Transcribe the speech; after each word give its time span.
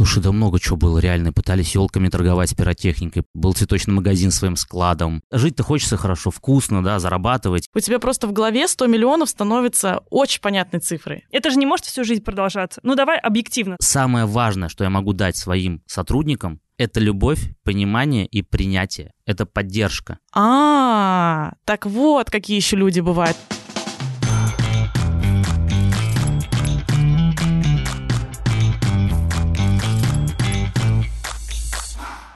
Слушай, 0.00 0.22
да 0.22 0.32
много 0.32 0.58
чего 0.58 0.78
было 0.78 0.98
реально. 0.98 1.30
Пытались 1.30 1.74
елками 1.74 2.08
торговать 2.08 2.56
пиротехникой. 2.56 3.24
Был 3.34 3.52
цветочный 3.52 3.92
магазин 3.92 4.30
своим 4.30 4.56
складом. 4.56 5.22
Жить-то 5.30 5.62
хочется 5.62 5.98
хорошо, 5.98 6.30
вкусно, 6.30 6.82
да, 6.82 6.98
зарабатывать. 6.98 7.68
У 7.74 7.80
тебя 7.80 7.98
просто 7.98 8.26
в 8.26 8.32
голове 8.32 8.66
100 8.66 8.86
миллионов 8.86 9.28
становится 9.28 10.00
очень 10.08 10.40
понятной 10.40 10.80
цифрой. 10.80 11.26
Это 11.30 11.50
же 11.50 11.58
не 11.58 11.66
может 11.66 11.84
всю 11.84 12.02
жизнь 12.04 12.24
продолжаться. 12.24 12.80
Ну 12.82 12.94
давай 12.94 13.18
объективно. 13.18 13.76
Самое 13.78 14.24
важное, 14.24 14.70
что 14.70 14.84
я 14.84 14.88
могу 14.88 15.12
дать 15.12 15.36
своим 15.36 15.82
сотрудникам, 15.86 16.60
это 16.78 16.98
любовь, 16.98 17.50
понимание 17.62 18.24
и 18.24 18.40
принятие. 18.40 19.12
Это 19.26 19.44
поддержка. 19.44 20.18
А, 20.32 21.52
так 21.66 21.84
вот, 21.84 22.30
какие 22.30 22.56
еще 22.56 22.74
люди 22.74 23.00
бывают. 23.00 23.36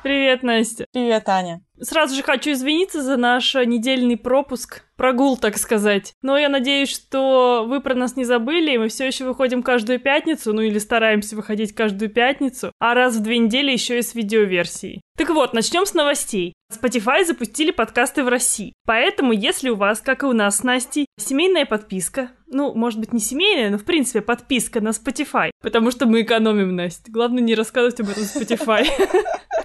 Привет, 0.05 0.43
Настя. 0.43 0.85
Привет, 0.93 1.27
Аня. 1.31 1.63
Сразу 1.81 2.15
же 2.15 2.23
хочу 2.23 2.53
извиниться 2.53 3.03
за 3.03 3.17
наш 3.17 3.55
недельный 3.55 4.19
пропуск, 4.19 4.83
прогул, 4.99 5.39
так 5.39 5.57
сказать. 5.57 6.13
Но 6.21 6.37
я 6.37 6.51
надеюсь, 6.51 6.91
что 6.91 7.65
вы 7.67 7.81
про 7.81 7.95
нас 7.95 8.15
не 8.15 8.27
забыли, 8.27 8.73
и 8.73 8.77
мы 8.77 8.89
все 8.89 9.07
еще 9.07 9.25
выходим 9.25 9.63
каждую 9.63 9.99
пятницу, 9.99 10.53
ну 10.53 10.61
или 10.61 10.79
стараемся 10.79 11.37
выходить 11.37 11.75
каждую 11.75 12.11
пятницу, 12.11 12.71
а 12.79 12.93
раз 12.93 13.17
в 13.17 13.23
две 13.23 13.39
недели 13.39 13.73
еще 13.73 13.99
и 13.99 14.03
с 14.03 14.15
видеоверсией. 14.15 15.01
Так 15.17 15.31
вот, 15.31 15.55
начнем 15.55 15.87
с 15.87 15.95
новостей. 15.95 16.53
Spotify 16.71 17.25
запустили 17.25 17.71
подкасты 17.71 18.25
в 18.25 18.29
России. 18.29 18.75
Поэтому, 18.85 19.33
если 19.33 19.71
у 19.71 19.77
вас, 19.77 20.03
как 20.03 20.23
и 20.23 20.27
у 20.27 20.35
нас 20.35 20.59
с 20.59 20.65
Настей, 20.65 21.07
семейная 21.19 21.65
подписка, 21.65 22.31
ну, 22.47 22.75
может 22.75 23.01
быть, 23.01 23.15
не 23.15 23.21
семейная, 23.21 23.71
но, 23.71 23.79
в 23.79 23.85
принципе, 23.85 24.21
подписка 24.21 24.83
на 24.83 24.91
Spotify, 24.91 25.51
потому 25.63 25.91
что 25.91 26.05
мы 26.05 26.23
экономим, 26.23 26.77
Настя. 26.77 27.11
Главное 27.11 27.43
не 27.43 27.55
рассказывать 27.55 28.01
об 28.01 28.11
этом 28.11 28.25
Spotify. 28.25 28.87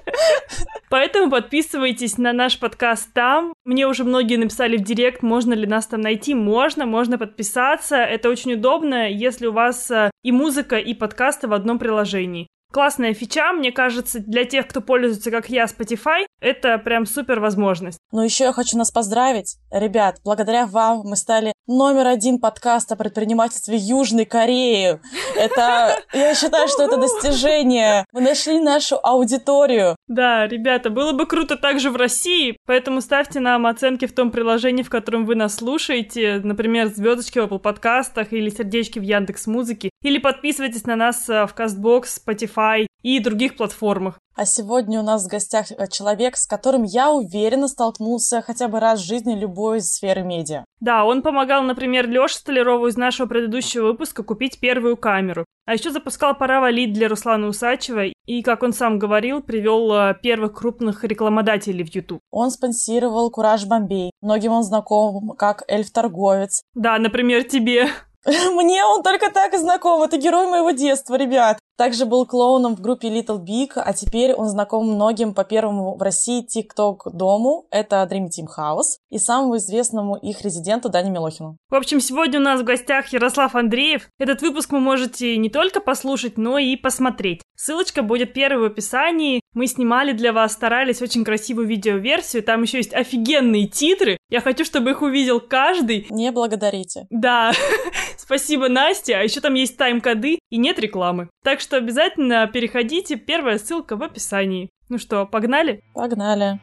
Поэтому 0.90 1.30
подписывайтесь 1.30 2.18
на 2.18 2.34
наш 2.34 2.60
подкаст 2.60 3.14
там. 3.14 3.54
Мне 3.64 3.88
уже 3.88 4.04
многие 4.04 4.38
написали 4.38 4.78
в 4.78 4.84
директ, 4.84 5.22
можно 5.22 5.54
ли 5.54 5.68
нас 5.68 5.88
там 5.88 6.02
найти. 6.02 6.34
Можно, 6.34 6.86
можно 6.86 7.18
подписаться. 7.18 7.98
Это 7.98 8.30
очень 8.30 8.54
удобно, 8.54 9.10
если 9.10 9.48
у 9.48 9.52
вас 9.52 9.92
э, 9.92 10.10
и 10.24 10.32
музыка, 10.32 10.78
и 10.78 10.94
подкасты 10.94 11.48
в 11.48 11.54
одном 11.54 11.78
приложении. 11.80 12.48
Классная 12.72 13.16
фича, 13.16 13.52
мне 13.52 13.72
кажется, 13.72 14.20
для 14.20 14.46
тех, 14.46 14.68
кто 14.68 14.82
пользуется, 14.82 15.32
как 15.32 15.50
я, 15.50 15.66
Spotify, 15.66 16.26
это 16.40 16.78
прям 16.78 17.08
супер 17.08 17.40
возможность. 17.40 17.98
Ну 18.12 18.24
еще 18.24 18.44
я 18.44 18.54
хочу 18.54 18.78
нас 18.78 18.92
поздравить. 18.92 19.58
Ребят, 19.72 20.18
благодаря 20.24 20.68
вам 20.68 21.02
мы 21.04 21.16
стали 21.16 21.52
номер 21.66 22.06
один 22.06 22.40
подкаст 22.40 22.92
о 22.92 22.96
предпринимательстве 22.96 23.76
Южной 23.76 24.26
Кореи. 24.26 25.00
Это, 25.36 26.00
я 26.14 26.36
считаю, 26.36 26.68
что 26.68 26.84
это 26.84 26.98
достижение. 26.98 28.06
Мы 28.12 28.22
нашли 28.22 28.60
нашу 28.60 29.00
аудиторию. 29.02 29.96
Да, 30.08 30.48
ребята, 30.48 30.92
было 30.92 31.12
бы 31.12 31.26
круто 31.26 31.58
также 31.58 31.90
в 31.90 31.96
России, 31.96 32.56
поэтому 32.68 33.02
ставьте 33.02 33.40
нам 33.40 33.66
оценки 33.66 34.06
в 34.06 34.14
том 34.14 34.30
приложении, 34.30 34.84
в 34.84 34.90
котором 34.90 35.26
вы 35.26 35.34
нас 35.34 35.56
слушаете, 35.56 36.40
например, 36.44 36.90
звездочки 36.90 37.40
в 37.40 37.46
Apple 37.46 37.60
подкастах 37.60 38.32
или 38.32 38.52
сердечки 38.52 39.00
в 39.00 39.04
Яндекс 39.04 39.48
Музыке, 39.48 39.89
или 40.02 40.18
подписывайтесь 40.18 40.86
на 40.86 40.96
нас 40.96 41.30
э, 41.30 41.46
в 41.46 41.54
CastBox, 41.56 42.06
Spotify, 42.26 42.88
и 43.02 43.20
других 43.20 43.56
платформах. 43.56 44.20
А 44.36 44.46
сегодня 44.46 45.00
у 45.00 45.04
нас 45.04 45.26
в 45.26 45.30
гостях 45.30 45.72
э, 45.72 45.88
человек, 45.90 46.38
с 46.38 46.48
которым 46.48 46.84
я 46.84 47.12
уверенно 47.12 47.68
столкнулся 47.68 48.42
хотя 48.42 48.68
бы 48.68 48.80
раз 48.80 49.02
в 49.02 49.06
жизни 49.06 49.38
любой 49.38 49.82
сферы 49.82 50.24
медиа. 50.24 50.64
Да, 50.80 51.04
он 51.04 51.22
помогал, 51.22 51.64
например, 51.64 52.08
Лёше 52.08 52.36
Столярову 52.36 52.88
из 52.88 52.96
нашего 52.96 53.28
предыдущего 53.28 53.88
выпуска 53.88 54.24
купить 54.24 54.60
первую 54.60 54.96
камеру. 54.98 55.46
А 55.66 55.74
еще 55.74 55.92
запускал 55.92 56.36
«Пора 56.36 56.62
валить» 56.62 56.94
для 56.94 57.10
Руслана 57.10 57.48
Усачева 57.48 58.06
и, 58.26 58.42
как 58.42 58.64
он 58.64 58.74
сам 58.74 58.98
говорил, 58.98 59.42
привел 59.42 59.94
э, 59.94 60.16
первых 60.22 60.54
крупных 60.54 61.04
рекламодателей 61.04 61.84
в 61.84 61.94
YouTube. 61.94 62.22
Он 62.32 62.50
спонсировал 62.50 63.30
«Кураж 63.30 63.66
Бомбей». 63.66 64.12
Многим 64.22 64.54
он 64.54 64.64
знаком 64.64 65.32
как 65.38 65.64
эльф-торговец. 65.68 66.64
Да, 66.74 66.98
например, 66.98 67.44
тебе. 67.44 67.90
Мне 68.26 68.84
он 68.84 69.04
только 69.04 69.32
так 69.32 69.54
и 69.54 69.58
знаком. 69.58 70.04
Это 70.04 70.18
герой 70.18 70.48
моего 70.48 70.72
детства, 70.72 71.16
ребят. 71.16 71.60
Также 71.80 72.06
был 72.06 72.26
клоуном 72.26 72.76
в 72.76 72.82
группе 72.82 73.08
Little 73.08 73.42
Big, 73.42 73.70
а 73.76 73.94
теперь 73.94 74.34
он 74.34 74.50
знаком 74.50 74.86
многим 74.86 75.34
по 75.34 75.46
первому 75.46 75.96
в 75.96 76.02
России 76.02 76.46
TikTok 76.46 77.12
дому, 77.14 77.68
это 77.72 78.06
Dream 78.12 78.26
Team 78.26 78.48
House, 78.58 78.98
и 79.10 79.18
самому 79.18 79.56
известному 79.56 80.18
их 80.18 80.42
резиденту 80.42 80.90
Дане 80.90 81.10
Милохину. 81.10 81.56
В 81.70 81.76
общем, 81.76 82.02
сегодня 82.02 82.42
у 82.42 82.44
нас 82.44 82.60
в 82.60 82.66
гостях 82.66 83.14
Ярослав 83.14 83.56
Андреев. 83.56 84.10
Этот 84.20 84.42
выпуск 84.42 84.74
вы 84.74 84.82
можете 84.82 85.38
не 85.38 85.50
только 85.50 85.80
послушать, 85.80 86.38
но 86.38 86.58
и 86.58 86.76
посмотреть. 86.76 87.44
Ссылочка 87.56 88.04
будет 88.04 88.34
первой 88.34 88.68
в 88.68 88.72
описании. 88.72 89.40
Мы 89.54 89.68
снимали 89.68 90.12
для 90.12 90.34
вас, 90.34 90.54
старались 90.54 91.02
очень 91.02 91.24
красивую 91.24 91.68
видеоверсию. 91.68 92.44
Там 92.44 92.62
еще 92.62 92.78
есть 92.78 92.94
офигенные 92.94 93.68
титры. 93.68 94.18
Я 94.30 94.42
хочу, 94.42 94.64
чтобы 94.64 94.92
их 94.92 95.02
увидел 95.02 95.40
каждый. 95.40 96.08
Не 96.10 96.32
благодарите. 96.32 97.08
Да. 97.10 97.52
Спасибо, 98.18 98.70
Настя. 98.70 99.20
А 99.20 99.24
еще 99.24 99.42
там 99.42 99.56
есть 99.56 99.76
тайм-коды 99.76 100.40
и 100.50 100.58
нет 100.58 100.78
рекламы. 100.80 101.30
Так 101.44 101.62
что 101.62 101.69
обязательно 101.78 102.48
переходите. 102.48 103.16
Первая 103.16 103.58
ссылка 103.58 103.96
в 103.96 104.04
описании. 104.04 104.70
Ну 104.90 104.98
что, 104.98 105.26
погнали? 105.26 105.82
Погнали. 105.94 106.60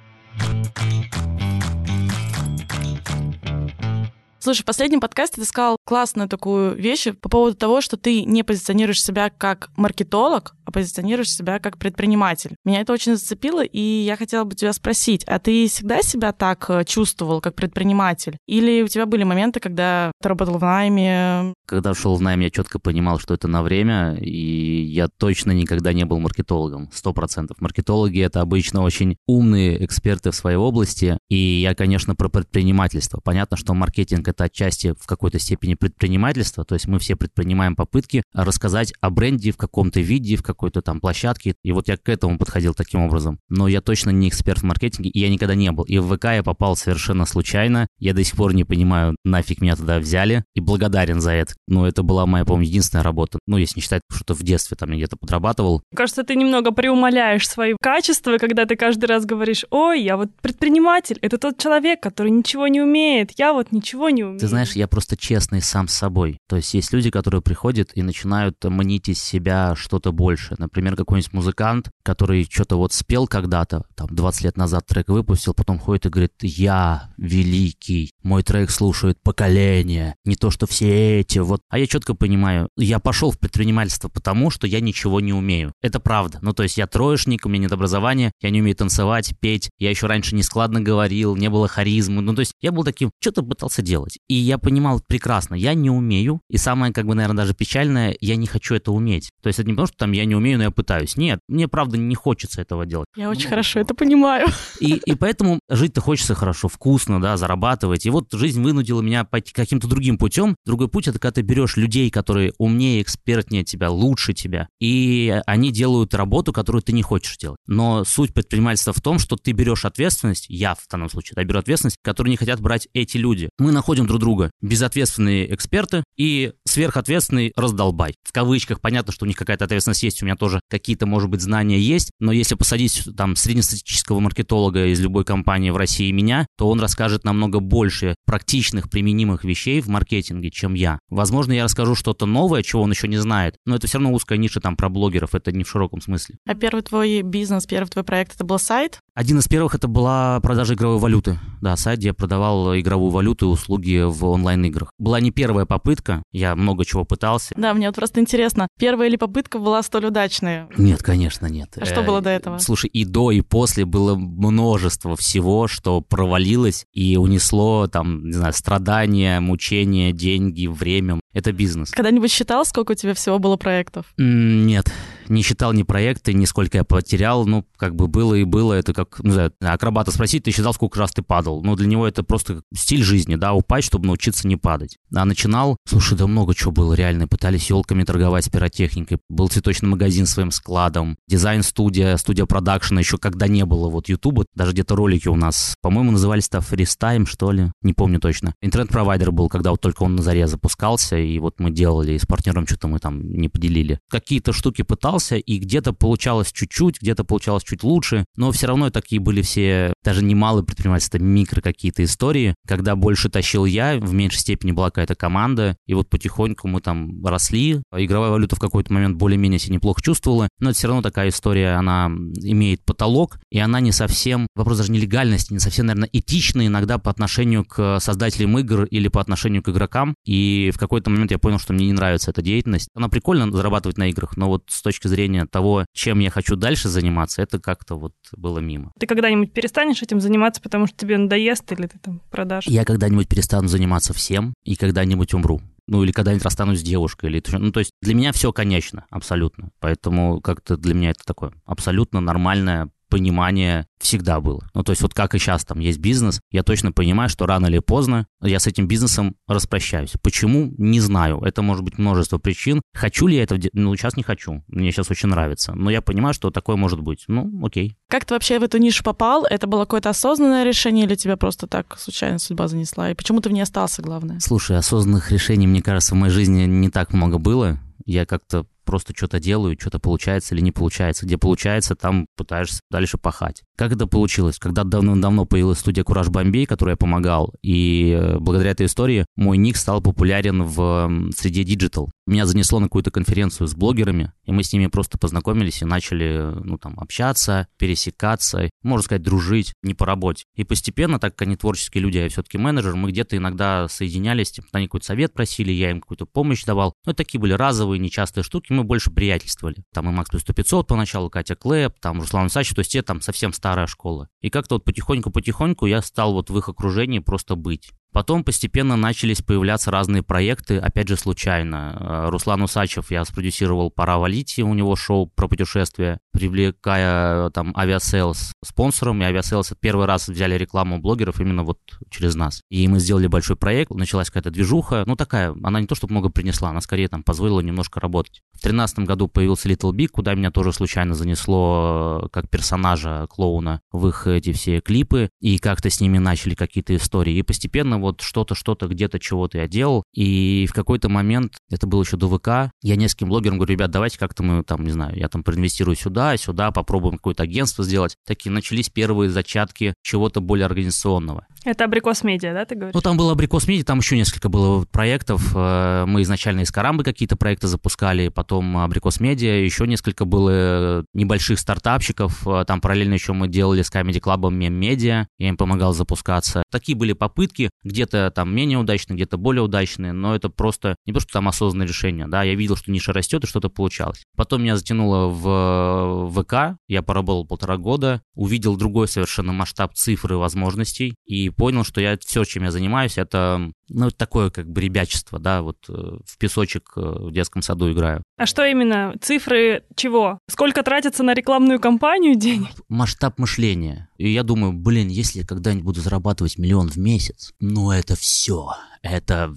Слушай, 4.46 4.62
в 4.62 4.66
последнем 4.66 5.00
подкасте 5.00 5.40
ты 5.40 5.44
сказал 5.44 5.76
классную 5.84 6.28
такую 6.28 6.76
вещь 6.76 7.08
по 7.20 7.28
поводу 7.28 7.56
того, 7.56 7.80
что 7.80 7.96
ты 7.96 8.22
не 8.22 8.44
позиционируешь 8.44 9.02
себя 9.02 9.28
как 9.28 9.70
маркетолог, 9.76 10.54
а 10.64 10.70
позиционируешь 10.70 11.32
себя 11.32 11.58
как 11.58 11.78
предприниматель. 11.78 12.54
Меня 12.64 12.80
это 12.80 12.92
очень 12.92 13.16
зацепило, 13.16 13.64
и 13.64 13.80
я 13.80 14.16
хотела 14.16 14.44
бы 14.44 14.54
тебя 14.54 14.72
спросить, 14.72 15.24
а 15.24 15.40
ты 15.40 15.66
всегда 15.66 16.00
себя 16.02 16.30
так 16.30 16.64
э, 16.68 16.84
чувствовал, 16.84 17.40
как 17.40 17.56
предприниматель? 17.56 18.36
Или 18.46 18.82
у 18.82 18.88
тебя 18.88 19.06
были 19.06 19.24
моменты, 19.24 19.58
когда 19.58 20.12
ты 20.22 20.28
работал 20.28 20.58
в 20.58 20.62
найме? 20.62 21.52
Когда 21.66 21.92
шел 21.94 22.14
в 22.14 22.22
найм, 22.22 22.38
я 22.38 22.50
четко 22.50 22.78
понимал, 22.78 23.18
что 23.18 23.34
это 23.34 23.48
на 23.48 23.64
время, 23.64 24.14
и 24.14 24.84
я 24.84 25.08
точно 25.08 25.50
никогда 25.50 25.92
не 25.92 26.04
был 26.04 26.20
маркетологом, 26.20 26.88
сто 26.92 27.12
процентов. 27.12 27.60
Маркетологи— 27.60 28.20
это 28.24 28.42
обычно 28.42 28.82
очень 28.82 29.16
умные 29.26 29.84
эксперты 29.84 30.30
в 30.30 30.36
своей 30.36 30.56
области, 30.56 31.18
и 31.28 31.36
я, 31.36 31.74
конечно, 31.74 32.14
про 32.14 32.28
предпринимательство. 32.28 33.20
Понятно, 33.20 33.56
что 33.56 33.74
маркетинг— 33.74 34.28
это 34.36 34.44
отчасти 34.44 34.94
в 34.98 35.06
какой-то 35.06 35.38
степени 35.38 35.74
предпринимательство, 35.74 36.64
то 36.64 36.74
есть 36.74 36.86
мы 36.86 36.98
все 36.98 37.16
предпринимаем 37.16 37.74
попытки 37.74 38.22
рассказать 38.34 38.92
о 39.00 39.10
бренде 39.10 39.50
в 39.50 39.56
каком-то 39.56 40.00
виде, 40.00 40.36
в 40.36 40.42
какой-то 40.42 40.82
там 40.82 41.00
площадке, 41.00 41.54
и 41.64 41.72
вот 41.72 41.88
я 41.88 41.97
к 41.97 42.08
этому 42.08 42.38
подходил 42.38 42.75
таким 42.75 43.00
образом. 43.00 43.41
Но 43.48 43.66
я 43.66 43.80
точно 43.80 44.10
не 44.10 44.28
эксперт 44.28 44.60
в 44.60 44.64
маркетинге, 44.64 45.10
и 45.10 45.19
я 45.19 45.30
никогда 45.30 45.54
не 45.54 45.70
был. 45.72 45.84
И 45.84 45.98
в 45.98 46.14
ВК 46.14 46.25
я 46.26 46.42
попал 46.42 46.76
совершенно 46.76 47.25
случайно, 47.25 47.86
я 47.98 48.12
до 48.12 48.22
сих 48.22 48.36
пор 48.36 48.54
не 48.54 48.64
понимаю, 48.64 49.16
нафиг 49.25 49.60
меня 49.60 49.75
туда 49.76 49.98
взяли, 49.98 50.44
и 50.54 50.60
благодарен 50.60 51.20
за 51.20 51.32
это. 51.32 51.54
Но 51.66 51.86
это 51.86 52.02
была 52.02 52.26
моя, 52.26 52.44
по-моему, 52.44 52.69
единственная 52.69 53.02
работа, 53.02 53.38
ну, 53.46 53.56
если 53.56 53.78
не 53.78 53.82
считать, 53.82 54.02
что 54.12 54.34
в 54.34 54.42
детстве 54.42 54.76
там 54.76 54.91
я 54.91 54.96
где-то 54.96 55.16
подрабатывал. 55.16 55.82
Кажется, 55.94 56.25
ты 56.25 56.36
немного 56.36 56.72
преумоляешь 56.72 57.48
свои 57.48 57.75
качества, 57.80 58.36
когда 58.38 58.66
ты 58.66 58.76
каждый 58.76 59.06
раз 59.06 59.25
говоришь, 59.25 59.64
ой, 59.70 60.02
я 60.02 60.16
вот 60.16 60.28
предприниматель, 60.42 61.19
это 61.22 61.38
тот 61.38 61.58
человек, 61.58 62.02
который 62.02 62.30
ничего 62.30 62.69
не 62.69 62.80
умеет, 62.82 63.32
я 63.38 63.52
вот 63.52 63.72
ничего 63.72 64.10
не 64.10 64.25
умею. 64.26 64.41
Ты 64.41 64.48
знаешь, 64.48 64.72
я 64.72 64.88
просто 64.88 65.16
честный 65.16 65.62
сам 65.62 65.88
с 65.88 65.94
собой. 65.94 66.38
То 66.48 66.56
есть 66.56 66.72
есть 66.75 66.92
люди, 66.92 67.10
которые 67.10 67.42
приходят 67.42 67.91
и 67.94 68.03
начинают 68.03 68.62
манить 68.64 69.09
из 69.09 69.22
себя 69.22 69.75
что-то 69.76 70.12
больше. 70.12 70.54
Например, 70.59 70.97
какой-нибудь 70.97 71.32
музыкант, 71.32 71.91
который 72.04 72.47
что-то 72.50 72.76
вот 72.76 72.92
спел 72.92 73.26
когда-то, 73.26 73.84
там, 73.94 74.09
20 74.10 74.44
лет 74.44 74.56
назад 74.56 74.87
трек 74.87 75.09
выпустил, 75.09 75.54
потом 75.54 75.78
ходит 75.78 76.06
и 76.06 76.10
говорит, 76.10 76.32
я 76.42 77.10
великий, 77.16 78.12
мой 78.22 78.42
трек 78.42 78.70
слушают 78.70 79.19
поколение, 79.22 80.14
не 80.25 80.37
то, 80.37 80.50
что 80.50 80.66
все 80.66 81.20
эти, 81.20 81.38
вот. 81.38 81.62
А 81.69 81.78
я 81.78 81.87
четко 81.87 82.14
понимаю, 82.14 82.69
я 82.76 82.98
пошел 82.98 83.31
в 83.31 83.38
предпринимательство 83.38 84.08
потому, 84.08 84.50
что 84.50 84.66
я 84.66 84.81
ничего 84.81 85.20
не 85.20 85.32
умею. 85.32 85.72
Это 85.82 86.00
правда. 86.00 86.38
Ну, 86.43 86.53
то 86.53 86.62
есть 86.62 86.76
я 86.76 86.87
троечник, 86.87 87.46
у 87.46 87.49
меня 87.49 87.62
нет 87.62 87.73
образования, 87.73 88.32
я 88.40 88.50
не 88.50 88.61
умею 88.61 88.76
танцевать, 88.76 89.34
петь, 89.40 89.70
я 89.78 89.90
еще 89.90 90.06
раньше 90.06 90.34
не 90.34 90.43
складно 90.43 90.81
говорил, 90.81 91.37
не 91.37 91.50
было 91.50 91.69
харизмы. 91.69 92.23
Ну, 92.23 92.34
то 92.34 92.40
есть 92.40 92.52
я 92.61 92.73
был 92.73 92.84
таким, 92.84 93.11
что-то 93.20 93.43
пытался 93.43 93.82
делать. 93.82 94.15
И 94.28 94.34
я 94.34 94.58
понимал 94.58 95.00
прекрасно, 95.06 95.54
я 95.54 95.74
не 95.74 95.90
умею, 95.90 96.40
и 96.48 96.56
самое, 96.56 96.92
как 96.92 97.06
бы, 97.06 97.14
наверное, 97.14 97.44
даже 97.44 97.54
печальное, 97.54 98.16
я 98.20 98.36
не 98.36 98.46
хочу 98.46 98.74
это 98.74 98.92
уметь. 98.92 99.30
То 99.42 99.48
есть 99.48 99.58
это 99.58 99.68
не 99.68 99.74
потому, 99.74 99.86
что 99.86 99.96
там 99.96 100.12
я 100.12 100.24
не 100.24 100.34
умею, 100.34 100.58
но 100.58 100.64
я 100.64 100.70
пытаюсь. 100.70 101.16
Нет, 101.16 101.40
мне, 101.48 101.68
правда, 101.68 101.96
не 101.96 102.14
хочется 102.14 102.60
этого 102.60 102.86
делать. 102.86 103.06
Я 103.16 103.30
очень 103.30 103.44
ну, 103.44 103.50
хорошо 103.50 103.80
это 103.80 103.94
понимаю. 103.94 104.48
И, 104.80 104.94
и 105.06 105.14
поэтому 105.14 105.60
жить-то 105.68 106.00
хочется 106.00 106.34
хорошо, 106.34 106.68
вкусно, 106.68 107.20
да, 107.20 107.36
зарабатывать. 107.36 108.06
И 108.06 108.10
вот 108.10 108.32
жизнь 108.32 108.62
вынудила 108.62 109.02
меня 109.02 109.24
пойти 109.24 109.52
каким-то 109.52 109.88
другим 109.88 110.18
путем. 110.18 110.56
Другой 110.64 110.88
путь— 110.88 111.08
это 111.08 111.18
когда 111.18 111.32
ты 111.32 111.42
берешь 111.42 111.76
людей, 111.76 112.10
которые 112.10 112.52
умнее, 112.58 113.02
экспертнее 113.02 113.64
тебя, 113.64 113.90
лучше 113.90 114.32
тебя, 114.32 114.68
и 114.80 115.40
они 115.46 115.70
делают 115.72 116.14
работу, 116.14 116.52
которую 116.52 116.82
ты 116.82 116.92
не 116.92 117.02
хочешь 117.02 117.36
делать. 117.36 117.58
Но 117.66 118.04
суть 118.04 118.32
предпринимательства 118.32 118.92
в 118.92 119.00
том, 119.00 119.18
что 119.18 119.36
ты 119.36 119.52
берешь 119.52 119.84
ответственность, 119.84 120.46
я 120.48 120.74
в 120.74 120.86
данном 120.90 121.10
случае, 121.10 121.34
да, 121.36 121.44
беру 121.44 121.58
ответственность, 121.58 121.96
которую 122.02 122.30
не 122.30 122.36
хотят 122.36 122.60
брать 122.60 122.88
эти 122.94 123.16
люди. 123.16 123.48
Мы 123.58 123.72
находим 123.72 124.06
используем 124.06 124.08
друг 124.08 124.20
друга. 124.20 124.50
Безответственные 124.62 125.55
эксперты 125.55 126.05
и 126.17 126.53
сверхответственный 126.64 127.53
раздолбай. 127.56 128.14
В 128.25 128.32
кавычках 128.32 128.81
понятно, 128.81 129.12
что 129.12 129.25
у 129.25 129.29
них 129.29 129.37
какая-то 129.37 129.64
ответственность 129.64 130.03
есть, 130.03 130.23
у 130.23 130.26
меня 130.26 130.37
тоже 130.37 130.61
какие-то, 130.70 131.06
может 131.06 131.29
быть, 131.29 131.41
знания 131.41 131.79
есть, 131.79 132.11
но 132.20 132.32
если 132.32 132.55
посадить 132.55 133.05
там 133.17 133.37
среднестатистического 133.37 134.20
маркетолога 134.20 134.87
из 134.87 135.00
любой 135.00 135.25
компании 135.25 135.70
в 135.70 135.76
России 135.76 136.11
меня, 136.11 136.47
то 136.56 136.69
он 136.69 136.81
расскажет 136.81 137.25
намного 137.25 137.61
больше 137.61 138.14
практичных 138.26 138.88
применимых 138.91 139.44
вещей 139.44 139.81
в 139.81 139.88
маркетинге, 139.88 140.50
чем 140.50 140.75
я. 140.75 140.99
Возможно, 141.11 141.52
я 141.52 141.64
расскажу 141.64 141.94
что-то 141.94 142.26
новое, 142.26 142.62
чего 142.62 142.82
он 142.82 142.91
еще 142.91 143.09
не 143.09 143.19
знает, 143.19 143.56
но 143.67 143.76
это 143.76 143.87
все 143.87 143.99
равно 143.99 144.12
узкая 144.12 144.38
ниша 144.38 144.61
там 144.61 144.76
про 144.76 144.88
блогеров, 144.88 145.35
это 145.35 145.52
не 145.52 145.64
в 145.64 145.70
широком 145.70 146.00
смысле. 146.00 146.37
А 146.47 146.55
первый 146.55 146.82
твой 146.82 147.23
бизнес, 147.23 147.67
первый 147.67 147.88
твой 147.88 148.05
проект, 148.05 148.35
это 148.35 148.44
был 148.44 148.59
сайт? 148.59 149.00
Один 149.16 149.38
из 149.38 149.48
первых 149.48 149.74
это 149.74 149.88
была 149.88 150.40
продажа 150.40 150.74
игровой 150.74 150.98
валюты. 150.98 151.38
Да, 151.62 151.74
сайт, 151.78 152.00
где 152.00 152.08
я 152.08 152.14
продавал 152.14 152.76
игровую 152.78 153.10
валюту 153.10 153.46
и 153.46 153.48
услуги 153.48 154.02
в 154.04 154.26
онлайн-играх. 154.26 154.90
Была 154.98 155.20
не 155.20 155.30
первая 155.30 155.64
попытка, 155.64 156.22
я 156.32 156.54
много 156.54 156.84
чего 156.84 157.06
пытался. 157.06 157.54
Да, 157.56 157.72
мне 157.72 157.86
вот 157.86 157.96
просто 157.96 158.20
интересно, 158.20 158.68
первая 158.78 159.08
ли 159.08 159.16
попытка 159.16 159.58
была 159.58 159.82
столь 159.82 160.08
удачная? 160.08 160.68
Нет, 160.76 161.02
конечно, 161.02 161.46
нет. 161.46 161.78
А 161.80 161.86
что 161.86 162.02
было 162.02 162.20
до 162.20 162.28
этого? 162.28 162.58
Слушай, 162.58 162.90
и 162.90 163.06
до, 163.06 163.30
и 163.30 163.40
после 163.40 163.86
было 163.86 164.16
множество 164.16 165.16
всего, 165.16 165.66
что 165.66 166.02
провалилось 166.02 166.84
и 166.92 167.16
унесло 167.16 167.86
там, 167.86 168.26
не 168.26 168.34
знаю, 168.34 168.52
страдания, 168.52 169.40
мучения, 169.40 170.12
деньги, 170.12 170.66
время. 170.66 171.20
Это 171.37 171.53
бизнес. 171.53 171.91
Когда-нибудь 171.91 172.31
считал, 172.33 172.65
сколько 172.65 172.93
у 172.93 172.94
тебя 172.94 173.12
всего 173.12 173.38
было 173.38 173.59
проектов? 173.59 174.06
Нет, 174.17 174.91
не 175.29 175.43
считал 175.43 175.75
ни 175.75 175.83
проекты, 175.83 176.33
ни 176.33 176.47
сколько 176.47 176.79
я 176.79 176.85
потерял. 176.85 177.44
Ну, 177.44 177.67
как 177.77 177.94
бы 177.94 178.09
было 178.09 178.33
и 178.33 178.44
было. 178.44 178.73
Это 178.73 178.94
как, 178.94 179.23
не 179.23 179.33
знаю, 179.33 179.53
акробата 179.61 180.11
спросить, 180.11 180.44
ты 180.44 180.50
считал, 180.50 180.73
сколько 180.73 180.99
раз 180.99 181.12
ты 181.12 181.21
падал. 181.21 181.62
Ну, 181.62 181.77
для 181.77 181.88
него 181.88 182.09
это 182.09 182.23
просто 182.23 182.62
стиль 182.75 183.03
жизни, 183.03 183.37
да, 183.37 183.53
упасть, 183.53 183.87
чтобы 183.87 184.06
научиться 184.06 184.49
не 184.49 184.56
падать. 184.56 184.97
А 185.15 185.27
начинал, 185.27 185.77
слушай, 185.87 186.17
да 186.17 186.27
много 186.27 186.55
чего 186.55 186.73
было 186.73 186.94
реально. 186.94 187.29
Пытались 187.29 187.69
елками 187.69 188.05
торговать 188.05 188.47
с 188.47 188.49
пиротехникой. 188.49 189.19
Был 189.29 189.49
цветочный 189.49 189.91
магазин 189.91 190.25
своим 190.25 190.50
складом. 190.50 191.19
Дизайн-студия, 191.29 192.17
студия 192.17 192.47
продакшена, 192.47 193.00
еще 193.00 193.19
когда 193.19 193.47
не 193.47 193.67
было 193.67 193.91
вот 193.91 194.09
Ютуба. 194.09 194.47
Даже 194.55 194.73
где-то 194.73 194.97
ролики 194.97 195.29
у 195.29 195.37
нас, 195.37 195.75
по-моему, 195.83 196.12
назывались-то 196.12 196.62
Фристайм, 196.62 197.27
что 197.27 197.53
ли. 197.53 197.73
Не 197.83 197.93
помню 197.93 198.21
точно. 198.21 198.55
Интернет-провайдер 198.62 199.33
был, 199.33 199.50
когда 199.50 199.73
вот 199.73 199.83
только 199.83 200.03
он 200.03 200.17
на 200.17 200.23
заре 200.23 200.47
запускался, 200.47 201.25
и 201.26 201.38
вот 201.38 201.58
мы 201.58 201.70
делали, 201.70 202.12
и 202.12 202.19
с 202.19 202.26
партнером 202.26 202.67
что-то 202.67 202.88
мы 202.88 202.99
там 202.99 203.31
не 203.32 203.49
поделили. 203.49 203.99
Какие-то 204.11 204.52
штуки 204.52 204.82
пытался, 204.82 205.37
и 205.37 205.58
где-то 205.58 205.93
получалось 205.93 206.52
чуть-чуть, 206.52 207.00
где-то 207.00 207.25
получалось 207.25 207.64
чуть 207.64 207.82
лучше, 207.82 208.25
но 208.37 208.52
все 208.52 208.67
равно 208.67 208.90
такие 208.90 209.20
были 209.20 209.43
все, 209.43 209.93
даже 210.05 210.23
не 210.23 210.34
малые 210.34 210.64
предпринимательства, 210.64 211.19
микро 211.19 211.61
какие-то 211.61 212.05
истории, 212.05 212.55
когда 212.67 212.96
больше 212.96 213.28
тащил 213.28 213.64
я, 213.64 213.99
в 213.99 214.12
меньшей 214.12 214.38
степени 214.38 214.73
была 214.73 214.90
какая-то 214.90 215.14
команда, 215.14 215.76
и 215.87 215.94
вот 215.94 216.08
потихоньку 216.08 216.69
мы 216.69 216.81
там 216.81 217.25
росли, 217.25 217.82
игровая 217.93 218.31
валюта 218.31 218.56
в 218.56 218.61
какой-то 218.61 218.93
момент 218.93 219.17
более-менее 219.17 219.58
себя 219.58 219.75
неплохо 219.75 220.02
чувствовала, 220.02 220.49
но 220.61 220.70
это 220.70 220.78
все 220.78 220.88
равно 220.88 221.02
такая 221.02 221.28
история, 221.28 221.73
она 221.73 222.06
имеет 222.43 222.84
потолок, 222.84 223.38
и 223.50 223.58
она 223.58 223.81
не 223.81 223.93
совсем, 223.93 224.46
вопрос 224.55 224.78
даже 224.78 224.93
нелегальности, 224.93 225.52
не 225.52 225.58
совсем, 225.58 225.87
наверное, 225.87 226.11
этична 226.12 226.67
иногда 226.67 226.99
по 226.99 227.11
отношению 227.11 227.64
к 227.64 227.99
создателям 228.00 228.58
игр 228.58 228.84
или 228.84 229.08
по 229.08 229.20
отношению 229.20 229.62
к 229.62 229.69
игрокам, 229.69 230.14
и 230.25 230.70
в 230.75 230.78
какой-то 230.78 231.11
момент 231.16 231.30
я 231.30 231.38
понял, 231.38 231.58
что 231.58 231.72
мне 231.72 231.86
не 231.86 231.92
нравится 231.92 232.30
эта 232.30 232.42
деятельность. 232.42 232.88
Она 232.94 233.08
прикольно 233.08 233.50
зарабатывать 233.50 233.98
на 233.98 234.08
играх, 234.08 234.36
но 234.36 234.48
вот 234.48 234.64
с 234.68 234.82
точки 234.82 235.08
зрения 235.08 235.46
того, 235.46 235.84
чем 235.92 236.18
я 236.20 236.30
хочу 236.30 236.56
дальше 236.56 236.88
заниматься, 236.88 237.42
это 237.42 237.58
как-то 237.58 237.96
вот 237.96 238.14
было 238.32 238.58
мимо. 238.58 238.92
Ты 238.98 239.06
когда-нибудь 239.06 239.52
перестанешь 239.52 240.02
этим 240.02 240.20
заниматься, 240.20 240.60
потому 240.60 240.86
что 240.86 240.96
тебе 240.96 241.18
надоест 241.18 241.70
или 241.72 241.86
ты 241.86 241.98
там 241.98 242.20
продашь? 242.30 242.66
Я 242.66 242.84
когда-нибудь 242.84 243.28
перестану 243.28 243.68
заниматься 243.68 244.12
всем 244.12 244.54
и 244.64 244.76
когда-нибудь 244.76 245.34
умру 245.34 245.60
ну 245.88 246.02
или 246.02 246.12
когда-нибудь 246.12 246.44
расстанусь 246.44 246.80
с 246.80 246.82
девушкой, 246.82 247.30
или 247.30 247.42
ну 247.52 247.70
то 247.70 247.80
есть 247.80 247.92
для 248.02 248.14
меня 248.14 248.32
все 248.32 248.52
конечно, 248.52 249.06
абсолютно, 249.10 249.70
поэтому 249.78 250.40
как-то 250.40 250.76
для 250.76 250.94
меня 250.94 251.10
это 251.10 251.24
такое 251.24 251.52
абсолютно 251.64 252.20
нормальное 252.20 252.90
понимание 253.08 253.87
всегда 253.99 254.41
было. 254.41 254.69
Ну, 254.75 254.82
то 254.82 254.93
есть 254.93 255.03
вот 255.03 255.14
как 255.14 255.35
и 255.35 255.38
сейчас 255.38 255.64
там 255.64 255.79
есть 255.79 255.99
бизнес, 255.99 256.41
я 256.50 256.62
точно 256.62 256.93
понимаю, 256.93 257.29
что 257.29 257.47
рано 257.47 257.67
или 257.67 257.79
поздно 257.79 258.26
я 258.43 258.61
с 258.61 258.67
этим 258.67 258.87
бизнесом 258.87 259.37
распрощаюсь. 259.47 260.12
Почему? 260.23 260.73
Не 260.79 261.00
знаю. 261.00 261.41
Это 261.41 261.62
может 261.62 261.85
быть 261.85 261.99
множество 261.99 262.38
причин. 262.38 262.82
Хочу 262.94 263.26
ли 263.26 263.37
я 263.37 263.44
это? 263.44 263.58
Ну, 263.73 263.94
сейчас 263.97 264.17
не 264.17 264.23
хочу. 264.23 264.62
Мне 264.69 264.91
сейчас 264.93 265.11
очень 265.11 265.29
нравится. 265.29 265.75
Но 265.75 265.91
я 265.91 266.03
понимаю, 266.03 266.35
что 266.35 266.50
такое 266.50 266.76
может 266.76 267.00
быть. 267.00 267.25
Ну, 267.29 267.64
окей. 267.64 267.97
Как 268.08 268.25
ты 268.25 268.35
вообще 268.35 268.58
в 268.58 268.62
эту 268.62 268.79
нишу 268.79 269.03
попал? 269.03 269.44
Это 269.44 269.67
было 269.67 269.82
какое-то 269.82 270.11
осознанное 270.11 270.64
решение 270.64 271.06
или 271.06 271.14
тебя 271.14 271.37
просто 271.37 271.67
так 271.67 271.99
случайно 271.99 272.38
судьба 272.38 272.69
занесла? 272.69 273.11
И 273.11 273.14
почему 273.14 273.41
ты 273.41 273.49
в 273.49 273.52
ней 273.52 273.62
остался, 273.62 274.02
главное? 274.02 274.41
Слушай, 274.41 274.76
осознанных 274.76 275.32
решений, 275.32 275.67
мне 275.67 275.82
кажется, 275.82 276.14
в 276.14 276.19
моей 276.19 276.32
жизни 276.32 276.64
не 276.64 276.91
так 276.91 277.12
много 277.12 277.38
было. 277.38 277.79
Я 278.05 278.26
как-то 278.26 278.67
просто 278.87 279.12
что-то 279.15 279.41
делаю, 279.41 279.77
что-то 279.79 279.99
получается 279.99 280.55
или 280.55 280.62
не 280.62 280.73
получается. 280.73 281.27
Где 281.27 281.37
получается, 281.37 281.94
там 281.94 282.27
пытаешься 282.37 282.81
дальше 282.91 283.19
пахать. 283.19 283.62
Как 283.77 283.93
это 283.93 284.06
получилось? 284.06 284.59
Когда 284.59 284.85
давно-давно 284.85 285.44
появилась 285.44 285.81
студия 285.81 286.05
Кураж 286.05 286.29
Бомбей, 286.29 286.65
которой 286.65 286.91
я 286.91 286.97
помогал, 286.97 287.53
и 287.62 288.17
э, 288.19 288.38
благодаря 288.38 288.71
этой 288.71 288.87
истории 288.87 289.27
мой 289.37 289.59
ник 289.59 289.77
стал 289.77 290.00
популярен 290.00 290.62
в 290.62 291.31
среде 291.37 291.65
диджитал. 291.65 292.11
Меня 292.27 292.47
занесло 292.47 292.81
на 292.81 292.87
какую-то 292.87 293.11
конференцию 293.11 293.69
с 293.69 293.75
блогерами, 293.75 294.33
и 294.44 294.53
мы 294.53 294.65
с 294.65 294.73
ними 294.73 294.87
просто 294.87 295.19
познакомились 295.19 295.83
и 295.83 295.85
начали, 295.85 296.53
ну, 296.65 296.79
там, 296.79 296.99
общаться, 296.99 297.69
пересекаться, 297.79 298.69
можно 298.83 299.05
сказать, 299.05 299.23
дружить, 299.23 299.73
не 299.83 299.94
по 299.94 300.06
работе. 300.06 300.44
И 300.56 300.65
постепенно, 300.65 301.19
так 301.19 301.37
как 301.37 301.47
они 301.47 301.56
творческие 301.56 302.03
люди, 302.03 302.19
а 302.19 302.23
я 302.23 302.29
все-таки 302.29 302.59
менеджер, 302.59 302.97
мы 302.97 303.11
где-то 303.11 303.37
иногда 303.37 303.87
соединялись, 303.88 304.50
типа, 304.50 304.69
они 304.73 304.87
какой-то 304.87 305.06
совет 305.06 305.35
просили, 305.35 305.71
я 305.71 305.91
им 305.91 306.00
какую-то 306.00 306.27
помощь 306.27 306.65
давал. 306.65 306.94
Ну, 307.05 307.12
такие 307.12 307.41
были 307.41 307.53
разовые, 307.53 308.00
нечастые 308.00 308.43
штуки, 308.43 308.73
мы 308.76 308.84
больше 308.84 309.11
приятельствовали. 309.11 309.84
Там 309.93 310.08
и 310.08 310.12
Макс 310.12 310.31
плюс 310.31 310.44
100500 310.44 310.87
поначалу, 310.87 311.31
Катя 311.31 311.56
Клэп, 311.56 311.99
там 312.00 312.20
Руслан 312.20 312.49
Усачев, 312.49 312.75
то 312.75 312.81
есть 312.81 312.93
те 312.93 313.02
там 313.02 313.20
совсем 313.20 313.52
старая 313.52 313.87
школа. 313.87 314.28
И 314.40 314.50
как-то 314.50 314.76
вот 314.76 314.84
потихоньку-потихоньку 314.84 315.87
я 315.87 316.02
стал 316.02 316.32
вот 316.32 316.50
в 316.50 316.58
их 316.58 316.69
окружении 316.69 317.19
просто 317.19 317.56
быть. 317.56 317.90
Потом 318.16 318.44
постепенно 318.44 318.96
начались 318.96 319.42
появляться 319.42 319.90
разные 319.90 320.22
проекты, 320.22 320.78
опять 320.78 321.06
же 321.06 321.18
случайно. 321.18 321.98
Э, 322.00 322.30
Руслан 322.30 322.62
Усачев 322.62 323.10
я 323.10 323.22
спродюсировал 323.26 323.90
«Пора 323.90 324.16
валить», 324.16 324.58
у 324.58 324.72
него 324.72 324.96
шоу 324.96 325.26
про 325.26 325.48
путешествия, 325.48 326.18
привлекая 326.32 327.50
там 327.50 327.76
Aviasales 327.76 328.52
спонсором, 328.64 329.20
и 329.20 329.26
Aviasales 329.26 329.75
первый 329.78 330.06
раз 330.06 330.28
взяли 330.28 330.54
рекламу 330.54 330.98
блогеров 330.98 331.42
именно 331.42 331.62
вот 331.62 331.78
через 332.08 332.34
нас. 332.36 332.62
И 332.70 332.88
мы 332.88 333.00
сделали 333.00 333.26
большой 333.26 333.56
проект, 333.56 333.90
началась 333.90 334.28
какая-то 334.28 334.50
движуха, 334.50 335.04
ну 335.06 335.14
такая, 335.14 335.54
она 335.62 335.78
не 335.82 335.86
то, 335.86 335.94
чтобы 335.94 336.12
много 336.12 336.30
принесла, 336.30 336.70
она 336.70 336.80
скорее 336.80 337.08
там 337.08 337.22
позволила 337.22 337.60
немножко 337.60 338.00
работать. 338.00 338.40
В 338.54 338.62
тринадцатом 338.62 339.04
году 339.04 339.28
появился 339.28 339.68
Little 339.68 339.92
Big, 339.92 340.08
куда 340.08 340.32
меня 340.34 340.50
тоже 340.50 340.72
случайно 340.72 341.14
занесло 341.14 342.22
э, 342.24 342.28
как 342.30 342.48
персонажа 342.48 343.26
клоуна 343.28 343.82
в 343.92 344.08
их 344.08 344.26
эти 344.26 344.54
все 344.54 344.80
клипы, 344.80 345.28
и 345.38 345.58
как-то 345.58 345.90
с 345.90 346.00
ними 346.00 346.16
начали 346.16 346.54
какие-то 346.54 346.96
истории. 346.96 347.35
И 347.35 347.42
постепенно 347.42 348.05
вот 348.06 348.20
что-то, 348.20 348.54
что-то, 348.54 348.86
где-то 348.86 349.18
чего-то 349.18 349.58
я 349.58 349.68
делал, 349.68 350.04
и 350.14 350.66
в 350.68 350.72
какой-то 350.72 351.08
момент, 351.08 351.54
это 351.70 351.86
было 351.86 352.02
еще 352.02 352.16
до 352.16 352.28
ВК, 352.28 352.72
я 352.82 352.96
нескольким 352.96 353.28
блогерам 353.28 353.58
говорю, 353.58 353.72
ребят, 353.72 353.90
давайте 353.90 354.18
как-то 354.18 354.42
мы 354.42 354.62
там, 354.62 354.84
не 354.84 354.90
знаю, 354.90 355.16
я 355.16 355.28
там 355.28 355.42
проинвестирую 355.42 355.96
сюда, 355.96 356.36
сюда, 356.36 356.70
попробуем 356.70 357.16
какое-то 357.16 357.42
агентство 357.42 357.84
сделать. 357.84 358.16
Такие 358.26 358.50
начались 358.52 358.88
первые 358.88 359.30
зачатки 359.30 359.94
чего-то 360.02 360.40
более 360.40 360.66
организационного. 360.66 361.46
Это 361.66 361.82
Абрикос 361.85 362.23
Медиа, 362.23 362.54
да, 362.54 362.64
ты 362.64 362.76
говоришь? 362.76 362.94
Ну, 362.94 363.00
там 363.00 363.16
был 363.16 363.28
Абрикос 363.28 363.66
Медиа, 363.66 363.85
там 363.85 363.99
еще 363.99 364.16
несколько 364.16 364.49
было 364.49 364.85
проектов. 364.85 365.50
Э, 365.52 366.04
мы 366.06 366.23
изначально 366.23 366.61
из 366.61 366.70
Карамбы 366.70 367.02
какие-то 367.02 367.35
проекты 367.35 367.66
запускали, 367.66 368.28
потом 368.28 368.78
Абрикос 368.78 369.18
Медиа, 369.18 369.64
еще 369.64 369.85
несколько 369.88 370.25
было 370.25 371.04
небольших 371.12 371.58
стартапщиков. 371.58 372.46
Э, 372.46 372.64
там 372.64 372.80
параллельно 372.80 373.14
еще 373.14 373.32
мы 373.32 373.49
делали 373.49 373.82
с 373.82 373.90
Comedy 373.90 374.20
Club 374.20 374.49
Мем 374.52 374.75
Медиа, 374.75 375.26
я 375.38 375.49
им 375.49 375.56
помогал 375.56 375.92
запускаться. 375.92 376.62
Такие 376.70 376.96
были 376.96 377.14
попытки, 377.14 377.68
где-то 377.82 378.30
там 378.32 378.54
менее 378.54 378.78
удачные, 378.78 379.16
где-то 379.16 379.37
более 379.37 379.62
удачные, 379.64 380.12
но 380.12 380.37
это 380.37 380.49
просто 380.49 380.94
не 381.04 381.12
то, 381.12 381.18
что 381.18 381.32
там 381.32 381.49
осознанное 381.49 381.88
решение, 381.88 382.28
да, 382.28 382.44
я 382.44 382.54
видел, 382.54 382.76
что 382.76 382.92
ниша 382.92 383.12
растет 383.12 383.42
и 383.42 383.49
что-то 383.49 383.70
получалось. 383.70 384.23
Потом 384.37 384.62
меня 384.62 384.76
затянуло 384.76 385.26
в 385.26 386.30
ВК, 386.30 386.78
я 386.87 387.02
поработал 387.02 387.44
полтора 387.44 387.76
года, 387.76 388.23
увидел 388.37 388.76
другой 388.76 389.08
совершенно 389.08 389.52
масштаб 389.52 389.94
цифр 389.94 390.35
и 390.35 390.37
возможностей, 390.37 391.16
и 391.25 391.50
понял, 391.56 391.84
что 391.84 392.00
я 392.00 392.16
все, 392.18 392.44
чем 392.44 392.64
я 392.64 392.70
занимаюсь, 392.70 393.18
это 393.18 393.72
ну, 393.88 394.10
такое 394.10 394.50
как 394.50 394.68
бы 394.68 394.80
ребячество, 394.80 395.38
да, 395.38 395.62
вот 395.62 395.78
э, 395.88 395.92
в 395.92 396.38
песочек 396.38 396.92
э, 396.96 397.00
в 397.00 397.32
детском 397.32 397.62
саду 397.62 397.90
играю. 397.90 398.22
А 398.36 398.46
что 398.46 398.64
именно? 398.64 399.14
Цифры 399.20 399.84
чего? 399.94 400.38
Сколько 400.48 400.82
тратится 400.82 401.22
на 401.22 401.34
рекламную 401.34 401.80
кампанию 401.80 402.36
денег? 402.36 402.70
Масштаб 402.88 403.38
мышления. 403.38 404.08
И 404.18 404.32
я 404.32 404.42
думаю, 404.42 404.73
блин, 404.73 405.08
если 405.08 405.40
я 405.40 405.46
когда-нибудь 405.46 405.85
буду 405.85 406.00
зарабатывать 406.00 406.58
миллион 406.58 406.88
в 406.88 406.96
месяц, 406.96 407.52
ну 407.61 407.90
это 407.90 408.16
все. 408.16 408.70
Это... 409.02 409.54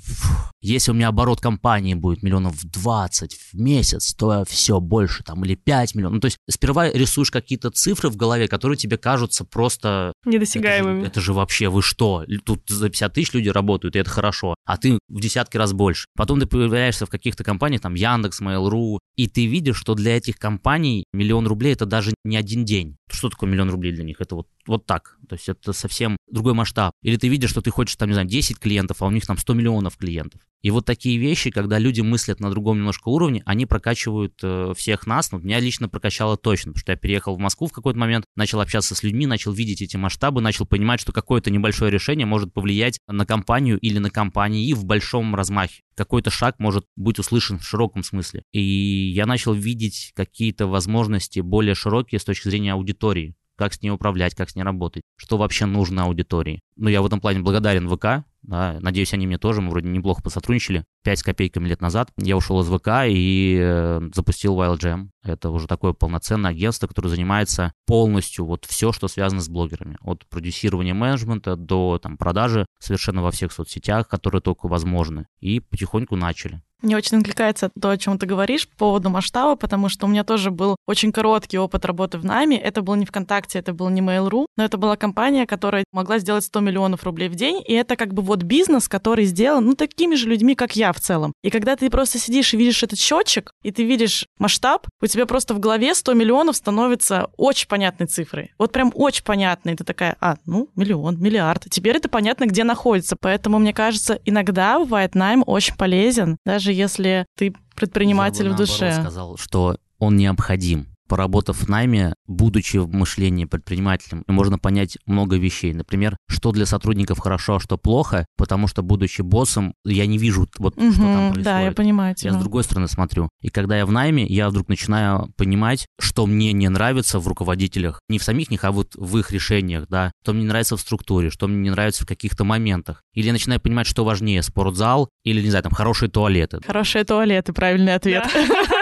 Если 0.62 0.92
у 0.92 0.94
меня 0.94 1.08
оборот 1.08 1.42
компании 1.42 1.94
будет 1.94 2.22
миллионов 2.22 2.64
20 2.64 3.34
в 3.34 3.54
месяц, 3.56 4.14
то 4.14 4.44
все 4.48 4.80
больше 4.80 5.24
там, 5.24 5.44
или 5.46 5.56
5 5.56 5.96
миллионов. 5.96 6.16
Ну, 6.16 6.20
то 6.20 6.26
есть 6.26 6.38
сперва 6.50 6.92
рисуешь 6.92 7.32
какие-то 7.32 7.72
цифры 7.72 8.10
в 8.10 8.18
голове, 8.18 8.48
которые 8.48 8.78
тебе 8.78 8.98
кажутся 8.98 9.46
просто... 9.46 10.14
Недосягаемыми. 10.26 11.00
Это 11.00 11.06
же, 11.06 11.08
это 11.08 11.22
же 11.22 11.34
вообще 11.34 11.70
вы 11.70 11.82
что? 11.82 12.26
Тут 12.46 12.64
за 12.68 12.90
50 12.90 13.14
тысяч 13.14 13.34
люди 13.34 13.50
работают, 13.50 13.96
и 13.96 14.00
это 14.00 14.10
хорошо. 14.10 14.56
А 14.66 14.78
ты 14.78 15.00
в 15.08 15.20
десятки 15.20 15.58
раз 15.58 15.74
больше. 15.74 16.08
Потом 16.16 16.40
ты 16.40 16.46
появляешься 16.46 17.06
в 17.06 17.10
каких-то 17.10 17.44
компаниях, 17.44 17.82
там 17.82 17.96
Яндекс, 17.96 18.42
Mail.ru, 18.42 19.00
и 19.16 19.28
ты 19.28 19.46
видишь, 19.46 19.78
что 19.78 19.96
для 19.96 20.18
этих 20.18 20.38
компаний 20.38 21.06
миллион 21.14 21.48
рублей 21.48 21.74
это 21.74 21.86
даже 21.86 22.14
не 22.24 22.38
один 22.38 22.66
день. 22.66 22.98
Что 23.10 23.30
такое 23.30 23.50
миллион 23.50 23.70
рублей 23.70 23.94
для 23.94 24.04
них? 24.04 24.18
Это 24.20 24.36
вот, 24.36 24.48
вот 24.68 24.86
так. 24.86 25.18
То 25.28 25.36
есть 25.36 25.50
это 25.50 25.74
совсем 25.74 26.18
другой 26.30 26.54
масштаб. 26.54 26.94
Или 27.02 27.18
ты 27.18 27.28
видишь, 27.28 27.50
что 27.50 27.62
ты 27.62 27.72
хочешь 27.72 27.96
там, 27.96 28.10
не 28.10 28.14
знаю, 28.14 28.28
10 28.28 28.60
клиентов, 28.60 29.02
а 29.02 29.06
у 29.06 29.12
них 29.12 29.26
там 29.26 29.38
100 29.38 29.54
миллионов 29.54 29.98
клиентов. 29.98 30.42
И 30.62 30.72
вот 30.72 30.86
такие 30.86 31.18
вещи, 31.18 31.52
когда 31.52 31.80
люди 31.80 32.02
мыслят 32.02 32.42
на 32.42 32.50
другом 32.50 32.78
немножко 32.78 33.08
уровне, 33.08 33.42
они 33.46 33.66
прокачивают 33.66 34.34
э, 34.44 34.74
всех 34.76 35.08
нас. 35.08 35.32
Ну, 35.32 35.40
меня 35.40 35.60
лично 35.60 35.88
прокачало 35.88 36.36
точно, 36.36 36.74
потому 36.74 36.82
что 36.82 36.92
я 36.92 36.98
переехал 36.98 37.36
в 37.36 37.40
Москву 37.40 37.68
в 37.68 37.72
какой-то 37.72 37.98
момент, 37.98 38.26
начал 38.36 38.60
общаться 38.60 38.94
с 38.94 39.02
людьми, 39.02 39.26
начал 39.26 39.54
видеть 39.54 39.82
эти 39.82 39.96
масштабы, 39.96 40.42
начал 40.42 40.66
понимать, 40.66 41.00
что 41.00 41.14
какое-то 41.14 41.50
небольшое 41.50 41.92
решение 41.92 42.26
может 42.26 42.54
повлиять 42.54 43.00
на 43.08 43.26
компанию 43.26 43.80
или 43.80 44.00
на 44.00 44.10
компании 44.10 44.74
в 44.74 44.84
большом 44.84 45.34
размахе. 45.34 45.82
Какой-то 45.96 46.30
шаг 46.30 46.60
может 46.60 46.86
быть 46.98 47.20
услышан 47.20 47.60
в 47.60 47.64
широком 47.64 48.04
смысле. 48.04 48.44
И 48.52 48.62
я 48.62 49.26
начал 49.26 49.54
видеть 49.54 50.12
какие-то 50.14 50.68
возможности 50.68 51.40
более 51.40 51.76
широкие 51.76 52.20
с 52.20 52.26
точки 52.26 52.50
зрения 52.50 52.74
аудитории 52.74 53.36
как 53.60 53.74
с 53.74 53.82
ней 53.82 53.92
управлять, 53.92 54.36
как 54.36 54.50
с 54.50 54.56
ней 54.56 54.64
работать, 54.64 55.04
что 55.18 55.38
вообще 55.38 55.66
нужно 55.66 56.06
аудитории. 56.06 56.62
Ну, 56.78 56.88
я 56.88 57.02
в 57.02 57.06
этом 57.06 57.20
плане 57.20 57.42
благодарен 57.42 57.90
ВК, 57.90 58.26
да, 58.42 58.78
надеюсь, 58.80 59.14
они 59.14 59.28
мне 59.28 59.38
тоже, 59.38 59.60
мы 59.62 59.70
вроде 59.70 59.90
неплохо 59.90 60.24
посотрудничали. 60.24 60.86
Пять 61.02 61.20
с 61.20 61.24
копейками 61.24 61.68
лет 61.68 61.82
назад 61.82 62.10
я 62.18 62.36
ушел 62.36 62.60
из 62.62 62.68
ВК 62.68 63.06
и 63.08 63.58
э, 63.62 64.02
запустил 64.14 64.60
Wild. 64.60 65.10
Это 65.24 65.50
уже 65.50 65.68
такое 65.68 65.94
полноценное 65.94 66.52
агентство, 66.52 66.88
которое 66.88 67.10
занимается 67.10 67.72
полностью 67.86 68.46
вот 68.46 68.66
все, 68.66 68.92
что 68.92 69.08
связано 69.08 69.42
с 69.42 69.48
блогерами. 69.48 69.98
От 70.02 70.26
продюсирования 70.28 70.94
менеджмента 70.94 71.56
до 71.56 72.00
там, 72.00 72.18
продажи 72.18 72.66
совершенно 72.80 73.24
во 73.24 73.32
всех 73.32 73.54
соцсетях, 73.54 74.10
которые 74.10 74.42
только 74.42 74.68
возможны. 74.68 75.28
И 75.40 75.62
потихоньку 75.62 76.18
начали. 76.18 76.62
Мне 76.82 76.96
очень 76.96 77.18
откликается 77.18 77.70
то, 77.80 77.90
о 77.90 77.98
чем 77.98 78.18
ты 78.18 78.26
говоришь 78.26 78.68
по 78.70 78.78
поводу 78.78 79.10
масштаба, 79.10 79.58
потому 79.58 79.90
что 79.90 80.06
у 80.06 80.10
меня 80.10 80.24
тоже 80.24 80.50
был 80.50 80.78
очень 80.88 81.12
короткий 81.12 81.58
опыт 81.58 81.84
работы 81.84 82.18
в 82.18 82.24
Нами. 82.24 82.56
Это 82.56 82.82
был 82.82 82.96
не 82.96 83.06
ВКонтакте, 83.06 83.60
это 83.60 83.74
был 83.74 83.90
не 83.90 84.00
Mail.ru, 84.00 84.46
но 84.56 84.64
это 84.64 84.78
была 84.78 84.96
компания, 84.96 85.46
которая 85.46 85.84
могла 85.92 86.20
сделать 86.20 86.46
100 86.46 86.62
миллионов 86.62 87.04
рублей 87.04 87.28
в 87.28 87.36
день, 87.36 87.62
и 87.68 87.74
это 87.74 87.98
как 87.98 88.14
бы 88.14 88.22
вот 88.22 88.44
бизнес, 88.44 88.88
который 88.88 89.26
сделан, 89.26 89.66
ну, 89.66 89.76
такими 89.76 90.16
же 90.16 90.30
людьми, 90.30 90.56
как 90.56 90.78
я 90.78 90.89
в 90.94 91.00
целом. 91.00 91.34
И 91.44 91.50
когда 91.50 91.76
ты 91.76 91.90
просто 91.90 92.20
сидишь 92.20 92.54
и 92.54 92.58
видишь 92.58 92.84
этот 92.84 93.00
счетчик, 93.00 93.52
и 93.64 93.72
ты 93.72 93.84
видишь 93.84 94.26
масштаб, 94.38 94.88
у 95.02 95.08
тебя 95.08 95.26
просто 95.26 95.54
в 95.54 95.60
голове 95.60 95.96
100 95.96 96.14
миллионов 96.14 96.56
становится 96.56 97.30
очень 97.38 97.68
понятной 97.68 98.08
цифрой. 98.08 98.54
Вот 98.58 98.72
прям 98.72 98.92
очень 98.96 99.24
понятной. 99.24 99.76
Ты 99.76 99.84
такая, 99.84 100.16
а, 100.20 100.36
ну, 100.46 100.70
миллион, 100.76 101.20
миллиард. 101.20 101.66
Теперь 101.70 101.98
это 101.98 102.10
понятно, 102.10 102.46
где 102.46 102.64
находится. 102.64 103.16
Поэтому, 103.20 103.60
мне 103.60 103.74
кажется, 103.74 104.20
иногда 104.26 104.80
бывает 104.80 105.16
найм 105.16 105.44
очень 105.46 105.76
полезен, 105.76 106.38
даже 106.46 106.74
если 106.74 107.26
ты 107.38 107.54
предприниматель 107.76 108.46
Я 108.46 108.50
бы, 108.50 108.56
в 108.56 108.58
душе. 108.58 108.86
Я 108.88 109.02
сказал, 109.02 109.38
что 109.38 109.78
он 110.00 110.18
необходим 110.18 110.89
поработав 111.10 111.58
в 111.58 111.68
найме, 111.68 112.14
будучи 112.28 112.78
в 112.78 112.94
мышлении 112.94 113.46
предпринимателем, 113.46 114.24
можно 114.28 114.58
понять 114.60 114.98
много 115.06 115.38
вещей. 115.38 115.74
Например, 115.74 116.16
что 116.30 116.52
для 116.52 116.66
сотрудников 116.66 117.20
хорошо, 117.20 117.56
а 117.56 117.60
что 117.60 117.78
плохо, 117.78 118.26
потому 118.38 118.68
что, 118.68 118.84
будучи 118.84 119.22
боссом, 119.22 119.74
я 119.84 120.06
не 120.06 120.18
вижу, 120.18 120.48
вот 120.60 120.78
угу, 120.78 120.92
что 120.94 121.02
там 121.02 121.34
происходит. 121.34 121.44
Да, 121.44 121.60
я 121.62 121.72
понимаю 121.72 122.16
тебя. 122.16 122.32
Я 122.32 122.38
с 122.38 122.40
другой 122.40 122.64
стороны 122.64 122.88
смотрю. 122.88 123.28
И 123.42 123.50
когда 123.50 123.78
я 123.78 123.86
в 123.86 123.92
найме, 123.92 124.26
я 124.26 124.50
вдруг 124.50 124.70
начинаю 124.70 125.34
понимать, 125.36 125.88
что 126.00 126.28
мне 126.28 126.54
не 126.54 126.70
нравится 126.70 127.20
в 127.20 127.28
руководителях. 127.28 128.00
Не 128.08 128.20
в 128.20 128.24
самих 128.24 128.52
них, 128.52 128.64
а 128.64 128.72
вот 128.72 128.96
в 128.96 129.18
их 129.18 129.32
решениях, 129.32 129.88
да. 129.90 130.12
Что 130.24 130.34
мне 130.34 130.44
не 130.44 130.48
нравится 130.48 130.78
в 130.78 130.80
структуре, 130.80 131.32
что 131.32 131.48
мне 131.48 131.58
не 131.58 131.72
нравится 131.72 132.04
в 132.04 132.08
каких-то 132.08 132.44
моментах. 132.44 133.02
Или 133.16 133.28
я 133.28 133.34
начинаю 133.34 133.60
понимать, 133.60 133.88
что 133.88 134.06
важнее, 134.06 134.44
спортзал 134.44 135.10
или, 135.24 135.42
не 135.42 135.50
знаю, 135.50 135.64
там, 135.64 135.74
хорошие 135.74 136.10
туалеты. 136.10 136.60
Хорошие 136.66 137.04
туалеты, 137.04 137.52
правильный 137.52 137.96
ответ. 137.96 138.28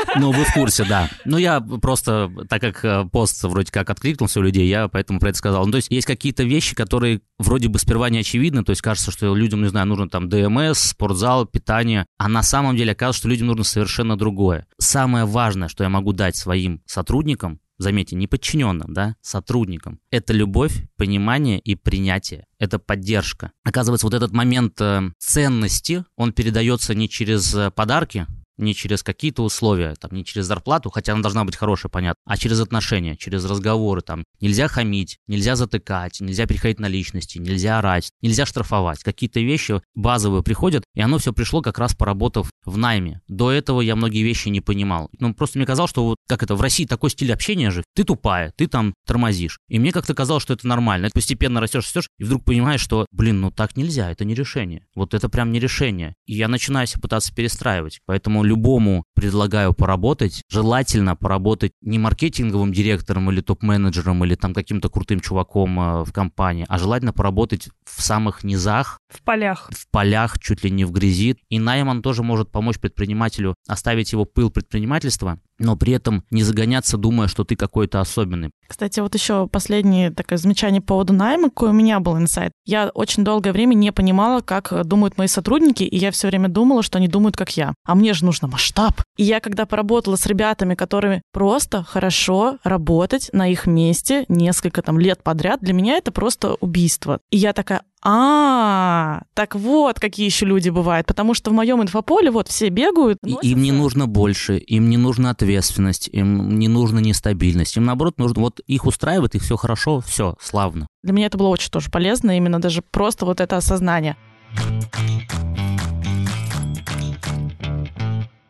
Ну, 0.19 0.31
вы 0.31 0.45
в 0.45 0.53
курсе, 0.53 0.83
да. 0.85 1.09
Ну, 1.25 1.37
я 1.37 1.59
просто, 1.61 2.31
так 2.49 2.61
как 2.61 2.83
э, 2.83 3.05
пост 3.11 3.43
вроде 3.43 3.71
как 3.71 3.89
откликнулся 3.89 4.39
у 4.39 4.43
людей, 4.43 4.67
я 4.67 4.87
поэтому 4.87 5.19
про 5.19 5.29
это 5.29 5.37
сказал. 5.37 5.65
Ну, 5.65 5.71
то 5.71 5.77
есть 5.77 5.91
есть 5.91 6.07
какие-то 6.07 6.43
вещи, 6.43 6.75
которые 6.75 7.21
вроде 7.37 7.67
бы 7.67 7.77
сперва 7.79 8.09
не 8.09 8.19
очевидны, 8.19 8.63
то 8.63 8.71
есть 8.71 8.81
кажется, 8.81 9.11
что 9.11 9.35
людям, 9.35 9.61
не 9.61 9.69
знаю, 9.69 9.87
нужно 9.87 10.09
там 10.09 10.29
ДМС, 10.29 10.79
спортзал, 10.79 11.45
питание, 11.45 12.05
а 12.17 12.27
на 12.27 12.43
самом 12.43 12.75
деле 12.75 12.93
оказывается, 12.93 13.19
что 13.19 13.29
людям 13.29 13.47
нужно 13.47 13.63
совершенно 13.63 14.17
другое. 14.17 14.65
Самое 14.79 15.25
важное, 15.25 15.67
что 15.67 15.83
я 15.83 15.89
могу 15.89 16.13
дать 16.13 16.35
своим 16.35 16.81
сотрудникам, 16.85 17.59
заметьте, 17.77 18.15
не 18.15 18.27
подчиненным, 18.27 18.93
да, 18.93 19.15
сотрудникам. 19.21 19.99
Это 20.11 20.33
любовь, 20.33 20.83
понимание 20.97 21.59
и 21.59 21.75
принятие. 21.75 22.45
Это 22.59 22.79
поддержка. 22.79 23.51
Оказывается, 23.63 24.07
вот 24.07 24.13
этот 24.13 24.31
момент 24.31 24.79
э, 24.81 25.11
ценности, 25.19 26.03
он 26.15 26.33
передается 26.33 26.95
не 26.95 27.07
через 27.07 27.53
э, 27.53 27.71
подарки, 27.71 28.25
не 28.57 28.73
через 28.73 29.03
какие-то 29.03 29.43
условия, 29.43 29.95
там, 29.95 30.11
не 30.11 30.25
через 30.25 30.45
зарплату, 30.45 30.89
хотя 30.89 31.13
она 31.13 31.21
должна 31.21 31.45
быть 31.45 31.55
хорошая, 31.55 31.89
понятно, 31.89 32.21
а 32.25 32.37
через 32.37 32.59
отношения, 32.59 33.15
через 33.15 33.45
разговоры, 33.45 34.01
там, 34.01 34.23
нельзя 34.41 34.67
хамить, 34.67 35.17
нельзя 35.27 35.55
затыкать, 35.55 36.19
нельзя 36.21 36.45
переходить 36.45 36.79
на 36.79 36.87
личности, 36.87 37.37
нельзя 37.37 37.79
орать, 37.79 38.11
нельзя 38.21 38.45
штрафовать. 38.45 39.03
Какие-то 39.03 39.39
вещи 39.39 39.81
базовые 39.95 40.43
приходят, 40.43 40.83
и 40.93 41.01
оно 41.01 41.17
все 41.17 41.33
пришло 41.33 41.61
как 41.61 41.79
раз 41.79 41.95
поработав 41.95 42.49
в 42.65 42.77
найме. 42.77 43.21
До 43.27 43.51
этого 43.51 43.81
я 43.81 43.95
многие 43.95 44.23
вещи 44.23 44.49
не 44.49 44.61
понимал. 44.61 45.09
Ну, 45.19 45.33
просто 45.33 45.57
мне 45.57 45.65
казалось, 45.65 45.91
что 45.91 46.05
вот 46.05 46.17
как 46.27 46.43
это, 46.43 46.55
в 46.55 46.61
России 46.61 46.85
такой 46.85 47.09
стиль 47.09 47.33
общения 47.33 47.71
же, 47.71 47.83
ты 47.95 48.03
тупая, 48.03 48.51
ты 48.55 48.67
там 48.67 48.93
тормозишь. 49.05 49.59
И 49.69 49.79
мне 49.79 49.91
как-то 49.91 50.13
казалось, 50.13 50.43
что 50.43 50.53
это 50.53 50.67
нормально. 50.67 51.09
Постепенно 51.13 51.59
растешь, 51.59 51.85
растешь, 51.85 52.09
и 52.17 52.23
вдруг 52.23 52.43
понимаешь, 52.43 52.81
что, 52.81 53.05
блин, 53.11 53.41
ну 53.41 53.51
так 53.51 53.77
нельзя, 53.77 54.11
это 54.11 54.25
не 54.25 54.33
решение. 54.33 54.85
Вот 54.95 55.13
это 55.13 55.29
прям 55.29 55.51
не 55.51 55.59
решение. 55.59 56.15
И 56.25 56.33
я 56.33 56.47
начинаю 56.47 56.87
себя 56.87 57.01
пытаться 57.01 57.33
перестраивать. 57.33 57.99
Поэтому 58.05 58.43
любому 58.47 59.03
предлагаю 59.15 59.73
поработать. 59.73 60.43
Желательно 60.49 61.15
поработать 61.15 61.73
не 61.81 61.99
маркетинговым 61.99 62.73
директором 62.73 63.29
или 63.31 63.41
топ-менеджером 63.41 64.23
или 64.25 64.35
там 64.35 64.53
каким-то 64.53 64.89
крутым 64.89 65.19
чуваком 65.19 65.79
э, 65.79 66.03
в 66.03 66.11
компании, 66.11 66.65
а 66.67 66.77
желательно 66.77 67.13
поработать 67.13 67.69
в 67.85 68.01
самых 68.01 68.43
низах. 68.43 68.99
В 69.13 69.21
полях. 69.23 69.69
В 69.71 69.89
полях, 69.89 70.39
чуть 70.39 70.63
ли 70.63 70.71
не 70.71 70.85
в 70.85 70.91
грязи. 70.91 71.37
И 71.49 71.59
найм 71.59 71.89
он 71.89 72.01
тоже 72.01 72.23
может 72.23 72.51
помочь 72.51 72.79
предпринимателю 72.79 73.55
оставить 73.67 74.11
его 74.11 74.25
пыл 74.25 74.49
предпринимательства 74.49 75.39
но 75.59 75.75
при 75.75 75.93
этом 75.93 76.23
не 76.31 76.43
загоняться, 76.43 76.97
думая, 76.97 77.27
что 77.27 77.43
ты 77.43 77.55
какой-то 77.55 78.01
особенный. 78.01 78.51
Кстати, 78.67 78.99
вот 78.99 79.13
еще 79.15 79.47
последнее 79.47 80.11
такое 80.11 80.37
замечание 80.37 80.81
по 80.81 80.87
поводу 80.87 81.13
найма, 81.13 81.49
какой 81.49 81.69
у 81.69 81.73
меня 81.73 81.99
был 81.99 82.17
инсайт. 82.17 82.51
Я 82.65 82.89
очень 82.93 83.23
долгое 83.23 83.51
время 83.51 83.73
не 83.75 83.91
понимала, 83.91 84.41
как 84.41 84.85
думают 84.85 85.17
мои 85.17 85.27
сотрудники, 85.27 85.83
и 85.83 85.97
я 85.97 86.11
все 86.11 86.27
время 86.27 86.49
думала, 86.49 86.83
что 86.83 86.97
они 86.97 87.07
думают, 87.07 87.37
как 87.37 87.55
я. 87.55 87.73
А 87.85 87.95
мне 87.95 88.13
же 88.13 88.25
нужно 88.25 88.47
масштаб. 88.47 89.01
И 89.17 89.23
я, 89.23 89.39
когда 89.39 89.65
поработала 89.65 90.15
с 90.15 90.25
ребятами, 90.25 90.75
которыми 90.75 91.21
просто 91.31 91.83
хорошо 91.83 92.57
работать 92.63 93.29
на 93.31 93.47
их 93.47 93.65
месте 93.67 94.25
несколько 94.27 94.81
там 94.81 94.99
лет 94.99 95.23
подряд, 95.23 95.59
для 95.61 95.73
меня 95.73 95.97
это 95.97 96.11
просто 96.11 96.55
убийство. 96.55 97.19
И 97.29 97.37
я 97.37 97.53
такая, 97.53 97.83
а, 98.03 99.23
так 99.33 99.55
вот, 99.55 99.99
какие 99.99 100.25
еще 100.25 100.45
люди 100.45 100.69
бывают. 100.69 101.07
Потому 101.07 101.33
что 101.33 101.51
в 101.51 101.53
моем 101.53 101.81
инфополе 101.81 102.31
вот 102.31 102.47
все 102.47 102.69
бегают. 102.69 103.17
Носятся. 103.23 103.47
Им 103.47 103.61
не 103.61 103.71
нужно 103.71 104.07
больше, 104.07 104.57
им 104.57 104.89
не 104.89 104.97
нужна 104.97 105.31
ответственность, 105.31 106.09
им 106.11 106.59
не 106.59 106.67
нужна 106.67 107.01
нестабильность. 107.01 107.75
Им, 107.77 107.85
наоборот, 107.85 108.19
нужно, 108.19 108.41
вот 108.41 108.59
их 108.67 108.85
устраивает, 108.85 109.35
их 109.35 109.41
все 109.41 109.57
хорошо, 109.57 110.01
все, 110.01 110.35
славно. 110.39 110.87
Для 111.03 111.13
меня 111.13 111.25
это 111.27 111.37
было 111.37 111.47
очень 111.47 111.71
тоже 111.71 111.89
полезно, 111.89 112.37
именно 112.37 112.59
даже 112.61 112.81
просто 112.81 113.25
вот 113.25 113.41
это 113.41 113.57
осознание. 113.57 114.15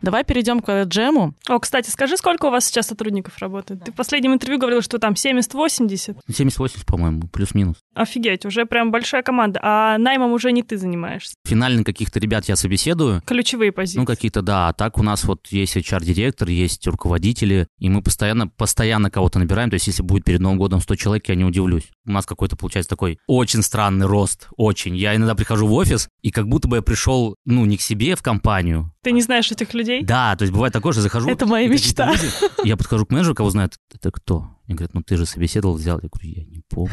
Давай 0.02 0.24
перейдем 0.24 0.60
к 0.60 0.84
джему. 0.84 1.34
О, 1.48 1.60
кстати, 1.60 1.90
скажи, 1.90 2.18
сколько 2.18 2.46
у 2.46 2.50
вас 2.50 2.66
сейчас 2.66 2.88
сотрудников 2.88 3.38
работает? 3.40 3.80
Да. 3.80 3.86
Ты 3.88 3.92
в 3.92 3.96
последнем 3.96 4.34
интервью 4.34 4.60
говорил, 4.60 4.82
что 4.82 5.00
там 5.00 5.14
70-80? 5.14 6.18
70-80, 6.30 6.86
по-моему, 6.86 7.28
плюс-минус. 7.28 7.78
Офигеть, 7.94 8.46
уже 8.46 8.66
прям 8.66 8.92
большая 8.92 9.24
команда. 9.24 9.60
А 9.64 9.98
наймом 9.98 10.32
уже 10.34 10.52
не 10.52 10.64
ты 10.64 10.78
занимаешься? 10.78 11.36
Финально 11.46 11.84
каких-то 11.84 12.20
ребят 12.20 12.46
я 12.46 12.56
собеседую. 12.56 13.22
Ключевые 13.26 13.72
позиции. 13.72 14.00
Ну, 14.00 14.06
какие-то, 14.06 14.42
да. 14.42 14.70
А 14.70 14.74
так 14.74 14.98
у 14.98 15.04
нас 15.04 15.24
вот 15.24 15.48
есть 15.48 15.76
HR-директор, 15.76 16.48
есть 16.50 16.86
руководители, 16.88 17.68
и 17.80 17.90
мы 17.90 18.02
постоянно, 18.02 18.48
постоянно 18.48 19.10
кого-то 19.10 19.40
набираем. 19.40 19.70
То 19.70 19.76
есть, 19.76 19.88
если 19.88 20.04
будет 20.04 20.24
перед 20.24 20.40
Новым 20.40 20.58
годом 20.58 20.80
100 20.80 20.96
человек, 20.96 21.30
я 21.30 21.36
не 21.36 21.44
удивлюсь. 21.44 21.90
У 22.06 22.12
нас 22.12 22.26
какой-то, 22.26 22.56
получается, 22.56 22.90
такой 22.90 23.20
очень 23.28 23.64
странный 23.64 24.06
рост. 24.06 24.48
Очень. 24.58 24.96
Я 24.96 25.16
иногда 25.16 25.36
прихожу 25.36 25.68
в 25.68 25.74
офис, 25.74 26.10
и 26.22 26.32
как 26.32 26.48
будто 26.48 26.68
бы 26.68 26.78
я 26.78 26.82
пришел, 26.82 27.36
ну, 27.46 27.66
не 27.66 27.78
к 27.78 27.82
себе 27.82 28.16
в 28.16 28.22
компанию. 28.22 28.94
Ты 29.02 29.12
не 29.12 29.22
знаешь 29.22 29.52
этих 29.52 29.74
людей? 29.74 29.97
Людей. 29.98 30.08
Да, 30.08 30.36
то 30.36 30.44
есть 30.44 30.54
бывает 30.54 30.74
такое, 30.74 30.94
что 30.94 31.02
захожу... 31.02 31.30
Это 31.30 31.46
моя 31.46 31.68
мечта. 31.68 32.12
люди- 32.12 32.32
Я 32.64 32.78
подхожу 32.78 33.06
к 33.06 33.12
менеджеру, 33.12 33.36
кого 33.36 33.50
знает, 33.50 33.78
это 33.94 34.12
кто? 34.12 34.50
И 34.68 34.74
говорят, 34.74 34.94
ну 34.94 35.02
ты 35.02 35.16
же 35.18 35.26
собеседовал, 35.26 35.76
взял. 35.76 36.00
Я 36.02 36.10
говорю, 36.12 36.30
я 36.30 36.44
не 36.46 36.62
помню. 36.70 36.92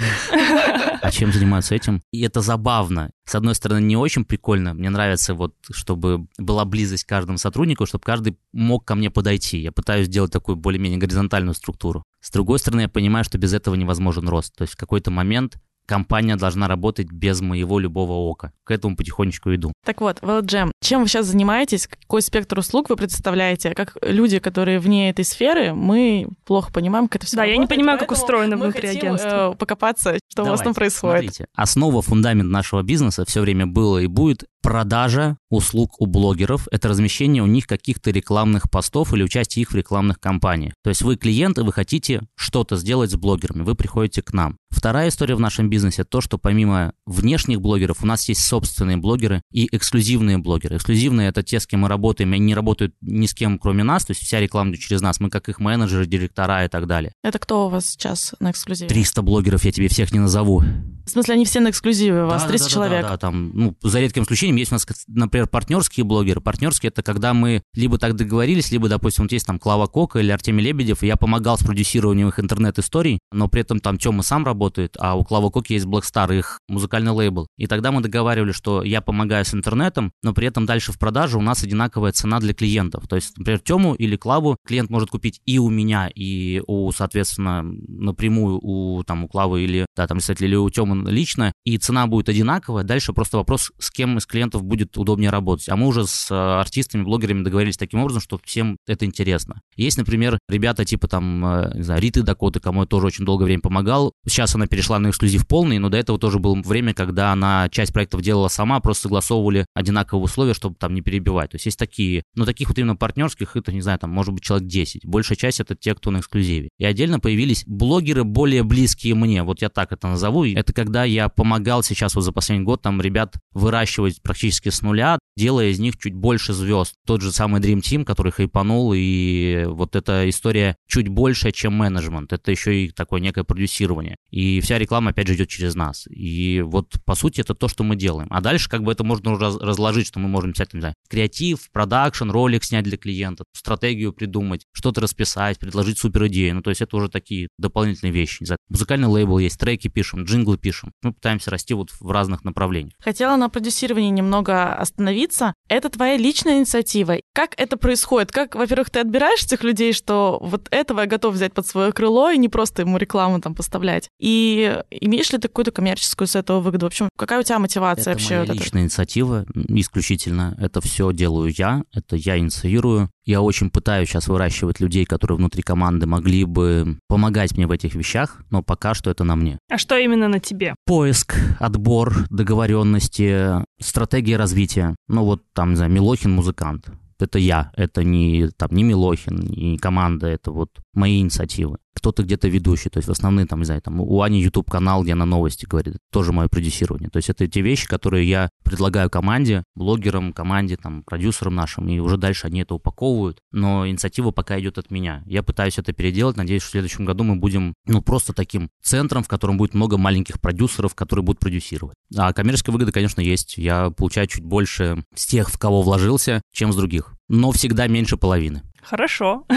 А 1.02 1.10
чем 1.10 1.32
занимаются 1.32 1.74
этим? 1.74 2.02
И 2.12 2.20
это 2.22 2.40
забавно. 2.40 3.10
С 3.26 3.34
одной 3.34 3.54
стороны, 3.54 3.80
не 3.84 3.96
очень 3.96 4.24
прикольно. 4.24 4.74
Мне 4.74 4.90
нравится 4.90 5.34
вот, 5.34 5.54
чтобы 5.72 6.26
была 6.38 6.64
близость 6.64 7.04
к 7.04 7.08
каждому 7.08 7.36
сотруднику, 7.38 7.84
чтобы 7.86 8.04
каждый 8.04 8.38
мог 8.52 8.84
ко 8.84 8.94
мне 8.94 9.10
подойти. 9.10 9.58
Я 9.58 9.72
пытаюсь 9.72 10.06
сделать 10.06 10.32
такую 10.32 10.56
более-менее 10.56 10.98
горизонтальную 10.98 11.54
структуру. 11.54 12.04
С 12.20 12.30
другой 12.30 12.58
стороны, 12.58 12.82
я 12.82 12.88
понимаю, 12.88 13.24
что 13.24 13.38
без 13.38 13.52
этого 13.52 13.74
невозможен 13.74 14.28
рост. 14.28 14.54
То 14.56 14.62
есть 14.62 14.74
в 14.74 14.76
какой-то 14.76 15.10
момент 15.10 15.56
компания 15.86 16.36
должна 16.36 16.68
работать 16.68 17.10
без 17.10 17.40
моего 17.40 17.78
любого 17.78 18.12
ока. 18.12 18.52
К 18.64 18.70
этому 18.70 18.96
потихонечку 18.96 19.54
иду. 19.54 19.72
Так 19.84 20.00
вот, 20.00 20.18
Велджем, 20.22 20.72
чем 20.80 21.02
вы 21.02 21.08
сейчас 21.08 21.26
занимаетесь? 21.26 21.86
Какой 21.86 22.22
спектр 22.22 22.58
услуг 22.58 22.90
вы 22.90 22.96
представляете? 22.96 23.74
Как 23.74 23.96
люди, 24.02 24.38
которые 24.38 24.78
вне 24.78 25.10
этой 25.10 25.24
сферы, 25.24 25.74
мы 25.74 26.28
плохо 26.44 26.72
понимаем, 26.72 27.08
как 27.08 27.16
это 27.16 27.26
все 27.26 27.36
Да, 27.36 27.44
я 27.44 27.56
не 27.56 27.66
понимаю, 27.66 27.98
как 27.98 28.10
устроено 28.12 28.56
внутри 28.56 28.88
хотим, 28.88 29.14
агентства. 29.14 29.52
э, 29.52 29.56
покопаться, 29.56 30.18
что 30.28 30.44
у 30.44 30.46
вас 30.46 30.60
там 30.60 30.72
Давайте, 30.72 30.78
происходит. 30.78 31.20
Смотрите, 31.20 31.46
основа, 31.54 32.02
фундамент 32.02 32.50
нашего 32.50 32.82
бизнеса 32.82 33.24
все 33.26 33.40
время 33.40 33.66
было 33.66 33.98
и 33.98 34.06
будет 34.06 34.44
продажа 34.62 35.36
услуг 35.50 36.00
у 36.00 36.06
блогеров. 36.06 36.66
Это 36.70 36.88
размещение 36.88 37.42
у 37.42 37.46
них 37.46 37.66
каких-то 37.66 38.10
рекламных 38.10 38.70
постов 38.70 39.12
или 39.12 39.22
участие 39.22 39.62
их 39.62 39.72
в 39.72 39.74
рекламных 39.74 40.18
кампаниях. 40.18 40.72
То 40.82 40.88
есть 40.88 41.02
вы 41.02 41.16
клиенты, 41.16 41.62
вы 41.62 41.72
хотите 41.72 42.22
что-то 42.34 42.76
сделать 42.76 43.10
с 43.10 43.16
блогерами, 43.16 43.62
вы 43.62 43.74
приходите 43.74 44.22
к 44.22 44.32
нам. 44.32 44.56
Вторая 44.84 45.08
история 45.08 45.34
в 45.34 45.40
нашем 45.40 45.70
бизнесе 45.70 46.04
то, 46.04 46.20
что 46.20 46.36
помимо 46.36 46.92
внешних 47.06 47.62
блогеров 47.62 48.02
у 48.02 48.06
нас 48.06 48.28
есть 48.28 48.44
собственные 48.44 48.98
блогеры 48.98 49.40
и 49.50 49.66
эксклюзивные 49.74 50.36
блогеры. 50.36 50.76
Эксклюзивные 50.76 51.30
это 51.30 51.42
те, 51.42 51.58
с 51.58 51.66
кем 51.66 51.80
мы 51.80 51.88
работаем, 51.88 52.34
и 52.34 52.36
они 52.36 52.44
не 52.44 52.54
работают 52.54 52.94
ни 53.00 53.24
с 53.24 53.32
кем, 53.32 53.58
кроме 53.58 53.82
нас, 53.82 54.04
то 54.04 54.10
есть 54.10 54.20
вся 54.22 54.40
реклама 54.40 54.72
идет 54.72 54.80
через 54.80 55.00
нас, 55.00 55.20
мы 55.20 55.30
как 55.30 55.48
их 55.48 55.58
менеджеры, 55.58 56.04
директора 56.04 56.66
и 56.66 56.68
так 56.68 56.86
далее. 56.86 57.14
Это 57.22 57.38
кто 57.38 57.64
у 57.64 57.70
вас 57.70 57.86
сейчас 57.86 58.34
на 58.40 58.50
эксклюзиве? 58.50 58.90
300 58.90 59.22
блогеров, 59.22 59.64
я 59.64 59.72
тебе 59.72 59.88
всех 59.88 60.12
не 60.12 60.18
назову. 60.18 60.62
В 61.06 61.10
смысле, 61.10 61.34
они 61.34 61.44
все 61.44 61.60
на 61.60 61.70
эксклюзиве 61.70 62.24
у 62.24 62.26
вас, 62.26 62.42
Да, 62.42 62.48
30 62.48 62.64
да, 62.64 62.68
да, 62.68 62.74
человек. 62.74 63.02
Да, 63.02 63.08
да, 63.08 63.16
там, 63.18 63.50
ну, 63.54 63.76
за 63.82 64.00
редким 64.00 64.22
исключением 64.22 64.56
есть 64.56 64.72
у 64.72 64.74
нас, 64.74 64.86
например, 65.06 65.46
партнерские 65.46 66.04
блогеры. 66.04 66.40
Партнерские 66.40 66.88
это 66.88 67.02
когда 67.02 67.34
мы 67.34 67.62
либо 67.74 67.98
так 67.98 68.16
договорились, 68.16 68.70
либо, 68.70 68.88
допустим, 68.88 69.24
вот 69.24 69.32
есть 69.32 69.46
там 69.46 69.58
Клава 69.58 69.86
Кока 69.86 70.20
или 70.20 70.30
Артемий 70.30 70.64
Лебедев, 70.64 71.02
и 71.02 71.06
я 71.06 71.16
помогал 71.16 71.58
с 71.58 71.62
продюсированием 71.62 72.28
их 72.28 72.40
интернет-историй, 72.40 73.18
но 73.32 73.48
при 73.48 73.60
этом 73.60 73.80
там 73.80 73.98
Тёма 73.98 74.22
сам 74.22 74.44
работает, 74.44 74.73
а 74.98 75.14
у 75.14 75.24
Клава 75.24 75.50
Коки 75.50 75.74
есть 75.74 75.86
Black 75.86 76.02
Star, 76.02 76.36
их 76.36 76.60
музыкальный 76.68 77.12
лейбл. 77.12 77.46
И 77.56 77.66
тогда 77.66 77.92
мы 77.92 78.00
договаривали, 78.00 78.52
что 78.52 78.82
я 78.82 79.00
помогаю 79.00 79.44
с 79.44 79.54
интернетом, 79.54 80.12
но 80.22 80.32
при 80.32 80.46
этом 80.46 80.66
дальше 80.66 80.92
в 80.92 80.98
продаже 80.98 81.38
у 81.38 81.42
нас 81.42 81.62
одинаковая 81.62 82.12
цена 82.12 82.40
для 82.40 82.54
клиентов. 82.54 83.06
То 83.08 83.16
есть, 83.16 83.36
например, 83.38 83.60
Тему 83.60 83.94
или 83.94 84.16
Клаву 84.16 84.56
клиент 84.66 84.90
может 84.90 85.10
купить 85.10 85.40
и 85.44 85.58
у 85.58 85.68
меня, 85.70 86.10
и 86.14 86.62
у, 86.66 86.90
соответственно, 86.92 87.62
напрямую 87.62 88.58
у, 88.62 89.02
там, 89.04 89.24
у 89.24 89.28
Клавы 89.28 89.62
или, 89.62 89.86
да, 89.96 90.06
там, 90.06 90.18
представителя, 90.18 90.48
или 90.48 90.56
у 90.56 90.70
Тёмы 90.70 91.10
лично, 91.10 91.52
и 91.64 91.78
цена 91.78 92.06
будет 92.06 92.28
одинаковая. 92.28 92.84
Дальше 92.84 93.12
просто 93.12 93.38
вопрос, 93.38 93.72
с 93.78 93.90
кем 93.90 94.18
из 94.18 94.26
клиентов 94.26 94.62
будет 94.62 94.96
удобнее 94.96 95.30
работать. 95.30 95.68
А 95.68 95.76
мы 95.76 95.86
уже 95.86 96.06
с 96.06 96.30
э, 96.30 96.34
артистами, 96.34 97.02
блогерами 97.02 97.42
договорились 97.42 97.76
таким 97.76 98.00
образом, 98.00 98.20
что 98.20 98.38
всем 98.44 98.76
это 98.86 99.04
интересно. 99.04 99.60
Есть, 99.76 99.98
например, 99.98 100.38
ребята 100.48 100.84
типа 100.84 101.08
там, 101.08 101.44
э, 101.44 101.72
не 101.76 101.82
знаю, 101.82 102.00
Риты 102.00 102.22
Дакоты, 102.22 102.60
кому 102.60 102.82
я 102.82 102.86
тоже 102.86 103.06
очень 103.06 103.24
долгое 103.24 103.44
время 103.44 103.60
помогал. 103.60 104.12
Сейчас 104.26 104.54
она 104.54 104.63
перешла 104.66 104.98
на 104.98 105.10
эксклюзив 105.10 105.46
полный, 105.46 105.78
но 105.78 105.88
до 105.88 105.96
этого 105.96 106.18
тоже 106.18 106.38
было 106.38 106.54
время, 106.62 106.94
когда 106.94 107.32
она 107.32 107.68
часть 107.70 107.92
проектов 107.92 108.22
делала 108.22 108.48
сама, 108.48 108.80
просто 108.80 109.04
согласовывали 109.04 109.66
одинаковые 109.74 110.24
условия, 110.24 110.54
чтобы 110.54 110.76
там 110.76 110.94
не 110.94 111.00
перебивать. 111.00 111.50
То 111.50 111.56
есть 111.56 111.66
есть 111.66 111.78
такие, 111.78 112.22
но 112.34 112.44
таких 112.44 112.68
вот 112.68 112.78
именно 112.78 112.96
партнерских, 112.96 113.56
это, 113.56 113.72
не 113.72 113.80
знаю, 113.80 113.98
там, 113.98 114.10
может 114.10 114.32
быть, 114.32 114.42
человек 114.42 114.68
10. 114.68 115.06
Большая 115.06 115.36
часть 115.36 115.60
это 115.60 115.74
те, 115.74 115.94
кто 115.94 116.10
на 116.10 116.18
эксклюзиве. 116.18 116.68
И 116.78 116.84
отдельно 116.84 117.20
появились 117.20 117.64
блогеры 117.66 118.24
более 118.24 118.62
близкие 118.62 119.14
мне, 119.14 119.42
вот 119.42 119.62
я 119.62 119.68
так 119.68 119.92
это 119.92 120.08
назову. 120.08 120.44
Это 120.44 120.72
когда 120.72 121.04
я 121.04 121.28
помогал 121.28 121.82
сейчас 121.82 122.14
вот 122.14 122.22
за 122.22 122.32
последний 122.32 122.64
год 122.64 122.82
там 122.82 123.00
ребят 123.00 123.36
выращивать 123.52 124.20
практически 124.22 124.68
с 124.68 124.82
нуля, 124.82 125.18
делая 125.36 125.68
из 125.68 125.78
них 125.78 125.96
чуть 125.98 126.14
больше 126.14 126.52
звезд. 126.52 126.94
Тот 127.06 127.20
же 127.20 127.32
самый 127.32 127.60
Dream 127.60 127.80
Team, 127.80 128.04
который 128.04 128.32
хайпанул, 128.32 128.92
и 128.94 129.64
вот 129.66 129.96
эта 129.96 130.28
история 130.28 130.76
чуть 130.88 131.08
больше, 131.08 131.50
чем 131.52 131.74
менеджмент. 131.74 132.32
Это 132.32 132.50
еще 132.50 132.84
и 132.84 132.90
такое 132.90 133.20
некое 133.20 133.44
продюсирование. 133.44 134.16
И 134.30 134.60
вся 134.60 134.78
реклама, 134.78 135.10
опять 135.10 135.26
же, 135.28 135.34
идет 135.34 135.48
через 135.48 135.74
нас. 135.74 136.06
И 136.08 136.62
вот, 136.62 136.92
по 137.04 137.14
сути, 137.14 137.40
это 137.40 137.54
то, 137.54 137.68
что 137.68 137.84
мы 137.84 137.96
делаем. 137.96 138.28
А 138.30 138.40
дальше 138.40 138.68
как 138.68 138.82
бы 138.82 138.92
это 138.92 139.04
можно 139.04 139.38
раз- 139.38 139.58
разложить, 139.60 140.06
что 140.06 140.18
мы 140.18 140.28
можем 140.28 140.52
взять, 140.52 140.72
не 140.74 140.80
знаю, 140.80 140.94
креатив, 141.08 141.70
продакшн, 141.72 142.30
ролик 142.30 142.64
снять 142.64 142.84
для 142.84 142.96
клиента, 142.96 143.44
стратегию 143.52 144.12
придумать, 144.12 144.64
что-то 144.72 145.00
расписать, 145.00 145.58
предложить 145.58 145.98
супер 145.98 146.26
идею. 146.28 146.56
Ну, 146.56 146.62
то 146.62 146.70
есть 146.70 146.80
это 146.80 146.96
уже 146.96 147.08
такие 147.08 147.48
дополнительные 147.58 148.12
вещи. 148.12 148.38
Не 148.40 148.46
знаю, 148.46 148.58
музыкальный 148.68 149.08
лейбл 149.08 149.38
есть, 149.38 149.58
треки 149.58 149.88
пишем, 149.88 150.24
джинглы 150.24 150.58
пишем. 150.58 150.92
Мы 151.02 151.12
пытаемся 151.12 151.50
расти 151.50 151.74
вот 151.74 151.90
в 151.98 152.10
разных 152.10 152.44
направлениях. 152.44 152.94
Хотела 153.00 153.36
на 153.36 153.48
продюсировании 153.48 154.10
немного 154.10 154.74
остановиться. 154.74 155.23
Это 155.68 155.88
твоя 155.88 156.16
личная 156.16 156.58
инициатива. 156.58 157.16
Как 157.32 157.54
это 157.56 157.76
происходит? 157.76 158.32
Как, 158.32 158.54
во-первых, 158.54 158.90
ты 158.90 159.00
отбираешь 159.00 159.44
тех 159.44 159.62
людей, 159.64 159.92
что 159.92 160.38
вот 160.42 160.68
этого 160.70 161.00
я 161.00 161.06
готов 161.06 161.34
взять 161.34 161.52
под 161.54 161.66
свое 161.66 161.92
крыло 161.92 162.30
и 162.30 162.38
не 162.38 162.48
просто 162.48 162.82
ему 162.82 162.98
рекламу 162.98 163.40
там 163.40 163.54
поставлять? 163.54 164.08
И 164.20 164.80
имеешь 164.90 165.30
ли 165.32 165.38
ты 165.38 165.48
какую-то 165.48 165.70
коммерческую 165.70 166.28
с 166.28 166.36
этого 166.36 166.60
выгоду? 166.60 166.86
В 166.86 166.88
общем, 166.88 167.08
какая 167.16 167.40
у 167.40 167.42
тебя 167.42 167.58
мотивация 167.58 168.02
Это 168.02 168.10
вообще? 168.10 168.28
моя 168.34 168.40
вот 168.40 168.50
эта? 168.50 168.58
личная 168.58 168.82
инициатива, 168.82 169.44
исключительно. 169.54 170.56
Это 170.60 170.80
все 170.80 171.12
делаю 171.12 171.52
я, 171.56 171.82
это 171.92 172.16
я 172.16 172.38
инициирую. 172.38 173.10
Я 173.24 173.40
очень 173.40 173.70
пытаюсь 173.70 174.08
сейчас 174.10 174.28
выращивать 174.28 174.80
людей, 174.80 175.06
которые 175.06 175.38
внутри 175.38 175.62
команды 175.62 176.06
могли 176.06 176.44
бы 176.44 176.98
помогать 177.08 177.56
мне 177.56 177.66
в 177.66 177.70
этих 177.70 177.94
вещах, 177.94 178.42
но 178.50 178.62
пока 178.62 178.92
что 178.92 179.10
это 179.10 179.24
на 179.24 179.34
мне. 179.34 179.58
А 179.70 179.78
что 179.78 179.96
именно 179.96 180.28
на 180.28 180.40
тебе? 180.40 180.74
Поиск, 180.84 181.34
отбор, 181.58 182.26
договоренности, 182.28 183.64
стратегия 183.80 184.36
развития. 184.36 184.94
Ну 185.14 185.22
вот 185.22 185.44
там, 185.52 185.70
не 185.70 185.76
знаю, 185.76 185.92
Милохин 185.92 186.32
музыкант. 186.32 186.90
Это 187.20 187.38
я, 187.38 187.70
это 187.76 188.02
не, 188.02 188.48
там, 188.48 188.70
не 188.72 188.82
Милохин, 188.82 189.36
не 189.36 189.78
команда, 189.78 190.26
это 190.26 190.50
вот 190.50 190.70
мои 190.92 191.20
инициативы. 191.20 191.78
Кто-то 191.94 192.22
где-то 192.22 192.48
ведущий, 192.48 192.90
то 192.90 192.98
есть 192.98 193.08
в 193.08 193.12
основном, 193.12 193.46
там, 193.46 193.60
не 193.60 193.64
знаю, 193.64 193.80
там, 193.80 194.00
у 194.00 194.22
Ани 194.22 194.42
YouTube 194.42 194.70
канал, 194.70 195.02
где 195.02 195.12
она 195.12 195.24
новости 195.24 195.64
говорит, 195.66 195.94
это 195.94 196.04
тоже 196.10 196.32
мое 196.32 196.48
продюсирование. 196.48 197.10
То 197.10 197.18
есть 197.18 197.30
это 197.30 197.46
те 197.46 197.60
вещи, 197.60 197.86
которые 197.86 198.28
я 198.28 198.50
предлагаю 198.64 199.10
команде, 199.10 199.62
блогерам, 199.74 200.32
команде, 200.32 200.76
там, 200.76 201.02
продюсерам 201.04 201.54
нашим, 201.54 201.88
и 201.88 201.98
уже 201.98 202.16
дальше 202.16 202.46
они 202.46 202.62
это 202.62 202.74
упаковывают, 202.74 203.38
но 203.52 203.86
инициатива 203.88 204.30
пока 204.30 204.58
идет 204.58 204.78
от 204.78 204.90
меня. 204.90 205.22
Я 205.26 205.42
пытаюсь 205.42 205.78
это 205.78 205.92
переделать, 205.92 206.36
надеюсь, 206.36 206.62
что 206.62 206.70
в 206.70 206.72
следующем 206.72 207.04
году 207.04 207.24
мы 207.24 207.36
будем, 207.36 207.74
ну, 207.86 208.02
просто 208.02 208.32
таким 208.32 208.70
центром, 208.82 209.22
в 209.22 209.28
котором 209.28 209.56
будет 209.56 209.74
много 209.74 209.96
маленьких 209.96 210.40
продюсеров, 210.40 210.94
которые 210.94 211.24
будут 211.24 211.40
продюсировать. 211.40 211.96
А 212.16 212.32
коммерческая 212.32 212.72
выгода, 212.72 212.92
конечно, 212.92 213.20
есть. 213.20 213.56
Я 213.56 213.90
получаю 213.90 214.26
чуть 214.26 214.44
больше 214.44 215.04
с 215.14 215.26
тех, 215.26 215.50
в 215.50 215.58
кого 215.58 215.82
вложился, 215.82 216.42
чем 216.52 216.72
с 216.72 216.76
других. 216.76 217.14
Но 217.28 217.52
всегда 217.52 217.86
меньше 217.86 218.16
половины. 218.16 218.62
Хорошо. 218.82 219.46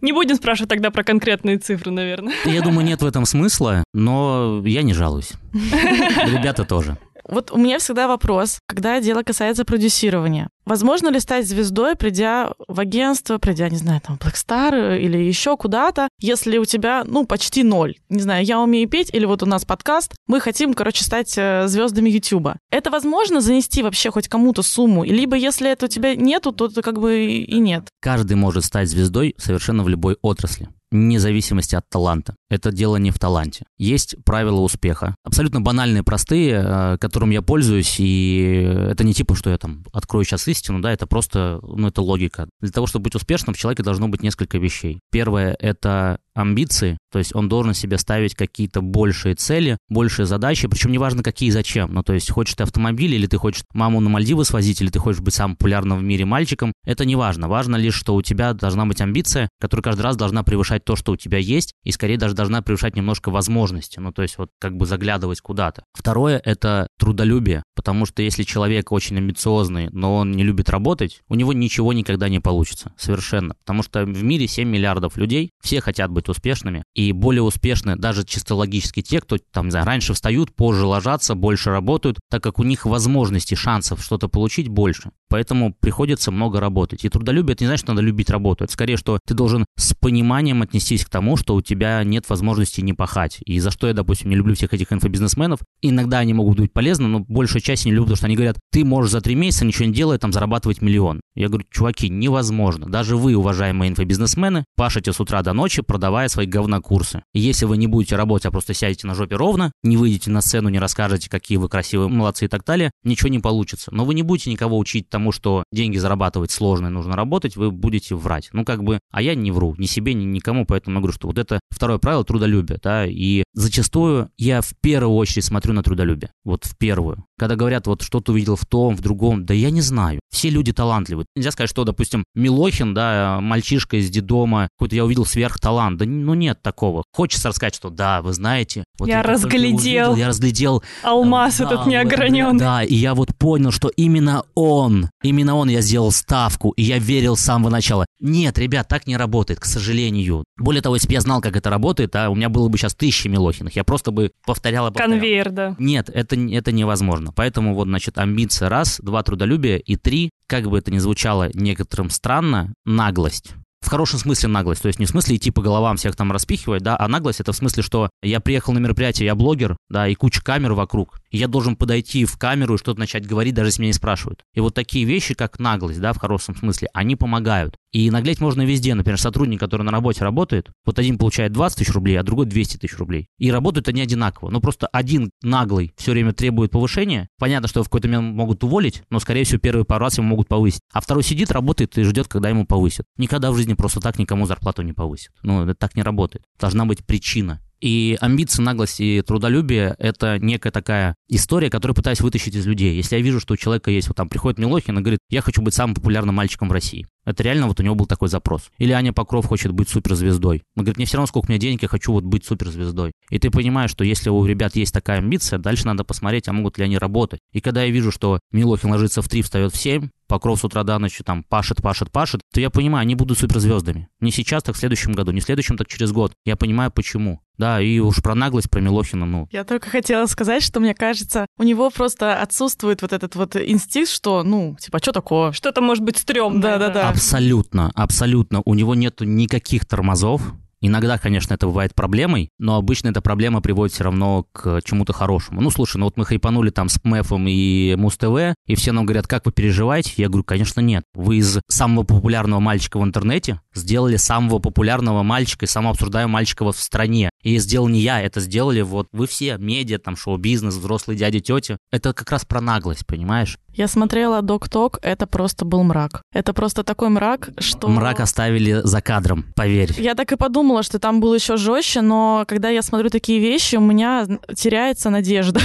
Не 0.00 0.12
будем 0.12 0.36
спрашивать 0.36 0.68
тогда 0.70 0.90
про 0.90 1.02
конкретные 1.02 1.58
цифры, 1.58 1.90
наверное. 1.90 2.34
Я 2.44 2.62
думаю, 2.62 2.86
нет 2.86 3.02
в 3.02 3.06
этом 3.06 3.24
смысла, 3.24 3.84
но 3.92 4.62
я 4.64 4.82
не 4.82 4.94
жалуюсь. 4.94 5.32
Ребята 5.52 6.64
тоже. 6.64 6.96
Вот 7.28 7.50
у 7.50 7.58
меня 7.58 7.78
всегда 7.78 8.08
вопрос, 8.08 8.58
когда 8.66 9.00
дело 9.00 9.22
касается 9.22 9.64
продюсирования. 9.64 10.48
Возможно 10.64 11.08
ли 11.08 11.20
стать 11.20 11.46
звездой, 11.46 11.94
придя 11.94 12.52
в 12.68 12.80
агентство, 12.80 13.38
придя, 13.38 13.68
не 13.68 13.76
знаю, 13.76 14.00
там, 14.00 14.16
Black 14.16 14.34
Star 14.34 14.98
или 14.98 15.18
еще 15.18 15.56
куда-то, 15.56 16.08
если 16.20 16.58
у 16.58 16.64
тебя, 16.64 17.04
ну, 17.06 17.26
почти 17.26 17.62
ноль? 17.62 17.96
Не 18.08 18.20
знаю, 18.20 18.44
я 18.44 18.60
умею 18.60 18.88
петь, 18.88 19.10
или 19.12 19.24
вот 19.24 19.42
у 19.42 19.46
нас 19.46 19.64
подкаст, 19.64 20.14
мы 20.26 20.40
хотим, 20.40 20.74
короче, 20.74 21.04
стать 21.04 21.34
э, 21.36 21.68
звездами 21.68 22.10
Ютуба. 22.10 22.58
Это 22.70 22.90
возможно 22.90 23.40
занести 23.40 23.82
вообще 23.82 24.10
хоть 24.10 24.28
кому-то 24.28 24.62
сумму? 24.62 25.04
Либо 25.04 25.36
если 25.36 25.70
это 25.70 25.86
у 25.86 25.88
тебя 25.88 26.14
нету, 26.14 26.52
то 26.52 26.66
это 26.66 26.82
как 26.82 26.98
бы 26.98 27.26
и 27.26 27.58
нет. 27.58 27.88
Каждый 28.00 28.36
может 28.36 28.64
стать 28.64 28.88
звездой 28.88 29.34
совершенно 29.38 29.84
в 29.84 29.88
любой 29.88 30.16
отрасли 30.20 30.68
вне 30.90 31.20
зависимости 31.20 31.74
от 31.74 31.88
таланта. 31.88 32.34
Это 32.50 32.72
дело 32.72 32.96
не 32.96 33.10
в 33.10 33.18
таланте. 33.18 33.64
Есть 33.76 34.16
правила 34.24 34.60
успеха. 34.60 35.14
Абсолютно 35.22 35.60
банальные, 35.60 36.02
простые, 36.02 36.62
э, 36.64 36.98
которым 36.98 37.30
я 37.30 37.42
пользуюсь, 37.42 37.96
и 37.98 38.88
это 38.90 39.04
не 39.04 39.12
типа, 39.12 39.34
что 39.34 39.50
я 39.50 39.58
там 39.58 39.84
открою 39.92 40.24
сейчас 40.24 40.48
истину, 40.48 40.80
да, 40.80 40.92
это 40.92 41.06
просто, 41.06 41.60
ну, 41.62 41.88
это 41.88 42.00
логика. 42.02 42.48
Для 42.60 42.70
того, 42.70 42.86
чтобы 42.86 43.04
быть 43.04 43.14
успешным, 43.14 43.54
в 43.54 43.58
человеке 43.58 43.82
должно 43.82 44.08
быть 44.08 44.22
несколько 44.22 44.58
вещей. 44.58 45.00
Первое— 45.10 45.56
это 45.60 46.18
амбиции, 46.34 46.98
то 47.10 47.18
есть 47.18 47.34
он 47.34 47.48
должен 47.48 47.74
себе 47.74 47.98
ставить 47.98 48.34
какие-то 48.34 48.80
большие 48.80 49.34
цели, 49.34 49.76
большие 49.88 50.24
задачи, 50.24 50.68
причем 50.68 50.92
неважно 50.92 51.22
какие 51.22 51.48
и 51.48 51.52
зачем. 51.52 51.92
Ну, 51.92 52.02
то 52.02 52.14
есть 52.14 52.30
хочешь 52.30 52.54
ты 52.54 52.62
автомобиль, 52.62 53.12
или 53.12 53.26
ты 53.26 53.38
хочешь 53.38 53.64
маму 53.74 54.00
на 54.00 54.08
Мальдивы 54.08 54.44
свозить, 54.44 54.80
или 54.80 54.88
ты 54.88 54.98
хочешь 54.98 55.20
быть 55.20 55.34
самым 55.34 55.56
популярным 55.56 55.98
в 55.98 56.02
мире 56.02 56.24
мальчиком, 56.24 56.72
это 56.84 57.04
не 57.04 57.16
важно. 57.16 57.48
Важно 57.48 57.76
лишь, 57.76 57.94
что 57.94 58.14
у 58.14 58.22
тебя 58.22 58.52
должна 58.54 58.86
быть 58.86 59.00
амбиция, 59.00 59.48
которая 59.60 59.82
каждый 59.82 60.02
раз 60.02 60.16
должна 60.16 60.44
превышать 60.44 60.84
то, 60.84 60.94
что 60.96 61.12
у 61.12 61.16
тебя 61.16 61.38
есть, 61.38 61.74
и 61.82 61.90
скорее 61.90 62.18
даже 62.18 62.34
должна 62.38 62.62
превышать 62.62 62.96
немножко 62.96 63.30
возможности, 63.30 63.98
ну, 63.98 64.12
то 64.12 64.22
есть 64.22 64.38
вот 64.38 64.50
как 64.60 64.76
бы 64.76 64.86
заглядывать 64.86 65.40
куда-то. 65.40 65.82
Второе— 65.92 66.40
это 66.44 66.86
трудолюбие, 66.98 67.64
потому 67.74 68.06
что 68.06 68.22
если 68.22 68.44
человек 68.44 68.92
очень 68.92 69.18
амбициозный, 69.18 69.88
но 69.90 70.14
он 70.16 70.30
не 70.30 70.44
любит 70.44 70.70
работать, 70.70 71.20
у 71.28 71.34
него 71.34 71.52
ничего 71.52 71.92
никогда 71.92 72.28
не 72.28 72.38
получится, 72.38 72.94
совершенно. 72.96 73.54
Потому 73.60 73.82
что 73.82 74.04
в 74.04 74.22
мире 74.22 74.46
7 74.46 74.68
миллиардов 74.68 75.16
людей, 75.16 75.50
все 75.62 75.80
хотят 75.80 76.10
быть 76.12 76.28
успешными, 76.28 76.84
и 76.94 77.10
более 77.12 77.42
успешны 77.42 77.96
даже 77.96 78.24
чисто 78.24 78.54
логически 78.54 79.02
те, 79.02 79.20
кто 79.20 79.36
там, 79.52 79.66
не 79.66 79.70
знаю, 79.72 79.86
раньше 79.86 80.14
встают, 80.14 80.54
позже 80.54 80.86
ложатся, 80.86 81.34
больше 81.34 81.70
работают, 81.70 82.20
так 82.30 82.42
как 82.42 82.60
у 82.60 82.62
них 82.62 82.86
возможностей, 82.86 83.56
шансов 83.56 84.02
что-то 84.02 84.28
получить 84.28 84.68
больше. 84.68 85.10
Поэтому 85.28 85.74
приходится 85.74 86.30
много 86.30 86.60
работать. 86.60 87.04
И 87.04 87.08
трудолюбие, 87.08 87.54
это 87.54 87.64
не 87.64 87.68
значит, 87.68 87.84
что 87.84 87.92
надо 87.92 88.02
любить 88.02 88.30
работу. 88.30 88.64
Это 88.64 88.72
скорее, 88.72 88.96
что 88.96 89.18
ты 89.26 89.34
должен 89.34 89.64
с 89.76 89.94
пониманием 89.94 90.62
отнестись 90.62 91.04
к 91.04 91.10
тому, 91.10 91.36
что 91.36 91.54
у 91.54 91.60
тебя 91.60 92.02
нет 92.04 92.28
возможности 92.28 92.80
не 92.80 92.94
пахать. 92.94 93.38
И 93.44 93.60
за 93.60 93.70
что 93.70 93.86
я, 93.86 93.94
допустим, 93.94 94.30
не 94.30 94.36
люблю 94.36 94.54
всех 94.54 94.72
этих 94.74 94.92
инфобизнесменов. 94.92 95.60
Иногда 95.82 96.18
они 96.18 96.34
могут 96.34 96.58
быть 96.58 96.72
полезны, 96.72 97.08
но 97.08 97.20
большая 97.20 97.62
часть 97.62 97.84
не 97.84 97.92
люблю, 97.92 98.04
потому 98.04 98.16
что 98.16 98.26
они 98.26 98.36
говорят, 98.36 98.58
ты 98.72 98.84
можешь 98.84 99.12
за 99.12 99.20
три 99.20 99.34
месяца, 99.34 99.64
ничего 99.64 99.86
не 99.86 99.92
делая, 99.92 100.18
там 100.18 100.32
зарабатывать 100.32 100.82
миллион. 100.82 101.20
Я 101.34 101.48
говорю, 101.48 101.66
чуваки, 101.70 102.08
невозможно. 102.08 102.86
Даже 102.86 103.16
вы, 103.16 103.36
уважаемые 103.36 103.90
инфобизнесмены, 103.90 104.64
пашете 104.76 105.12
с 105.12 105.20
утра 105.20 105.42
до 105.42 105.52
ночи, 105.52 105.82
продавая 105.82 106.28
свои 106.28 106.46
говнокурсы. 106.46 107.22
И 107.32 107.40
если 107.40 107.64
вы 107.64 107.76
не 107.76 107.86
будете 107.86 108.16
работать, 108.16 108.46
а 108.46 108.50
просто 108.50 108.74
сядете 108.74 109.06
на 109.06 109.14
жопе 109.14 109.36
ровно, 109.36 109.72
не 109.82 109.96
выйдете 109.96 110.30
на 110.30 110.40
сцену, 110.40 110.68
не 110.68 110.78
расскажете, 110.78 111.30
какие 111.30 111.58
вы 111.58 111.68
красивые, 111.68 112.08
молодцы 112.08 112.46
и 112.46 112.48
так 112.48 112.64
далее, 112.64 112.90
ничего 113.04 113.28
не 113.28 113.38
получится. 113.38 113.90
Но 113.92 114.04
вы 114.04 114.14
не 114.14 114.22
будете 114.22 114.50
никого 114.50 114.78
учить 114.78 115.08
тому, 115.18 115.32
что 115.32 115.64
деньги 115.72 115.98
зарабатывать 115.98 116.52
сложно 116.52 116.86
и 116.86 116.90
нужно 116.90 117.16
работать, 117.16 117.56
вы 117.56 117.72
будете 117.72 118.14
врать. 118.14 118.50
Ну, 118.52 118.64
как 118.64 118.84
бы, 118.84 119.00
а 119.10 119.20
я 119.20 119.34
не 119.34 119.50
вру, 119.50 119.74
ни 119.76 119.86
себе, 119.86 120.14
ни 120.14 120.24
никому, 120.24 120.64
поэтому 120.64 120.96
я 120.96 121.00
говорю, 121.00 121.12
что 121.12 121.26
вот 121.26 121.38
это 121.38 121.58
второе 121.70 121.98
правило 121.98 122.24
трудолюбия, 122.24 122.78
да, 122.80 123.04
и 123.04 123.42
зачастую 123.52 124.30
я 124.38 124.60
в 124.60 124.74
первую 124.80 125.16
очередь 125.16 125.44
смотрю 125.44 125.72
на 125.72 125.82
трудолюбие, 125.82 126.30
вот 126.44 126.66
в 126.66 126.78
первую. 126.78 127.24
Когда 127.38 127.56
говорят, 127.56 127.86
вот 127.86 128.02
что 128.02 128.20
ты 128.20 128.32
увидел 128.32 128.56
в 128.56 128.66
том, 128.66 128.96
в 128.96 129.00
другом, 129.00 129.46
да 129.46 129.54
я 129.54 129.70
не 129.70 129.80
знаю. 129.80 130.20
Все 130.30 130.50
люди 130.50 130.72
талантливы. 130.72 131.24
Нельзя 131.36 131.52
сказать, 131.52 131.70
что, 131.70 131.84
допустим, 131.84 132.24
Милохин, 132.34 132.94
да, 132.94 133.38
мальчишка 133.40 133.96
из 133.96 134.10
детдома, 134.10 134.68
какой-то 134.76 134.96
я 134.96 135.04
увидел 135.04 135.24
сверхталант. 135.24 135.98
Да 135.98 136.04
ну 136.04 136.34
нет 136.34 136.60
такого. 136.62 137.04
Хочется 137.12 137.48
рассказать, 137.48 137.74
что 137.74 137.90
да, 137.90 138.22
вы 138.22 138.32
знаете. 138.32 138.84
Вот 138.98 139.08
я, 139.08 139.18
я 139.18 139.22
разглядел. 139.22 139.76
Увидел, 139.76 140.16
я 140.16 140.28
разглядел. 140.28 140.82
Алмаз 141.02 141.58
да, 141.58 141.64
этот 141.64 141.86
неограненный. 141.86 142.58
Да, 142.58 142.82
и 142.82 142.94
я 142.94 143.14
вот 143.14 143.34
понял, 143.36 143.70
что 143.70 143.88
именно 143.88 144.42
он, 144.54 145.08
именно 145.22 145.54
он 145.54 145.68
я 145.68 145.80
сделал 145.80 146.10
ставку, 146.10 146.70
и 146.70 146.82
я 146.82 146.98
верил 146.98 147.36
с 147.36 147.40
самого 147.40 147.70
начала. 147.70 148.04
Нет, 148.20 148.58
ребят, 148.58 148.88
так 148.88 149.06
не 149.06 149.16
работает, 149.16 149.60
к 149.60 149.64
сожалению. 149.64 150.44
Более 150.58 150.82
того, 150.82 150.96
если 150.96 151.06
бы 151.06 151.14
я 151.14 151.20
знал, 151.20 151.40
как 151.40 151.56
это 151.56 151.70
работает, 151.70 152.14
а 152.16 152.30
у 152.30 152.34
меня 152.34 152.48
было 152.48 152.68
бы 152.68 152.76
сейчас 152.76 152.94
тысячи 152.94 153.28
Милохиных, 153.28 153.76
я 153.76 153.84
просто 153.84 154.10
бы 154.10 154.32
повторял 154.44 154.88
и 154.88 154.90
повторял. 154.90 155.10
Конвейер, 155.12 155.50
да. 155.50 155.76
Нет, 155.78 156.10
это, 156.12 156.36
это 156.36 156.72
невозможно. 156.72 157.27
Поэтому 157.34 157.74
вот, 157.74 157.86
значит, 157.86 158.18
амбиция 158.18 158.68
раз, 158.68 159.00
два 159.02 159.22
трудолюбия 159.22 159.76
и 159.76 159.96
три, 159.96 160.30
как 160.46 160.68
бы 160.68 160.78
это 160.78 160.90
ни 160.90 160.98
звучало 160.98 161.50
некоторым 161.54 162.10
странно, 162.10 162.72
наглость. 162.84 163.54
В 163.80 163.90
хорошем 163.90 164.18
смысле 164.18 164.48
наглость, 164.48 164.82
то 164.82 164.88
есть 164.88 164.98
не 164.98 165.06
в 165.06 165.08
смысле 165.08 165.36
идти 165.36 165.52
по 165.52 165.62
головам 165.62 165.96
всех 165.96 166.16
там 166.16 166.32
распихивать, 166.32 166.82
да, 166.82 166.96
а 166.98 167.06
наглость 167.06 167.40
это 167.40 167.52
в 167.52 167.56
смысле, 167.56 167.84
что 167.84 168.10
я 168.22 168.40
приехал 168.40 168.72
на 168.72 168.78
мероприятие, 168.78 169.26
я 169.26 169.36
блогер, 169.36 169.76
да, 169.88 170.08
и 170.08 170.14
куча 170.16 170.42
камер 170.42 170.72
вокруг, 170.72 171.20
я 171.36 171.48
должен 171.48 171.76
подойти 171.76 172.24
в 172.24 172.38
камеру 172.38 172.74
и 172.74 172.78
что-то 172.78 173.00
начать 173.00 173.26
говорить, 173.26 173.54
даже 173.54 173.68
если 173.68 173.82
меня 173.82 173.90
не 173.90 173.94
спрашивают. 173.94 174.44
И 174.54 174.60
вот 174.60 174.74
такие 174.74 175.04
вещи, 175.04 175.34
как 175.34 175.58
наглость, 175.58 176.00
да, 176.00 176.12
в 176.12 176.18
хорошем 176.18 176.56
смысле, 176.56 176.88
они 176.94 177.16
помогают. 177.16 177.76
И 177.92 178.10
наглеть 178.10 178.40
можно 178.40 178.62
везде. 178.62 178.94
Например, 178.94 179.18
сотрудник, 179.18 179.60
который 179.60 179.82
на 179.82 179.90
работе 179.90 180.22
работает, 180.22 180.70
вот 180.84 180.98
один 180.98 181.18
получает 181.18 181.52
20 181.52 181.78
тысяч 181.78 181.92
рублей, 181.92 182.18
а 182.18 182.22
другой 182.22 182.46
200 182.46 182.78
тысяч 182.78 182.96
рублей. 182.98 183.28
И 183.38 183.50
работают 183.50 183.88
они 183.88 184.02
одинаково. 184.02 184.50
Ну, 184.50 184.60
просто 184.60 184.86
один 184.88 185.30
наглый 185.42 185.92
все 185.96 186.12
время 186.12 186.32
требует 186.32 186.70
повышения. 186.70 187.28
Понятно, 187.38 187.68
что 187.68 187.82
в 187.82 187.86
какой-то 187.86 188.08
момент 188.08 188.34
могут 188.34 188.62
уволить, 188.64 189.02
но, 189.10 189.20
скорее 189.20 189.44
всего, 189.44 189.58
первые 189.58 189.84
пару 189.84 190.04
раз 190.04 190.18
ему 190.18 190.28
могут 190.28 190.48
повысить. 190.48 190.82
А 190.92 191.00
второй 191.00 191.22
сидит, 191.22 191.50
работает 191.50 191.96
и 191.96 192.02
ждет, 192.02 192.28
когда 192.28 192.48
ему 192.48 192.66
повысят. 192.66 193.06
Никогда 193.16 193.50
в 193.50 193.56
жизни 193.56 193.74
просто 193.74 194.00
так 194.00 194.18
никому 194.18 194.46
зарплату 194.46 194.82
не 194.82 194.92
повысят. 194.92 195.32
Ну, 195.42 195.62
это 195.62 195.74
так 195.74 195.96
не 195.96 196.02
работает. 196.02 196.44
Должна 196.60 196.84
быть 196.84 197.04
причина. 197.04 197.60
И 197.80 198.16
амбиции, 198.20 198.62
наглость 198.62 199.00
и 199.00 199.22
трудолюбие— 199.22 199.94
это 199.98 200.38
некая 200.38 200.70
такая 200.70 201.14
история, 201.28 201.70
которую 201.70 201.94
пытаюсь 201.94 202.20
вытащить 202.20 202.54
из 202.56 202.66
людей. 202.66 202.96
Если 202.96 203.16
я 203.16 203.22
вижу, 203.22 203.40
что 203.40 203.54
у 203.54 203.56
человека 203.56 203.90
есть, 203.90 204.08
вот 204.08 204.16
там 204.16 204.28
приходит 204.28 204.58
Милохин 204.58 204.98
и 204.98 205.02
говорит, 205.02 205.20
я 205.30 205.42
хочу 205.42 205.62
быть 205.62 205.74
самым 205.74 205.94
популярным 205.94 206.34
мальчиком 206.34 206.68
в 206.68 206.72
России. 206.72 207.06
Это 207.28 207.42
реально 207.42 207.66
вот 207.66 207.78
у 207.78 207.82
него 207.82 207.94
был 207.94 208.06
такой 208.06 208.28
запрос. 208.28 208.70
Или 208.78 208.92
Аня 208.92 209.12
Покров 209.12 209.46
хочет 209.46 209.72
быть 209.72 209.90
суперзвездой. 209.90 210.62
Он 210.76 210.84
говорит, 210.84 210.96
мне 210.96 211.04
все 211.04 211.18
равно, 211.18 211.26
сколько 211.26 211.46
у 211.46 211.48
меня 211.50 211.60
денег, 211.60 211.82
я 211.82 211.88
хочу 211.88 212.12
вот 212.12 212.24
быть 212.24 212.46
суперзвездой. 212.46 213.12
И 213.28 213.38
ты 213.38 213.50
понимаешь, 213.50 213.90
что 213.90 214.02
если 214.02 214.30
у 214.30 214.42
ребят 214.46 214.76
есть 214.76 214.94
такая 214.94 215.18
амбиция, 215.18 215.58
дальше 215.58 215.86
надо 215.86 216.04
посмотреть, 216.04 216.48
а 216.48 216.54
могут 216.54 216.78
ли 216.78 216.84
они 216.84 216.96
работать. 216.96 217.40
И 217.52 217.60
когда 217.60 217.82
я 217.82 217.90
вижу, 217.90 218.10
что 218.10 218.40
Милохин 218.50 218.90
ложится 218.90 219.20
в 219.20 219.28
3, 219.28 219.42
встает 219.42 219.74
в 219.74 219.76
7, 219.76 220.08
Покров 220.28 220.60
с 220.60 220.64
утра 220.64 220.84
до 220.84 220.98
ночи 220.98 221.24
там 221.24 221.42
пашет, 221.42 221.82
пашет, 221.82 222.12
пашет, 222.12 222.42
то 222.52 222.60
я 222.60 222.68
понимаю, 222.68 223.02
они 223.02 223.14
будут 223.14 223.38
суперзвездами. 223.38 224.08
Не 224.20 224.30
сейчас, 224.30 224.62
так 224.62 224.76
в 224.76 224.78
следующем 224.78 225.12
году, 225.12 225.32
не 225.32 225.40
в 225.40 225.44
следующем, 225.44 225.78
так 225.78 225.88
через 225.88 226.12
год. 226.12 226.32
Я 226.44 226.56
понимаю, 226.56 226.90
почему. 226.90 227.40
Да, 227.56 227.80
и 227.80 227.98
уж 227.98 228.22
про 228.22 228.36
наглость, 228.36 228.70
про 228.70 228.80
Милохина, 228.80 229.26
ну... 229.26 229.48
Я 229.50 229.64
только 229.64 229.90
хотела 229.90 230.26
сказать, 230.26 230.62
что, 230.62 230.78
мне 230.78 230.94
кажется, 230.94 231.46
у 231.56 231.64
него 231.64 231.90
просто 231.90 232.40
отсутствует 232.40 233.02
вот 233.02 233.12
этот 233.12 233.34
вот 233.34 233.56
инстинкт, 233.56 234.10
что, 234.10 234.44
ну, 234.44 234.76
типа, 234.78 234.98
что 234.98 235.10
такое? 235.10 235.50
Что-то 235.50 235.80
может 235.80 236.04
быть 236.04 236.18
стрёмное. 236.18 236.78
Да-да-да. 236.78 237.14
Абсолютно, 237.18 237.90
абсолютно. 237.96 238.62
У 238.64 238.74
него 238.74 238.94
нету 238.94 239.24
никаких 239.24 239.84
тормозов, 239.84 240.54
Иногда, 240.80 241.18
конечно, 241.18 241.54
это 241.54 241.66
бывает 241.66 241.94
проблемой, 241.94 242.50
но 242.58 242.76
обычно 242.76 243.08
эта 243.08 243.20
проблема 243.20 243.60
приводит 243.60 243.92
все 243.94 244.04
равно 244.04 244.46
к 244.52 244.80
чему-то 244.84 245.12
хорошему. 245.12 245.60
Ну, 245.60 245.70
слушай, 245.70 245.96
ну 245.96 246.04
вот 246.04 246.16
мы 246.16 246.24
хайпанули 246.24 246.70
там 246.70 246.88
с 246.88 247.00
МЭФом 247.02 247.46
и 247.48 247.96
Муз-ТВ, 247.96 248.54
и 248.66 248.74
все 248.76 248.92
нам 248.92 249.04
говорят, 249.04 249.26
как 249.26 249.46
вы 249.46 249.52
переживаете? 249.52 250.12
Я 250.16 250.28
говорю, 250.28 250.44
конечно, 250.44 250.80
нет. 250.80 251.02
Вы 251.14 251.38
из 251.38 251.58
самого 251.68 252.04
популярного 252.04 252.60
мальчика 252.60 252.98
в 252.98 253.04
интернете 253.04 253.60
сделали 253.74 254.16
самого 254.16 254.60
популярного 254.60 255.24
мальчика 255.24 255.64
и 255.64 255.68
самого 255.68 255.92
обсуждаемого 255.92 256.32
мальчика 256.32 256.64
в 256.70 256.76
стране. 256.76 257.30
И 257.42 257.58
сделал 257.58 257.88
не 257.88 258.00
я, 258.00 258.20
это 258.20 258.40
сделали 258.40 258.80
вот 258.80 259.08
вы 259.12 259.26
все, 259.26 259.56
медиа, 259.58 259.98
там, 259.98 260.16
шоу-бизнес, 260.16 260.74
взрослые 260.74 261.18
дяди, 261.18 261.40
тети. 261.40 261.76
Это 261.92 262.12
как 262.12 262.30
раз 262.30 262.44
про 262.44 262.60
наглость, 262.60 263.06
понимаешь? 263.06 263.58
Я 263.72 263.86
смотрела 263.86 264.42
Док-Ток, 264.42 264.98
это 265.02 265.26
просто 265.26 265.64
был 265.64 265.84
мрак. 265.84 266.22
Это 266.32 266.52
просто 266.52 266.82
такой 266.82 267.10
мрак, 267.10 267.50
что... 267.58 267.88
Мрак 267.88 268.20
оставили 268.20 268.80
за 268.82 269.00
кадром, 269.00 269.44
поверь. 269.54 269.94
Я 269.98 270.16
так 270.16 270.32
и 270.32 270.36
подумала, 270.36 270.82
что 270.82 270.98
там 270.98 271.20
было 271.20 271.34
еще 271.34 271.56
жестче, 271.56 272.00
но 272.00 272.44
когда 272.48 272.70
я 272.70 272.82
смотрю 272.82 273.08
такие 273.08 273.38
вещи, 273.38 273.76
у 273.76 273.80
меня 273.80 274.26
теряется 274.56 275.10
надежда. 275.10 275.60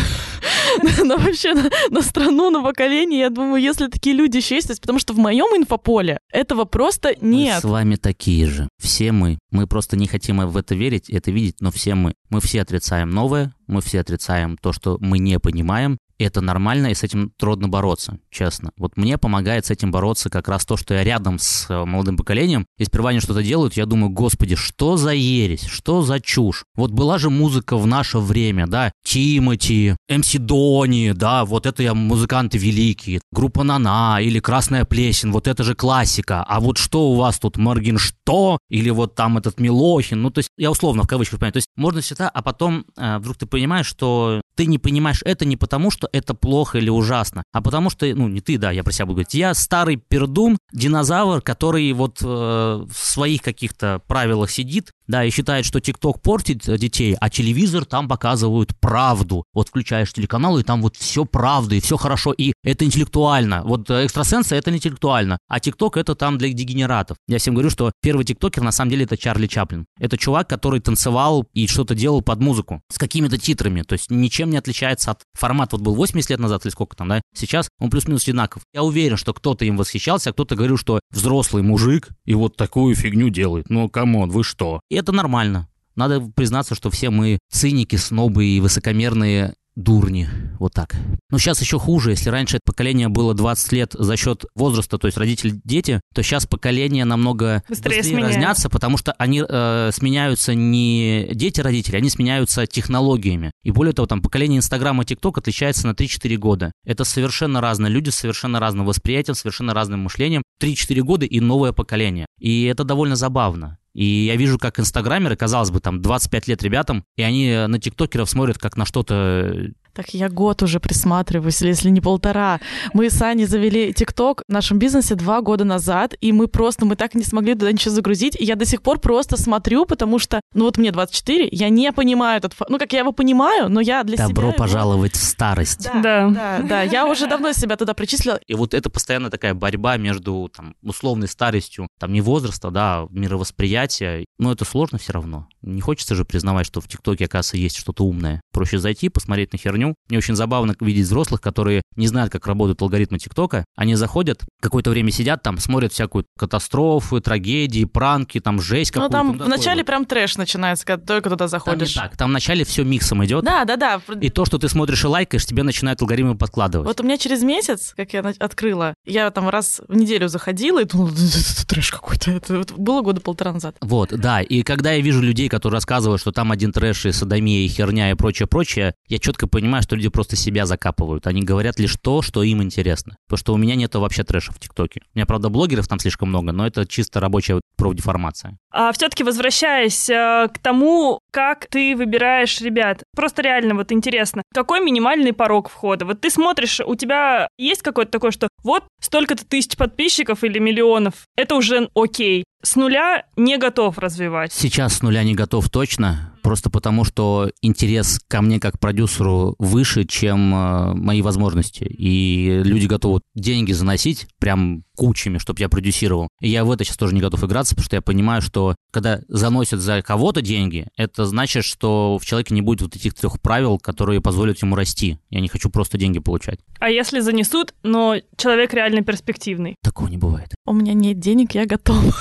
на 1.03 1.17
вообще 1.17 1.53
на, 1.53 1.69
на 1.89 2.01
страну, 2.01 2.49
на 2.49 2.61
поколение. 2.61 3.21
Я 3.21 3.29
думаю, 3.29 3.61
если 3.61 3.87
такие 3.87 4.15
люди 4.15 4.37
еще 4.37 4.55
есть, 4.55 4.81
потому 4.81 4.99
что 4.99 5.13
в 5.13 5.17
моем 5.17 5.47
инфополе 5.55 6.19
этого 6.31 6.65
просто 6.65 7.15
нет. 7.21 7.55
Мы 7.55 7.61
с 7.61 7.63
вами 7.63 7.95
такие 7.95 8.47
же. 8.47 8.67
Все 8.81 9.11
мы. 9.11 9.39
Мы 9.51 9.67
просто 9.67 9.97
не 9.97 10.07
хотим 10.07 10.45
в 10.47 10.57
это 10.57 10.75
верить, 10.75 11.09
это 11.09 11.31
видеть, 11.31 11.57
но 11.59 11.71
все 11.73 11.95
мы. 11.95 12.13
Мы 12.29 12.39
все 12.39 12.61
отрицаем 12.61 13.09
новое, 13.09 13.53
мы 13.67 13.81
все 13.81 13.99
отрицаем 13.99 14.57
то, 14.57 14.71
что 14.71 14.97
мы 15.01 15.19
не 15.19 15.39
понимаем, 15.39 15.97
это 16.19 16.41
нормально, 16.41 16.87
и 16.87 16.93
с 16.93 17.03
этим 17.03 17.31
трудно 17.37 17.67
бороться, 17.67 18.17
честно. 18.29 18.71
Вот 18.77 18.97
мне 18.97 19.17
помогает 19.17 19.65
с 19.65 19.71
этим 19.71 19.91
бороться 19.91 20.29
как 20.29 20.47
раз 20.47 20.65
то, 20.65 20.77
что 20.77 20.93
я 20.93 21.03
рядом 21.03 21.39
с 21.39 21.69
э, 21.69 21.85
молодым 21.85 22.17
поколением, 22.17 22.65
и 22.77 22.85
сперва 22.85 23.09
они 23.09 23.19
что-то 23.19 23.43
делают, 23.43 23.75
я 23.75 23.85
думаю, 23.85 24.09
господи, 24.09 24.55
что 24.55 24.97
за 24.97 25.11
ересь, 25.11 25.65
что 25.65 26.01
за 26.01 26.19
чушь? 26.19 26.65
Вот 26.75 26.91
была 26.91 27.17
же 27.17 27.29
музыка 27.29 27.77
в 27.77 27.85
наше 27.87 28.19
время, 28.19 28.67
да, 28.67 28.91
Тимати, 29.03 29.95
МС 30.09 30.35
Дони, 30.37 31.13
да, 31.13 31.45
вот 31.45 31.65
это 31.65 31.81
я 31.81 31.93
музыканты 31.93 32.57
великие, 32.57 33.21
группа 33.31 33.63
Нана 33.63 34.19
или 34.21 34.39
Красная 34.39 34.83
Плесень, 34.83 35.31
вот 35.31 35.47
это 35.47 35.63
же 35.63 35.75
классика, 35.75 36.43
а 36.43 36.59
вот 36.59 36.77
что 36.77 37.09
у 37.09 37.15
вас 37.15 37.39
тут, 37.39 37.57
что 37.97 38.57
или 38.69 38.89
вот 38.89 39.15
там 39.15 39.37
этот 39.37 39.59
Милохин, 39.59 40.21
ну, 40.21 40.29
то 40.29 40.39
есть 40.39 40.49
я 40.57 40.71
условно 40.71 41.03
в 41.03 41.07
кавычках 41.07 41.39
понимаю, 41.39 41.53
то 41.53 41.57
есть 41.57 41.69
можно 41.75 42.01
всегда, 42.01 42.29
а 42.29 42.41
потом 42.41 42.85
э, 42.97 43.17
вдруг 43.19 43.37
ты 43.37 43.45
понимаешь, 43.45 43.85
что 43.85 44.41
ты 44.55 44.65
не 44.65 44.77
понимаешь 44.77 45.21
это 45.23 45.45
не 45.45 45.57
потому, 45.57 45.89
что 45.89 46.09
это 46.11 46.33
плохо 46.33 46.79
или 46.79 46.89
ужасно, 46.89 47.43
а 47.53 47.61
потому 47.61 47.89
что, 47.89 48.05
ну, 48.05 48.27
не 48.27 48.41
ты, 48.41 48.57
да, 48.57 48.71
я 48.71 48.83
про 48.83 48.91
себя 48.91 49.05
буду 49.05 49.15
говорить, 49.15 49.33
я 49.33 49.53
старый 49.53 49.95
пердун, 49.95 50.57
динозавр, 50.73 51.41
который 51.41 51.91
вот 51.93 52.19
э, 52.21 52.25
в 52.25 52.93
своих 52.93 53.41
каких-то 53.41 54.01
правилах 54.07 54.51
сидит, 54.51 54.91
да, 55.07 55.23
и 55.23 55.29
считает, 55.29 55.65
что 55.65 55.79
ТикТок 55.79 56.21
портит 56.21 56.63
детей, 56.79 57.15
а 57.19 57.29
телевизор 57.29 57.85
там 57.85 58.07
показывают 58.07 58.75
правду. 58.79 59.43
Вот 59.53 59.69
включаешь 59.93 60.13
телеканал, 60.13 60.57
и 60.57 60.63
там 60.63 60.81
вот 60.81 60.95
все 60.95 61.25
правда, 61.25 61.75
и 61.75 61.79
все 61.79 61.97
хорошо, 61.97 62.33
и 62.33 62.53
это 62.63 62.83
интеллектуально. 62.85 63.61
Вот 63.63 63.89
э, 63.91 64.05
экстрасенсы 64.05 64.55
это 64.55 64.71
интеллектуально, 64.71 65.37
а 65.47 65.59
ТикТок 65.59 65.97
это 65.97 66.15
там 66.15 66.37
для 66.37 66.51
дегенератов. 66.51 67.17
Я 67.27 67.37
всем 67.37 67.53
говорю, 67.53 67.69
что 67.69 67.91
первый 68.01 68.25
тиктокер 68.25 68.63
на 68.63 68.71
самом 68.71 68.89
деле 68.89 69.05
это 69.05 69.17
Чарли 69.17 69.45
Чаплин. 69.47 69.85
Это 69.99 70.17
чувак, 70.17 70.49
который 70.49 70.79
танцевал 70.79 71.45
и 71.53 71.67
что-то 71.67 71.93
делал 71.93 72.21
под 72.21 72.39
музыку 72.39 72.81
с 72.91 72.97
какими-то 72.97 73.37
титрами, 73.37 73.83
то 73.83 73.93
есть 73.93 74.09
ничем 74.09 74.49
не 74.49 74.57
отличается 74.57 75.11
от 75.11 75.21
формата. 75.33 75.75
Вот 75.75 75.83
был 75.83 75.95
80 75.95 76.29
лет 76.31 76.39
назад 76.39 76.65
или 76.65 76.71
сколько 76.71 76.95
там, 76.95 77.09
да, 77.09 77.21
сейчас 77.35 77.67
он 77.79 77.89
плюс-минус 77.89 78.23
одинаков. 78.23 78.63
Я 78.73 78.83
уверен, 78.83 79.17
что 79.17 79.33
кто-то 79.33 79.65
им 79.65 79.77
восхищался, 79.77 80.31
а 80.31 80.33
кто-то 80.33 80.55
говорил, 80.55 80.77
что 80.77 80.99
взрослый 81.11 81.61
мужик 81.61 82.09
и 82.25 82.33
вот 82.33 82.55
такую 82.55 82.95
фигню 82.95 83.29
делает. 83.29 83.69
Ну, 83.69 83.89
come 83.89 84.13
on, 84.13 84.31
вы 84.31 84.43
что? 84.43 84.81
И 84.89 84.95
это 84.95 85.11
нормально. 85.11 85.67
Надо 85.95 86.21
признаться, 86.21 86.75
что 86.75 86.89
все 86.89 87.09
мы 87.09 87.37
циники, 87.51 87.95
снобы 87.95 88.45
и 88.45 88.59
высокомерные 88.59 89.53
дурни. 89.75 90.29
Вот 90.59 90.73
так. 90.73 90.95
Но 91.29 91.37
сейчас 91.37 91.61
еще 91.61 91.79
хуже. 91.79 92.11
Если 92.11 92.29
раньше 92.29 92.57
это 92.57 92.63
поколение 92.65 93.09
было 93.09 93.33
20 93.33 93.71
лет 93.71 93.95
за 93.97 94.15
счет 94.17 94.45
возраста, 94.55 94.97
то 94.97 95.07
есть 95.07 95.17
родители, 95.17 95.59
дети, 95.63 96.01
то 96.13 96.21
сейчас 96.21 96.45
поколения 96.45 97.05
намного 97.05 97.63
Быстрее 97.67 97.97
быстрее, 97.97 98.23
разнятся, 98.23 98.69
потому 98.69 98.97
что 98.97 99.13
они 99.13 99.43
э, 99.47 99.89
сменяются 99.93 100.53
не 100.53 101.29
дети 101.33 101.61
родители, 101.61 101.95
они 101.95 102.09
сменяются 102.09 102.65
технологиями. 102.67 103.51
И 103.63 103.71
более 103.71 103.93
того, 103.93 104.05
там 104.05 104.21
поколение 104.21 104.59
Инстаграма 104.59 105.03
и 105.03 105.05
ТикТок 105.05 105.39
отличается 105.39 105.87
на 105.87 105.91
3-4 105.91 106.35
года. 106.37 106.71
Это 106.85 107.03
совершенно 107.03 107.61
разные 107.61 107.91
люди 107.91 108.09
с 108.09 108.15
совершенно 108.15 108.59
разным 108.59 108.85
восприятием, 108.85 109.35
совершенно 109.35 109.73
разным 109.73 110.01
мышлением. 110.01 110.43
3-4 110.61 111.01
года 111.01 111.25
и 111.25 111.39
новое 111.39 111.71
поколение. 111.71 112.25
И 112.39 112.63
это 112.65 112.83
довольно 112.83 113.15
забавно. 113.15 113.77
И 113.93 114.25
я 114.25 114.35
вижу, 114.35 114.57
как 114.57 114.79
инстаграмеры, 114.79 115.35
казалось 115.35 115.69
бы, 115.69 115.79
там 115.79 116.01
25 116.01 116.47
лет 116.47 116.63
ребятам, 116.63 117.05
и 117.15 117.21
они 117.21 117.67
на 117.67 117.79
тиктокеров 117.79 118.29
смотрят 118.29 118.57
как 118.57 118.75
на 118.75 118.85
что-то 118.85 119.13
э, 119.13 119.67
Так 119.93 120.13
я 120.13 120.27
год 120.27 120.63
уже 120.63 120.79
присматриваюсь, 120.79 121.61
если 121.61 121.89
не 121.89 122.01
полтора. 122.01 122.59
Мы 122.93 123.11
с 123.11 123.21
Аней 123.21 123.45
завели 123.45 123.93
ТикТок 123.93 124.41
в 124.47 124.51
нашем 124.51 124.79
бизнесе 124.79 125.13
два 125.13 125.41
года 125.41 125.65
назад, 125.65 126.15
и 126.19 126.31
мы 126.31 126.47
просто, 126.47 126.85
мы 126.85 126.95
так 126.95 127.13
и 127.13 127.19
не 127.19 127.23
смогли 127.23 127.53
туда 127.53 127.71
ничего 127.71 127.93
загрузить, 127.93 128.35
и 128.39 128.43
я 128.43 128.55
до 128.55 128.65
сих 128.65 128.81
пор 128.81 128.99
просто 128.99 129.37
смотрю, 129.37 129.85
потому 129.85 130.17
что, 130.17 130.41
ну 130.55 130.65
вот 130.65 130.77
мне 130.77 130.91
24, 130.91 131.47
я 131.51 131.69
не 131.69 131.91
понимаю 131.91 132.39
этот, 132.39 132.55
ну 132.69 132.79
как 132.79 132.91
я 132.93 132.99
его 132.99 133.11
понимаю, 133.11 133.69
но 133.69 133.81
я 133.81 134.03
для 134.03 134.17
себя... 134.17 134.29
добро 134.29 134.51
пожаловать 134.51 135.13
в 135.13 135.23
старость. 135.23 135.83
Да, 135.83 136.01
Да. 136.01 136.29
да, 136.29 136.59
да, 136.63 136.81
я 136.81 137.05
уже 137.05 137.27
давно 137.27 137.51
себя 137.53 137.75
туда 137.75 137.93
причислила. 137.93 138.39
И 138.47 138.55
вот 138.55 138.73
это 138.73 138.89
постоянно 138.89 139.29
такая 139.29 139.53
борьба 139.53 139.97
между 139.97 140.49
там, 140.55 140.75
условной 140.81 141.27
старостью, 141.27 141.87
там 141.99 142.13
не 142.13 142.21
возраста, 142.21 142.71
да, 142.71 142.83
а 143.01 143.07
мировосприятия. 143.11 144.25
Но 144.39 144.51
это 144.51 144.65
сложно 144.65 144.97
все 144.97 145.13
равно. 145.13 145.47
Не 145.61 145.81
хочется 145.81 146.15
же 146.15 146.25
признавать, 146.25 146.65
что 146.65 146.81
в 146.81 146.87
ТикТоке, 146.87 147.25
оказывается, 147.25 147.57
есть 147.57 147.77
что-то 147.77 148.03
умное. 148.05 148.41
Проще 148.51 148.79
зайти, 148.79 149.09
посмотреть 149.09 149.53
на 149.53 149.59
херню. 149.59 149.82
Мне 150.09 150.17
очень 150.17 150.35
забавно 150.35 150.75
видеть 150.79 151.05
взрослых, 151.05 151.41
которые 151.41 151.81
не 151.95 152.07
знают, 152.07 152.31
как 152.31 152.47
работают 152.47 152.81
алгоритмы 152.81 153.19
ТикТока. 153.19 153.65
Они 153.75 153.95
заходят, 153.95 154.41
какое-то 154.61 154.89
время 154.89 155.11
сидят 155.11 155.43
там, 155.43 155.57
смотрят 155.57 155.91
всякую 155.93 156.25
катастрофы, 156.37 157.19
трагедии, 157.19 157.85
пранки, 157.85 158.39
там 158.39 158.61
жесть 158.61 158.91
Ну 158.95 159.01
какую-то. 159.01 159.11
там 159.17 159.37
ну, 159.37 159.45
вначале 159.45 159.81
вот. 159.81 159.87
прям 159.87 160.05
трэш 160.05 160.37
начинается, 160.37 160.85
когда 160.85 161.05
только 161.05 161.29
туда 161.29 161.47
Там 161.47 161.47
не 161.47 161.49
заходишь. 161.49 161.93
так. 161.93 162.17
Там 162.17 162.29
вначале 162.29 162.63
все 162.63 162.83
миксом 162.83 163.23
идет. 163.25 163.43
Да, 163.43 163.65
да, 163.65 163.75
да. 163.75 164.01
И 164.21 164.29
то, 164.29 164.45
что 164.45 164.57
ты 164.57 164.69
смотришь 164.69 165.03
и 165.03 165.07
лайкаешь, 165.07 165.45
тебе 165.45 165.63
начинают 165.63 166.01
алгоритмы 166.01 166.37
подкладывать. 166.37 166.87
Вот 166.87 167.01
у 167.01 167.03
меня 167.03 167.17
через 167.17 167.41
месяц, 167.43 167.93
как 167.95 168.13
я 168.13 168.21
открыла, 168.39 168.93
я 169.05 169.29
там 169.31 169.49
раз 169.49 169.81
в 169.87 169.95
неделю 169.95 170.27
заходила 170.27 170.81
и 170.81 170.85
думала, 170.85 171.09
«Да 171.11 171.17
это 171.17 171.67
трэш 171.67 171.91
какой-то. 171.91 172.31
Это 172.31 172.63
было 172.77 173.01
года 173.01 173.19
полтора 173.21 173.53
назад. 173.53 173.75
Вот, 173.81 174.09
да. 174.11 174.41
И 174.41 174.61
когда 174.63 174.91
я 174.93 175.01
вижу 175.01 175.21
людей, 175.21 175.49
которые 175.49 175.77
рассказывают, 175.77 176.21
что 176.21 176.31
там 176.31 176.51
один 176.51 176.71
трэш 176.71 177.07
и 177.07 177.11
садомия, 177.11 177.65
и 177.65 177.67
херня, 177.67 178.11
и 178.11 178.13
прочее-прочее, 178.13 178.93
я 179.07 179.17
четко 179.19 179.47
понимаю, 179.47 179.72
что 179.81 179.95
люди 179.95 180.09
просто 180.09 180.35
себя 180.35 180.65
закапывают. 180.65 181.27
Они 181.27 181.41
говорят 181.41 181.79
лишь 181.79 181.95
то, 182.01 182.21
что 182.21 182.43
им 182.43 182.61
интересно. 182.61 183.15
Потому 183.27 183.37
что 183.37 183.53
у 183.53 183.57
меня 183.57 183.75
нету 183.75 183.99
вообще 183.99 184.23
трэша 184.23 184.51
в 184.51 184.59
ТикТоке. 184.59 185.01
У 185.13 185.17
меня, 185.17 185.25
правда, 185.25 185.49
блогеров 185.49 185.87
там 185.87 185.99
слишком 185.99 186.29
много, 186.29 186.51
но 186.51 186.67
это 186.67 186.85
чисто 186.85 187.19
рабочая 187.19 187.61
профдеформация. 187.77 188.57
А 188.71 188.91
все-таки 188.91 189.23
возвращаясь 189.23 190.09
э, 190.09 190.49
к 190.53 190.59
тому, 190.59 191.19
как 191.31 191.67
ты 191.67 191.95
выбираешь 191.95 192.61
ребят, 192.61 193.03
просто 193.15 193.41
реально 193.41 193.75
вот 193.75 193.91
интересно, 193.91 194.43
какой 194.53 194.83
минимальный 194.83 195.33
порог 195.33 195.69
входа? 195.69 196.05
Вот 196.05 196.21
ты 196.21 196.29
смотришь, 196.29 196.79
у 196.79 196.95
тебя 196.95 197.47
есть 197.57 197.81
какое-то 197.81 198.11
такое, 198.11 198.31
что 198.31 198.47
вот 198.63 198.83
столько-то 199.01 199.45
тысяч 199.45 199.75
подписчиков 199.77 200.43
или 200.43 200.59
миллионов, 200.59 201.13
это 201.35 201.55
уже 201.55 201.89
окей. 201.95 202.43
С 202.63 202.75
нуля 202.75 203.25
не 203.35 203.57
готов 203.57 203.97
развивать. 203.97 204.53
Сейчас 204.53 204.95
с 204.95 205.01
нуля 205.01 205.23
не 205.23 205.35
готов 205.35 205.69
точно, 205.69 206.32
просто 206.43 206.69
потому 206.69 207.03
что 207.03 207.49
интерес 207.61 208.19
ко 208.27 208.41
мне 208.41 208.59
как 208.59 208.79
продюсеру 208.79 209.55
выше, 209.57 210.03
чем 210.03 210.53
э, 210.53 210.93
мои 210.93 211.21
возможности. 211.21 211.85
И 211.85 212.61
люди 212.63 212.85
готовы 212.85 213.21
деньги 213.33 213.71
заносить 213.71 214.27
прям 214.39 214.83
кучами, 214.95 215.39
чтобы 215.39 215.61
я 215.61 215.69
продюсировал. 215.69 216.27
И 216.39 216.49
я 216.49 216.63
в 216.65 216.71
это 216.71 216.83
сейчас 216.83 216.97
тоже 216.97 217.15
не 217.15 217.21
готов 217.21 217.43
играться, 217.43 217.73
потому 217.73 217.85
что 217.85 217.95
я 217.95 218.01
понимаю, 218.01 218.41
что 218.41 218.75
когда 218.91 219.21
заносят 219.27 219.79
за 219.79 220.01
кого-то 220.03 220.41
деньги, 220.41 220.87
это 220.95 221.25
значит, 221.25 221.63
что 221.63 222.19
в 222.19 222.25
человеке 222.25 222.53
не 222.53 222.61
будет 222.61 222.81
вот 222.81 222.95
этих 222.95 223.15
трех 223.15 223.41
правил, 223.41 223.79
которые 223.79 224.21
позволят 224.21 224.61
ему 224.61 224.75
расти. 224.75 225.17
Я 225.29 225.39
не 225.39 225.47
хочу 225.47 225.69
просто 225.69 225.97
деньги 225.97 226.19
получать. 226.19 226.59
А 226.79 226.89
если 226.89 227.21
занесут, 227.21 227.73
но 227.81 228.17
человек 228.37 228.73
реально 228.73 229.01
перспективный? 229.01 229.75
Такого 229.81 230.09
не 230.09 230.17
бывает. 230.17 230.53
У 230.65 230.73
меня 230.73 230.93
нет 230.93 231.19
денег, 231.19 231.55
я 231.55 231.65
готова. 231.65 232.13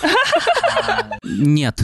Нет, 1.25 1.83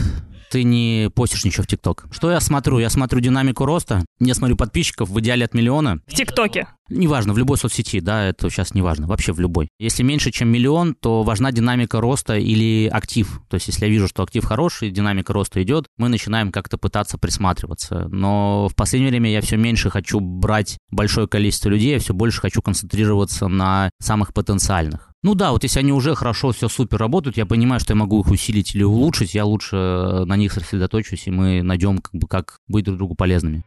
ты 0.49 0.63
не 0.63 1.09
постишь 1.13 1.45
ничего 1.45 1.63
в 1.63 1.67
ТикТок. 1.67 2.05
Что 2.11 2.31
я 2.31 2.39
смотрю? 2.39 2.79
Я 2.79 2.89
смотрю 2.89 3.19
динамику 3.19 3.65
роста, 3.65 4.05
я 4.19 4.33
смотрю 4.33 4.55
подписчиков 4.55 5.09
в 5.09 5.19
идеале 5.19 5.45
от 5.45 5.53
миллиона. 5.53 5.99
В 6.07 6.13
ТикТоке. 6.13 6.67
Неважно, 6.89 7.33
в 7.33 7.37
любой 7.37 7.57
соцсети, 7.57 7.99
да, 7.99 8.25
это 8.25 8.49
сейчас 8.49 8.73
не 8.73 8.81
важно, 8.81 9.05
вообще 9.05 9.31
в 9.31 9.39
любой. 9.39 9.69
Если 9.79 10.01
меньше, 10.01 10.31
чем 10.31 10.49
миллион, 10.49 10.95
то 10.95 11.21
важна 11.21 11.51
динамика 11.51 12.01
роста 12.01 12.35
или 12.35 12.87
актив. 12.87 13.41
То 13.47 13.55
есть, 13.55 13.67
если 13.67 13.85
я 13.85 13.91
вижу, 13.91 14.07
что 14.07 14.23
актив 14.23 14.43
хороший, 14.43 14.89
динамика 14.89 15.31
роста 15.31 15.61
идет, 15.61 15.85
мы 15.97 16.09
начинаем 16.09 16.51
как-то 16.51 16.79
пытаться 16.79 17.19
присматриваться. 17.19 18.07
Но 18.09 18.67
в 18.69 18.75
последнее 18.75 19.11
время 19.11 19.31
я 19.31 19.41
все 19.41 19.55
меньше 19.55 19.91
хочу 19.91 20.19
брать 20.19 20.77
большое 20.89 21.27
количество 21.27 21.69
людей, 21.69 21.93
я 21.93 21.99
все 21.99 22.15
больше 22.15 22.41
хочу 22.41 22.63
концентрироваться 22.63 23.47
на 23.47 23.91
самых 23.99 24.33
потенциальных. 24.33 25.08
Ну 25.21 25.35
да, 25.35 25.51
вот 25.51 25.63
если 25.63 25.79
они 25.79 25.91
уже 25.91 26.15
хорошо, 26.15 26.53
все 26.53 26.69
супер 26.69 26.97
работают, 26.97 27.35
я 27.35 27.45
понимаю, 27.45 27.81
что 27.81 27.91
я 27.91 27.97
могу 27.97 28.21
их 28.21 28.27
усилить 28.27 28.73
или 28.73 28.83
улучшить, 28.83 29.35
я 29.35 29.43
лучше 29.43 29.75
э, 29.75 30.23
на 30.25 30.37
них 30.37 30.53
сосредоточусь, 30.53 31.27
и 31.27 31.31
мы 31.31 31.61
найдем, 31.61 31.97
как 31.97 32.13
бы, 32.13 32.25
как 32.25 32.61
быть 32.69 32.85
друг 32.85 32.97
другу 32.97 33.15
полезными. 33.15 33.65